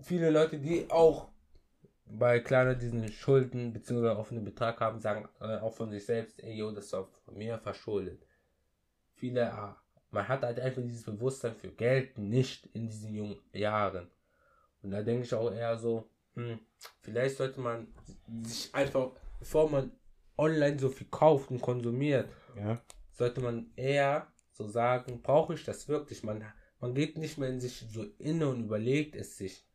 viele 0.00 0.28
Leute, 0.28 0.58
die 0.58 0.90
auch 0.90 1.30
bei 2.06 2.40
Klarna 2.40 2.74
diesen 2.74 3.08
Schulden 3.08 3.72
bzw. 3.72 4.08
offenen 4.10 4.44
Betrag 4.44 4.80
haben, 4.80 5.00
sagen 5.00 5.28
äh, 5.40 5.58
auch 5.58 5.72
von 5.74 5.90
sich 5.90 6.04
selbst, 6.04 6.42
ey, 6.42 6.54
yo, 6.56 6.70
das 6.70 6.86
ist 6.86 6.94
auch 6.94 7.08
von 7.24 7.36
mir 7.36 7.58
verschuldet. 7.58 8.26
Viele, 9.14 9.52
ah, 9.52 9.80
man 10.10 10.28
hat 10.28 10.42
halt 10.42 10.60
einfach 10.60 10.82
dieses 10.82 11.04
Bewusstsein 11.04 11.54
für 11.54 11.70
Geld 11.70 12.18
nicht 12.18 12.66
in 12.74 12.86
diesen 12.86 13.14
jungen 13.14 13.38
Jahren. 13.52 14.10
Und 14.82 14.90
da 14.90 15.02
denke 15.02 15.24
ich 15.24 15.34
auch 15.34 15.50
eher 15.50 15.76
so, 15.78 16.08
hm, 16.34 16.58
vielleicht 17.00 17.36
sollte 17.36 17.60
man 17.60 17.88
sich 18.42 18.74
einfach, 18.74 19.12
bevor 19.38 19.70
man 19.70 19.92
online 20.36 20.78
so 20.78 20.88
viel 20.88 21.06
kauft 21.10 21.50
und 21.50 21.60
konsumiert, 21.60 22.28
Ja. 22.56 22.82
sollte 23.12 23.40
man 23.40 23.72
eher 23.76 24.26
so 24.52 24.68
sagen, 24.68 25.22
brauche 25.22 25.54
ich 25.54 25.64
das 25.64 25.88
wirklich? 25.88 26.22
Man, 26.22 26.44
Man 26.80 26.94
geht 26.94 27.16
nicht 27.16 27.38
mehr 27.38 27.48
in 27.48 27.60
sich 27.60 27.86
so 27.88 28.04
inne 28.18 28.46
und 28.48 28.64
überlegt 28.64 29.16
es 29.16 29.38
sich, 29.38 29.66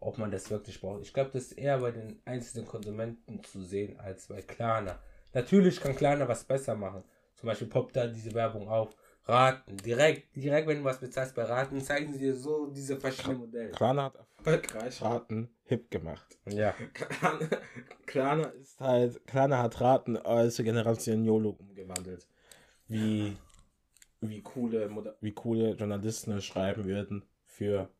ob 0.00 0.18
man 0.18 0.30
das 0.30 0.50
wirklich 0.50 0.80
braucht. 0.80 1.02
Ich 1.02 1.12
glaube, 1.12 1.30
das 1.32 1.44
ist 1.44 1.58
eher 1.58 1.78
bei 1.78 1.90
den 1.90 2.20
einzelnen 2.24 2.66
Konsumenten 2.66 3.42
zu 3.42 3.62
sehen 3.62 3.98
als 3.98 4.26
bei 4.26 4.42
Klarna. 4.42 4.98
Natürlich 5.32 5.80
kann 5.80 5.96
Klarna 5.96 6.28
was 6.28 6.44
besser 6.44 6.74
machen. 6.74 7.04
Zum 7.34 7.46
Beispiel 7.46 7.68
poppt 7.68 7.96
da 7.96 8.06
diese 8.06 8.32
Werbung 8.34 8.68
auf. 8.68 8.94
Raten, 9.24 9.76
direkt, 9.76 10.34
direkt, 10.34 10.66
wenn 10.66 10.78
du 10.78 10.84
was 10.84 11.00
bezahlst 11.00 11.34
bei 11.34 11.44
Raten, 11.44 11.80
zeigen 11.82 12.12
sie 12.12 12.18
dir 12.18 12.34
so 12.34 12.66
diese 12.68 12.96
verschiedenen 12.96 13.40
Modelle. 13.40 13.70
Klarna 13.72 14.04
hat 14.04 14.14
erfolgreich 14.16 15.02
Raten 15.02 15.50
hip 15.64 15.90
gemacht. 15.90 16.38
Ja. 16.46 16.74
Klarna, 18.06 18.48
ist 18.48 18.80
halt, 18.80 19.26
Klarna 19.26 19.58
hat 19.58 19.80
Raten 19.82 20.16
als 20.16 20.56
Generation 20.56 21.24
YOLO 21.24 21.50
umgewandelt. 21.50 22.26
Wie, 22.86 23.36
wie 24.22 24.40
coole, 24.40 25.14
wie 25.20 25.32
coole 25.32 25.72
Journalisten 25.72 26.40
schreiben 26.40 26.86
würden 26.86 27.22
für 27.44 27.90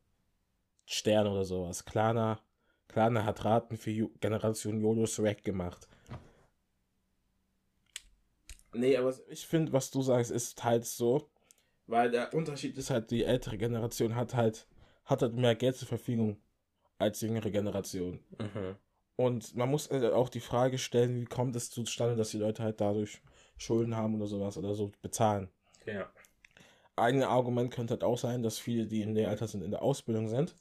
Stern 0.91 1.27
oder 1.27 1.45
sowas. 1.45 1.85
Klarna, 1.85 2.39
Klarna 2.87 3.23
hat 3.23 3.45
Raten 3.45 3.77
für 3.77 3.91
Ju- 3.91 4.09
Generation 4.19 4.81
YOLO 4.81 5.05
Swag 5.05 5.43
gemacht. 5.43 5.87
Nee, 8.73 8.97
aber 8.97 9.13
ich 9.29 9.45
finde, 9.45 9.71
was 9.71 9.91
du 9.91 10.01
sagst, 10.01 10.31
ist 10.31 10.63
halt 10.63 10.85
so, 10.85 11.29
weil 11.85 12.09
der 12.09 12.33
Unterschied 12.33 12.75
ist 12.75 12.89
halt, 12.89 13.11
die 13.11 13.23
ältere 13.23 13.59
Generation 13.59 14.15
hat 14.15 14.33
halt, 14.33 14.67
hat 15.05 15.21
halt 15.21 15.35
mehr 15.35 15.55
Geld 15.55 15.75
zur 15.75 15.87
Verfügung 15.87 16.41
als 16.97 17.19
die 17.19 17.27
jüngere 17.27 17.51
Generation. 17.51 18.19
Mhm. 18.39 18.75
Und 19.15 19.55
man 19.55 19.69
muss 19.69 19.91
halt 19.91 20.11
auch 20.11 20.29
die 20.29 20.39
Frage 20.39 20.79
stellen, 20.79 21.15
wie 21.21 21.25
kommt 21.25 21.55
es 21.55 21.69
zustande, 21.69 22.15
dass 22.15 22.31
die 22.31 22.39
Leute 22.39 22.63
halt 22.63 22.81
dadurch 22.81 23.21
Schulden 23.57 23.95
haben 23.95 24.15
oder 24.15 24.25
sowas 24.25 24.57
oder 24.57 24.73
so 24.73 24.91
bezahlen. 25.03 25.49
Ja. 25.85 26.11
Ein 26.95 27.21
Argument 27.21 27.71
könnte 27.71 27.93
halt 27.93 28.03
auch 28.03 28.17
sein, 28.17 28.41
dass 28.41 28.57
viele, 28.57 28.87
die 28.87 29.01
in 29.01 29.13
dem 29.13 29.29
Alter 29.29 29.47
sind, 29.47 29.63
in 29.63 29.71
der 29.71 29.83
Ausbildung 29.83 30.27
sind 30.27 30.55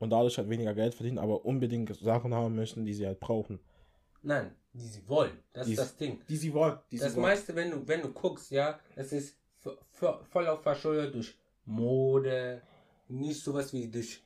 und 0.00 0.10
dadurch 0.10 0.36
halt 0.36 0.48
weniger 0.48 0.74
Geld 0.74 0.94
verdienen, 0.94 1.18
aber 1.18 1.44
unbedingt 1.44 1.94
Sachen 1.96 2.34
haben 2.34 2.56
möchten, 2.56 2.84
die 2.84 2.94
sie 2.94 3.06
halt 3.06 3.20
brauchen. 3.20 3.60
Nein, 4.22 4.50
die 4.72 4.86
sie 4.86 5.06
wollen. 5.08 5.38
Das 5.52 5.66
Die 5.66 5.74
ist 5.74 5.78
das 5.78 5.96
Ding. 5.96 6.20
Die 6.28 6.36
sie 6.36 6.52
wollen. 6.52 6.78
Die 6.90 6.98
das 6.98 7.14
meiste, 7.16 7.54
wenn 7.54 7.70
du, 7.70 7.86
wenn 7.86 8.02
du 8.02 8.12
guckst, 8.12 8.50
ja, 8.50 8.80
es 8.96 9.12
ist 9.12 9.36
voll 9.92 10.46
auf 10.48 10.62
verschuldet 10.62 11.14
durch 11.14 11.36
Mode, 11.64 12.62
nicht 13.08 13.40
sowas 13.42 13.72
wie 13.72 13.88
durch 13.88 14.22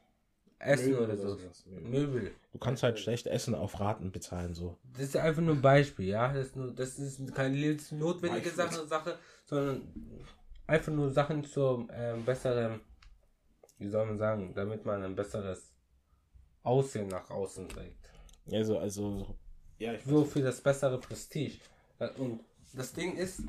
Essen 0.59 0.93
Möbel 0.93 1.05
oder 1.05 1.17
so. 1.17 1.39
Möbel. 1.67 1.91
Möbel. 1.91 2.35
Du 2.53 2.59
kannst 2.59 2.83
halt 2.83 2.99
schlecht 2.99 3.27
Essen 3.27 3.55
auf 3.55 3.79
Raten 3.81 4.13
bezahlen, 4.13 4.55
so. 4.55 4.79
Das 4.93 5.03
ist 5.03 5.17
einfach 5.17 5.43
nur 5.43 5.57
ein 5.57 5.63
Beispiel, 5.63 6.07
ja. 6.09 6.33
Das 6.33 6.47
ist, 6.47 6.57
nur, 6.57 6.73
das 6.73 6.99
ist 6.99 7.35
keine 7.35 7.57
lebensnotwendige 7.57 8.51
Beispiel. 8.51 8.65
Sache, 8.65 8.87
Sache, 8.87 9.19
sondern 9.45 9.93
einfach 10.67 10.93
nur 10.93 11.11
Sachen 11.11 11.45
zum 11.45 11.91
ähm, 11.93 12.25
besseren, 12.25 12.81
wie 13.79 13.89
soll 13.89 14.07
man 14.07 14.19
sagen, 14.19 14.55
damit 14.55 14.85
man 14.85 15.03
ein 15.03 15.15
besseres 15.15 15.73
Aussehen 16.63 17.09
nach 17.09 17.29
außen 17.31 17.69
trägt. 17.69 18.11
Also, 18.51 18.79
also, 18.79 19.37
ja, 19.79 19.93
ich 19.95 20.05
So 20.05 20.25
für 20.25 20.43
das 20.43 20.61
bessere 20.61 20.99
Prestige. 20.99 21.59
Und 22.17 22.41
das 22.73 22.93
Ding 22.93 23.17
ist, 23.17 23.43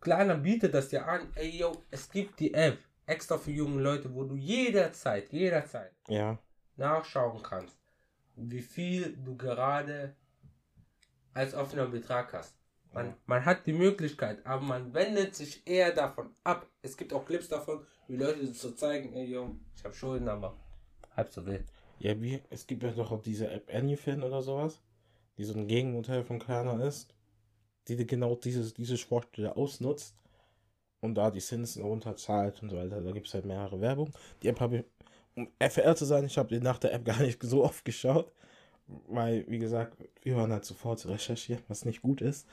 Klarna 0.00 0.34
bietet 0.34 0.74
das 0.74 0.90
ja 0.92 1.04
an, 1.04 1.28
ey 1.34 1.58
yo, 1.58 1.72
es 1.90 2.10
gibt 2.10 2.38
die 2.40 2.54
App 2.54 2.78
extra 3.06 3.38
für 3.38 3.50
junge 3.50 3.82
Leute, 3.82 4.12
wo 4.14 4.24
du 4.24 4.36
jederzeit, 4.36 5.32
jederzeit 5.32 5.92
Ja, 6.08 6.38
nachschauen 6.76 7.42
kannst, 7.42 7.76
wie 8.36 8.62
viel 8.62 9.16
du 9.24 9.36
gerade 9.36 10.14
als 11.34 11.54
offener 11.54 11.86
Betrag 11.86 12.32
hast. 12.32 12.54
Man, 12.92 13.14
man 13.26 13.44
hat 13.44 13.66
die 13.66 13.74
Möglichkeit, 13.74 14.44
aber 14.46 14.62
man 14.62 14.94
wendet 14.94 15.34
sich 15.34 15.66
eher 15.66 15.92
davon 15.92 16.30
ab. 16.44 16.66
Es 16.80 16.96
gibt 16.96 17.12
auch 17.12 17.26
Clips 17.26 17.48
davon, 17.48 17.86
wie 18.08 18.16
Leute 18.16 18.46
so 18.46 18.70
zeigen, 18.72 19.12
ey 19.14 19.26
yo, 19.26 19.56
ich 19.76 19.84
habe 19.84 19.94
Schulden, 19.94 20.28
aber 20.28 20.56
halb 21.16 21.32
so 21.32 21.44
wild. 21.46 21.64
Ja, 21.98 22.20
wie, 22.20 22.40
es 22.50 22.66
gibt 22.66 22.82
ja 22.82 22.90
doch 22.90 23.10
auch 23.10 23.22
diese 23.22 23.50
App 23.50 23.72
Anyfin 23.72 24.22
oder 24.22 24.42
sowas, 24.42 24.80
die 25.38 25.44
so 25.44 25.54
ein 25.54 25.66
Gegenmodell 25.66 26.24
von 26.24 26.38
Klarna 26.38 26.84
ist, 26.84 27.14
die 27.88 27.96
dir 27.96 28.06
genau 28.06 28.34
dieses, 28.34 28.74
diese 28.74 28.96
Schwachstelle 28.96 29.56
ausnutzt 29.56 30.14
und 31.00 31.14
da 31.14 31.30
die 31.30 31.40
Zinsen 31.40 31.82
runterzahlt 31.82 32.62
und 32.62 32.70
so 32.70 32.76
weiter. 32.76 33.00
Da 33.00 33.12
gibt 33.12 33.26
es 33.26 33.34
halt 33.34 33.46
mehrere 33.46 33.80
Werbung. 33.80 34.12
Die 34.42 34.48
App 34.48 34.60
habe 34.60 34.78
ich, 34.78 34.84
um 35.34 35.48
FR 35.58 35.96
zu 35.96 36.04
sein, 36.04 36.24
ich 36.24 36.36
habe 36.36 36.54
die 36.54 36.60
nach 36.60 36.78
der 36.78 36.92
App 36.92 37.04
gar 37.04 37.20
nicht 37.20 37.42
so 37.42 37.64
oft 37.64 37.84
geschaut, 37.84 38.30
weil, 39.08 39.46
wie 39.48 39.58
gesagt, 39.58 39.96
wir 40.22 40.36
waren 40.36 40.52
halt 40.52 40.64
sofort 40.64 40.98
zu 40.98 41.08
recherchieren, 41.08 41.62
was 41.68 41.84
nicht 41.84 42.02
gut 42.02 42.20
ist. 42.20 42.46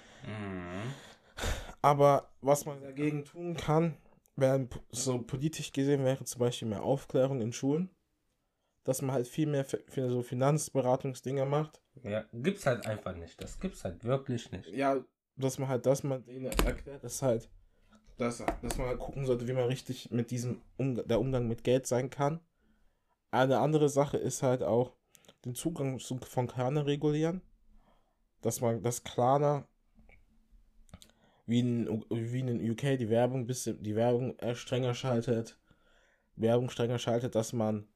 Aber 1.82 2.30
was 2.42 2.66
man 2.66 2.82
dagegen 2.82 3.26
tun 3.26 3.56
kann, 3.56 3.98
wäre 4.36 4.68
so 4.90 5.22
politisch 5.22 5.72
gesehen 5.72 6.04
wäre 6.04 6.24
zum 6.24 6.40
Beispiel 6.40 6.68
mehr 6.68 6.84
Aufklärung 6.84 7.42
in 7.42 7.54
Schulen, 7.54 7.90
dass 8.84 9.02
man 9.02 9.14
halt 9.14 9.28
viel 9.28 9.48
mehr 9.48 9.66
für, 9.66 10.10
so 10.10 10.22
Finanzberatungsdinger 10.22 11.46
macht. 11.46 11.82
Ja, 12.04 12.26
gibt's 12.34 12.66
halt 12.66 12.86
einfach 12.86 13.16
nicht. 13.16 13.42
Das 13.42 13.60
gibt's 13.60 13.84
halt 13.84 14.04
wirklich 14.04 14.52
nicht. 14.52 14.68
Ja, 14.70 15.04
dass 15.36 15.58
man 15.58 15.70
halt, 15.70 15.86
dass 15.86 16.04
man 16.04 16.24
denen 16.26 16.46
erklärt, 16.46 17.04
dass 17.04 17.22
halt, 17.22 17.50
dass, 18.18 18.44
dass 18.62 18.78
man 18.78 18.88
halt 18.88 19.00
gucken 19.00 19.26
sollte, 19.26 19.48
wie 19.48 19.54
man 19.54 19.66
richtig 19.66 20.12
mit 20.12 20.32
diesem 20.32 20.62
um, 20.78 20.96
der 20.96 21.20
Umgang 21.20 21.48
mit 21.48 21.64
Geld 21.64 21.88
sein 21.88 22.10
kann. 22.10 22.40
Eine 23.32 23.60
andere 23.60 23.90
Sache 23.90 24.18
ist 24.18 24.44
halt 24.44 24.62
auch 24.62 24.96
den 25.46 25.56
Zugang 25.56 26.00
zu, 26.00 26.18
von 26.18 26.48
Klarna 26.48 26.82
regulieren, 26.82 27.42
dass 28.42 28.62
man 28.62 28.84
das 28.84 29.04
Klarna 29.04 29.68
wie 31.46 31.60
in, 31.60 32.04
wie 32.10 32.40
in 32.40 32.72
UK 32.72 32.98
die 32.98 33.10
Werbung 33.10 33.46
bisschen 33.46 33.82
die 33.82 33.96
Werbung 33.96 34.38
äh, 34.40 34.56
strenger 34.56 34.94
schaltet, 34.94 35.58
Werbung 36.36 36.70
strenger 36.70 37.00
schaltet, 37.00 37.36
dass 37.36 37.54
man 37.54 37.88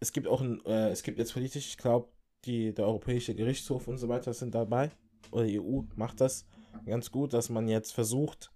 es 0.00 0.12
gibt 0.12 0.28
auch 0.28 0.40
ein, 0.40 0.64
äh, 0.64 0.88
es 0.90 1.02
gibt 1.02 1.18
jetzt 1.18 1.34
politisch, 1.34 1.68
ich 1.68 1.76
glaube, 1.76 2.08
die 2.44 2.72
der 2.72 2.86
Europäische 2.86 3.34
Gerichtshof 3.34 3.86
und 3.86 3.98
so 3.98 4.08
weiter 4.08 4.32
sind 4.32 4.54
dabei 4.54 4.90
oder 5.30 5.44
die 5.44 5.60
EU 5.60 5.82
macht 5.94 6.20
das 6.20 6.46
ganz 6.86 7.10
gut, 7.10 7.34
dass 7.34 7.50
man 7.50 7.68
jetzt 7.68 7.92
versucht 7.92 8.50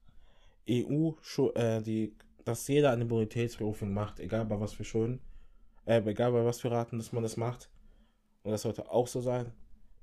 EU 0.68 1.12
äh, 1.54 1.82
die 1.82 2.16
dass 2.44 2.68
jeder 2.68 2.92
eine 2.92 3.06
Bonitätsberufung 3.06 3.92
macht, 3.92 4.20
egal 4.20 4.44
bei 4.44 4.60
was 4.60 4.74
für 4.74 4.84
Schulden, 4.84 5.20
äh, 5.86 6.02
egal 6.04 6.32
bei 6.32 6.44
was 6.44 6.60
für 6.60 6.70
Raten, 6.70 6.98
dass 6.98 7.12
man 7.12 7.22
das 7.22 7.36
macht. 7.36 7.70
Und 8.42 8.50
das 8.50 8.62
sollte 8.62 8.90
auch 8.90 9.06
so 9.06 9.20
sein. 9.20 9.52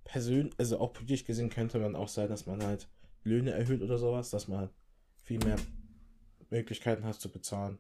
Persönlich, 0.04 0.54
also 0.58 0.80
auch 0.80 0.94
politisch 0.94 1.24
gesehen 1.24 1.50
könnte 1.50 1.78
man 1.78 1.96
auch 1.96 2.08
sein, 2.08 2.30
dass 2.30 2.48
man 2.48 2.64
halt 2.64 2.90
Löhne 3.24 3.52
erhöht 3.52 3.82
oder 3.82 3.98
sowas, 3.98 4.30
dass 4.30 4.48
man 4.48 4.70
viel 5.24 5.40
mehr 5.40 5.58
Möglichkeiten 6.50 7.04
hat 7.04 7.16
zu 7.16 7.30
bezahlen. 7.30 7.80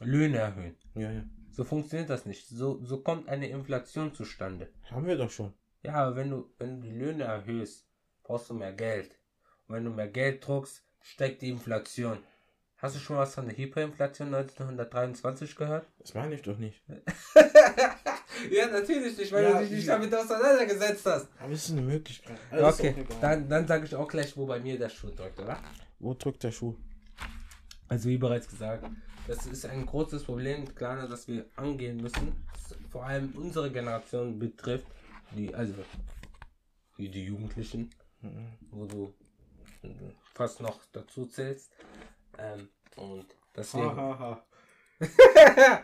Löhne 0.00 0.38
erhöhen. 0.38 0.76
Ja, 0.94 1.10
ja. 1.10 1.24
So 1.50 1.64
funktioniert 1.64 2.10
das 2.10 2.26
nicht. 2.26 2.48
So, 2.48 2.82
so 2.82 3.00
kommt 3.02 3.28
eine 3.28 3.48
Inflation 3.48 4.12
zustande. 4.14 4.72
Haben 4.90 5.06
wir 5.06 5.16
doch 5.16 5.30
schon. 5.30 5.52
Ja, 5.82 5.94
aber 5.94 6.16
wenn 6.16 6.30
du, 6.30 6.50
wenn 6.58 6.80
du 6.80 6.88
die 6.88 6.94
Löhne 6.94 7.24
erhöhst, 7.24 7.86
brauchst 8.22 8.50
du 8.50 8.54
mehr 8.54 8.72
Geld. 8.72 9.18
Und 9.66 9.76
wenn 9.76 9.84
du 9.84 9.90
mehr 9.90 10.08
Geld 10.08 10.46
druckst, 10.46 10.82
steigt 11.00 11.42
die 11.42 11.50
Inflation. 11.50 12.18
Hast 12.78 12.96
du 12.96 13.00
schon 13.00 13.16
was 13.16 13.34
von 13.34 13.46
der 13.46 13.56
Hyperinflation 13.56 14.34
1923 14.34 15.54
gehört? 15.56 15.86
Das 15.98 16.14
meine 16.14 16.34
ich 16.34 16.42
doch 16.42 16.58
nicht. 16.58 16.82
ja, 18.50 18.66
natürlich 18.68 19.16
nicht, 19.18 19.32
weil 19.32 19.44
Ja, 19.44 19.52
du 19.52 19.58
dich 19.60 19.70
nicht 19.70 19.86
ja. 19.86 19.94
damit 19.98 20.14
auseinandergesetzt 20.14 21.06
hast. 21.06 21.28
Aber 21.40 21.52
es 21.52 21.64
ist 21.64 21.72
eine 21.72 21.82
Möglichkeit. 21.82 22.38
okay, 22.52 22.94
dann, 23.20 23.48
dann 23.48 23.66
sage 23.66 23.86
ich 23.86 23.94
auch 23.94 24.08
gleich, 24.08 24.36
wo 24.36 24.46
bei 24.46 24.60
mir 24.60 24.78
der 24.78 24.88
Schuh 24.88 25.10
drückt, 25.10 25.38
oder? 25.38 25.58
Wo 25.98 26.14
drückt 26.14 26.42
der 26.42 26.52
Schuh? 26.52 26.74
Also 27.88 28.08
wie 28.08 28.18
bereits 28.18 28.48
gesagt, 28.48 28.84
das 29.26 29.46
ist 29.46 29.66
ein 29.66 29.86
großes 29.86 30.24
Problem, 30.24 30.74
klar, 30.74 31.06
das 31.08 31.28
wir 31.28 31.44
angehen 31.56 31.96
müssen. 31.98 32.44
Das 32.52 32.76
vor 32.90 33.04
allem 33.04 33.32
unsere 33.36 33.70
Generation 33.70 34.38
betrifft, 34.38 34.86
die, 35.36 35.54
also 35.54 35.74
wie 36.96 37.08
die 37.08 37.24
Jugendlichen, 37.24 37.90
wo 38.70 38.86
du 38.86 39.12
fast 40.34 40.60
noch 40.60 40.80
dazu 40.92 41.26
zählst. 41.26 41.70
Ähm, 42.38 42.68
und 42.96 43.26
deswegen. 43.56 43.84
Hahaha. 43.96 44.42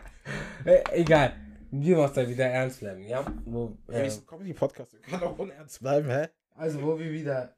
Äh, 0.63 0.83
Egal. 0.91 1.35
Wir 1.71 1.97
machen 1.97 2.13
da 2.15 2.27
wieder 2.27 2.45
ernst 2.45 2.81
bleiben, 2.81 3.03
ja? 3.03 3.25
Wo, 3.45 3.77
Ja, 3.87 3.99
äh, 3.99 4.09
sind 4.09 4.27
Comedy-Podcast. 4.27 5.01
Können 5.03 5.23
auch 5.23 5.39
unernst 5.39 5.79
bleiben, 5.79 6.09
hä? 6.09 6.27
Also 6.55 6.81
wo 6.81 6.99
wir 6.99 7.11
wieder, 7.11 7.55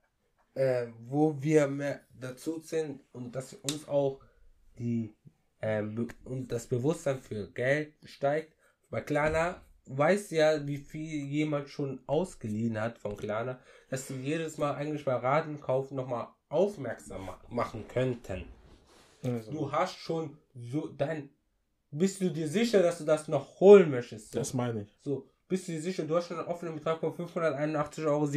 äh, 0.53 0.87
wo 0.99 1.35
wir 1.41 1.67
mehr 1.67 2.01
dazu 2.19 2.59
sind 2.59 3.01
und 3.11 3.35
dass 3.35 3.53
uns 3.53 3.87
auch 3.87 4.19
die 4.77 5.15
ähm, 5.61 6.07
und 6.25 6.51
das 6.51 6.67
Bewusstsein 6.67 7.19
für 7.19 7.49
Geld 7.51 7.93
steigt. 8.03 8.55
Weil 8.89 9.03
Klarna 9.03 9.61
weiß 9.87 10.31
ja, 10.31 10.65
wie 10.67 10.77
viel 10.77 11.25
jemand 11.25 11.69
schon 11.69 12.01
ausgeliehen 12.05 12.79
hat 12.79 12.99
von 12.99 13.17
Klarna, 13.17 13.59
dass 13.89 14.07
sie 14.07 14.15
jedes 14.15 14.57
Mal 14.57 14.75
eigentlich 14.75 15.05
bei 15.05 15.15
Ratenkauf 15.15 15.91
nochmal 15.91 16.27
aufmerksam 16.49 17.25
ma 17.25 17.39
machen 17.49 17.87
könnten. 17.87 18.45
Also, 19.23 19.51
Du 19.51 19.71
hast 19.71 19.97
schon 19.97 20.37
so 20.53 20.87
dein. 20.87 21.29
Bist 21.95 22.19
du 22.21 22.29
dir 22.31 22.47
sicher, 22.47 22.81
dass 22.81 22.97
du 22.97 23.03
das 23.05 23.27
noch 23.27 23.59
holen 23.59 23.91
möchtest? 23.91 24.31
So. 24.31 24.39
das 24.39 24.53
meine 24.53 24.81
ich. 24.81 24.97
So, 25.03 25.27
bist 25.47 25.67
du 25.67 25.73
dir 25.73 25.81
sicher, 25.81 26.03
du 26.05 26.15
hast 26.15 26.27
schon 26.27 26.39
einen 26.39 26.47
offenen 26.47 26.75
Betrag 26.75 26.99
von 26.99 27.13
581,37 27.13 28.05
Euro. 28.07 28.27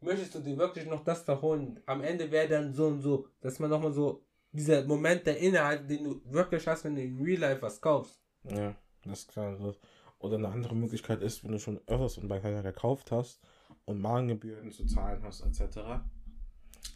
Möchtest 0.00 0.34
du 0.34 0.38
dir 0.40 0.56
wirklich 0.56 0.86
noch 0.86 1.02
das 1.02 1.24
da 1.24 1.40
holen? 1.40 1.80
Am 1.86 2.02
Ende 2.02 2.30
wäre 2.30 2.46
dann 2.48 2.72
so 2.74 2.86
und 2.88 3.00
so, 3.00 3.26
dass 3.40 3.58
man 3.58 3.70
nochmal 3.70 3.92
so 3.92 4.22
dieser 4.52 4.84
Moment 4.84 5.26
der 5.26 5.38
Inhalt, 5.38 5.88
den 5.90 6.04
du 6.04 6.20
wirklich 6.26 6.66
hast, 6.68 6.84
wenn 6.84 6.94
du 6.94 7.02
in 7.02 7.20
Real 7.20 7.40
Life 7.40 7.62
was 7.62 7.80
kaufst. 7.80 8.20
Ja, 8.48 8.76
das 9.04 9.20
ist 9.20 9.28
klar. 9.32 9.56
Das- 9.58 9.78
Oder 10.20 10.36
eine 10.36 10.48
andere 10.48 10.76
Möglichkeit 10.76 11.20
ist, 11.22 11.42
wenn 11.44 11.52
du 11.52 11.58
schon 11.58 11.80
öfters 11.86 12.18
und 12.18 12.28
bei 12.28 12.38
keiner 12.38 12.62
gekauft 12.62 13.10
hast 13.10 13.40
und 13.84 14.00
Magengebühren 14.00 14.70
zu 14.70 14.86
zahlen 14.86 15.22
hast, 15.24 15.40
etc. 15.42 15.78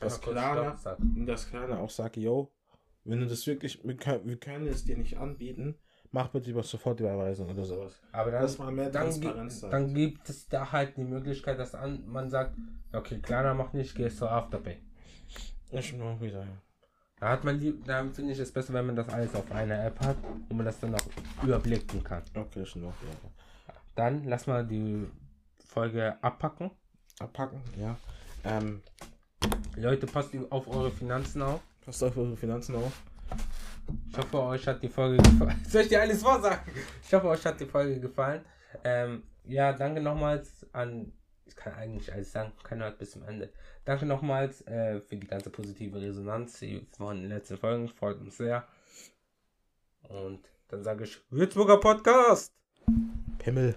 Das 0.00 0.20
sagen. 0.22 1.26
das 1.26 1.48
Klarna 1.50 1.78
auch 1.80 1.90
sagt, 1.90 2.16
yo, 2.16 2.50
wenn 3.08 3.20
du 3.20 3.26
das 3.26 3.46
wirklich, 3.46 3.80
wir 3.84 3.96
können, 3.96 4.26
wir 4.26 4.36
können 4.36 4.66
es 4.66 4.84
dir 4.84 4.96
nicht 4.96 5.16
anbieten, 5.18 5.76
mach 6.10 6.28
bitte 6.28 6.50
über 6.50 6.62
Sofortüberweisung 6.62 7.50
oder 7.50 7.64
sowas. 7.64 8.00
Aber 8.12 8.30
dann, 8.30 8.42
Dass 8.42 8.58
man 8.58 8.74
mehr 8.74 8.90
dann, 8.90 9.04
Transparenz 9.04 9.54
gibt, 9.54 9.64
hat. 9.64 9.72
dann 9.72 9.94
gibt 9.94 10.28
es 10.28 10.48
da 10.48 10.72
halt 10.72 10.96
die 10.96 11.04
Möglichkeit, 11.04 11.58
dass 11.58 11.74
an, 11.74 12.06
man 12.06 12.30
sagt, 12.30 12.56
okay, 12.92 13.18
kleiner 13.18 13.54
macht 13.54 13.74
nicht, 13.74 13.94
gehst 13.94 14.20
du 14.20 14.26
Afterpay. 14.26 14.78
Ja, 15.70 15.82
schon 15.82 16.20
wieder, 16.20 16.40
ja. 16.40 16.62
Da 17.20 17.30
hat 17.30 17.44
man 17.44 17.58
lieb, 17.58 17.84
da 17.84 18.06
finde 18.10 18.32
ich 18.32 18.38
es 18.38 18.52
besser, 18.52 18.72
wenn 18.74 18.86
man 18.86 18.96
das 18.96 19.08
alles 19.08 19.34
auf 19.34 19.50
einer 19.50 19.84
App 19.84 19.98
hat 20.00 20.16
und 20.48 20.56
man 20.56 20.66
das 20.66 20.78
dann 20.78 20.94
auch 20.94 21.42
überblicken 21.42 22.04
kann. 22.04 22.22
Okay, 22.34 22.64
schon 22.64 22.84
auch 22.84 22.94
wieder. 23.02 23.32
Dann 23.96 24.24
lass 24.24 24.46
mal 24.46 24.64
die 24.64 25.06
Folge 25.66 26.22
abpacken. 26.22 26.70
Abpacken, 27.18 27.60
ja. 27.76 27.98
Ähm, 28.44 28.82
Leute, 29.76 30.06
passt 30.06 30.30
auf 30.50 30.68
eure 30.68 30.92
Finanzen 30.92 31.42
auf. 31.42 31.60
Passt 31.84 32.02
auf 32.02 32.16
eure 32.16 32.36
Finanzen 32.36 32.74
auf. 32.76 32.92
Ich 34.10 34.18
hoffe, 34.18 34.42
euch 34.42 34.66
hat 34.66 34.82
die 34.82 34.88
Folge 34.88 35.16
gefallen. 35.16 35.64
Soll 35.68 35.82
ich 35.82 35.88
dir 35.88 36.00
alles 36.00 36.22
vorsagen? 36.22 36.72
Ich 37.02 37.12
hoffe, 37.12 37.28
euch 37.28 37.44
hat 37.44 37.60
die 37.60 37.66
Folge 37.66 38.00
gefallen. 38.00 38.44
Ähm, 38.84 39.22
ja, 39.44 39.72
danke 39.72 40.00
nochmals 40.00 40.66
an. 40.72 41.12
Ich 41.46 41.56
kann 41.56 41.72
eigentlich 41.74 42.12
alles 42.12 42.30
sagen, 42.30 42.52
keiner 42.62 42.86
hat 42.86 42.98
bis 42.98 43.12
zum 43.12 43.22
Ende. 43.24 43.50
Danke 43.84 44.04
nochmals 44.04 44.60
äh, 44.66 45.00
für 45.00 45.16
die 45.16 45.26
ganze 45.26 45.48
positive 45.48 46.00
Resonanz 46.00 46.62
von 46.96 47.22
den 47.22 47.30
letzten 47.30 47.56
Folgen. 47.56 47.88
Freut 47.88 48.20
uns 48.20 48.36
sehr. 48.36 48.66
Und 50.08 50.40
dann 50.68 50.82
sage 50.84 51.04
ich 51.04 51.18
Würzburger 51.30 51.78
Podcast. 51.78 52.52
Pimmel. 53.38 53.76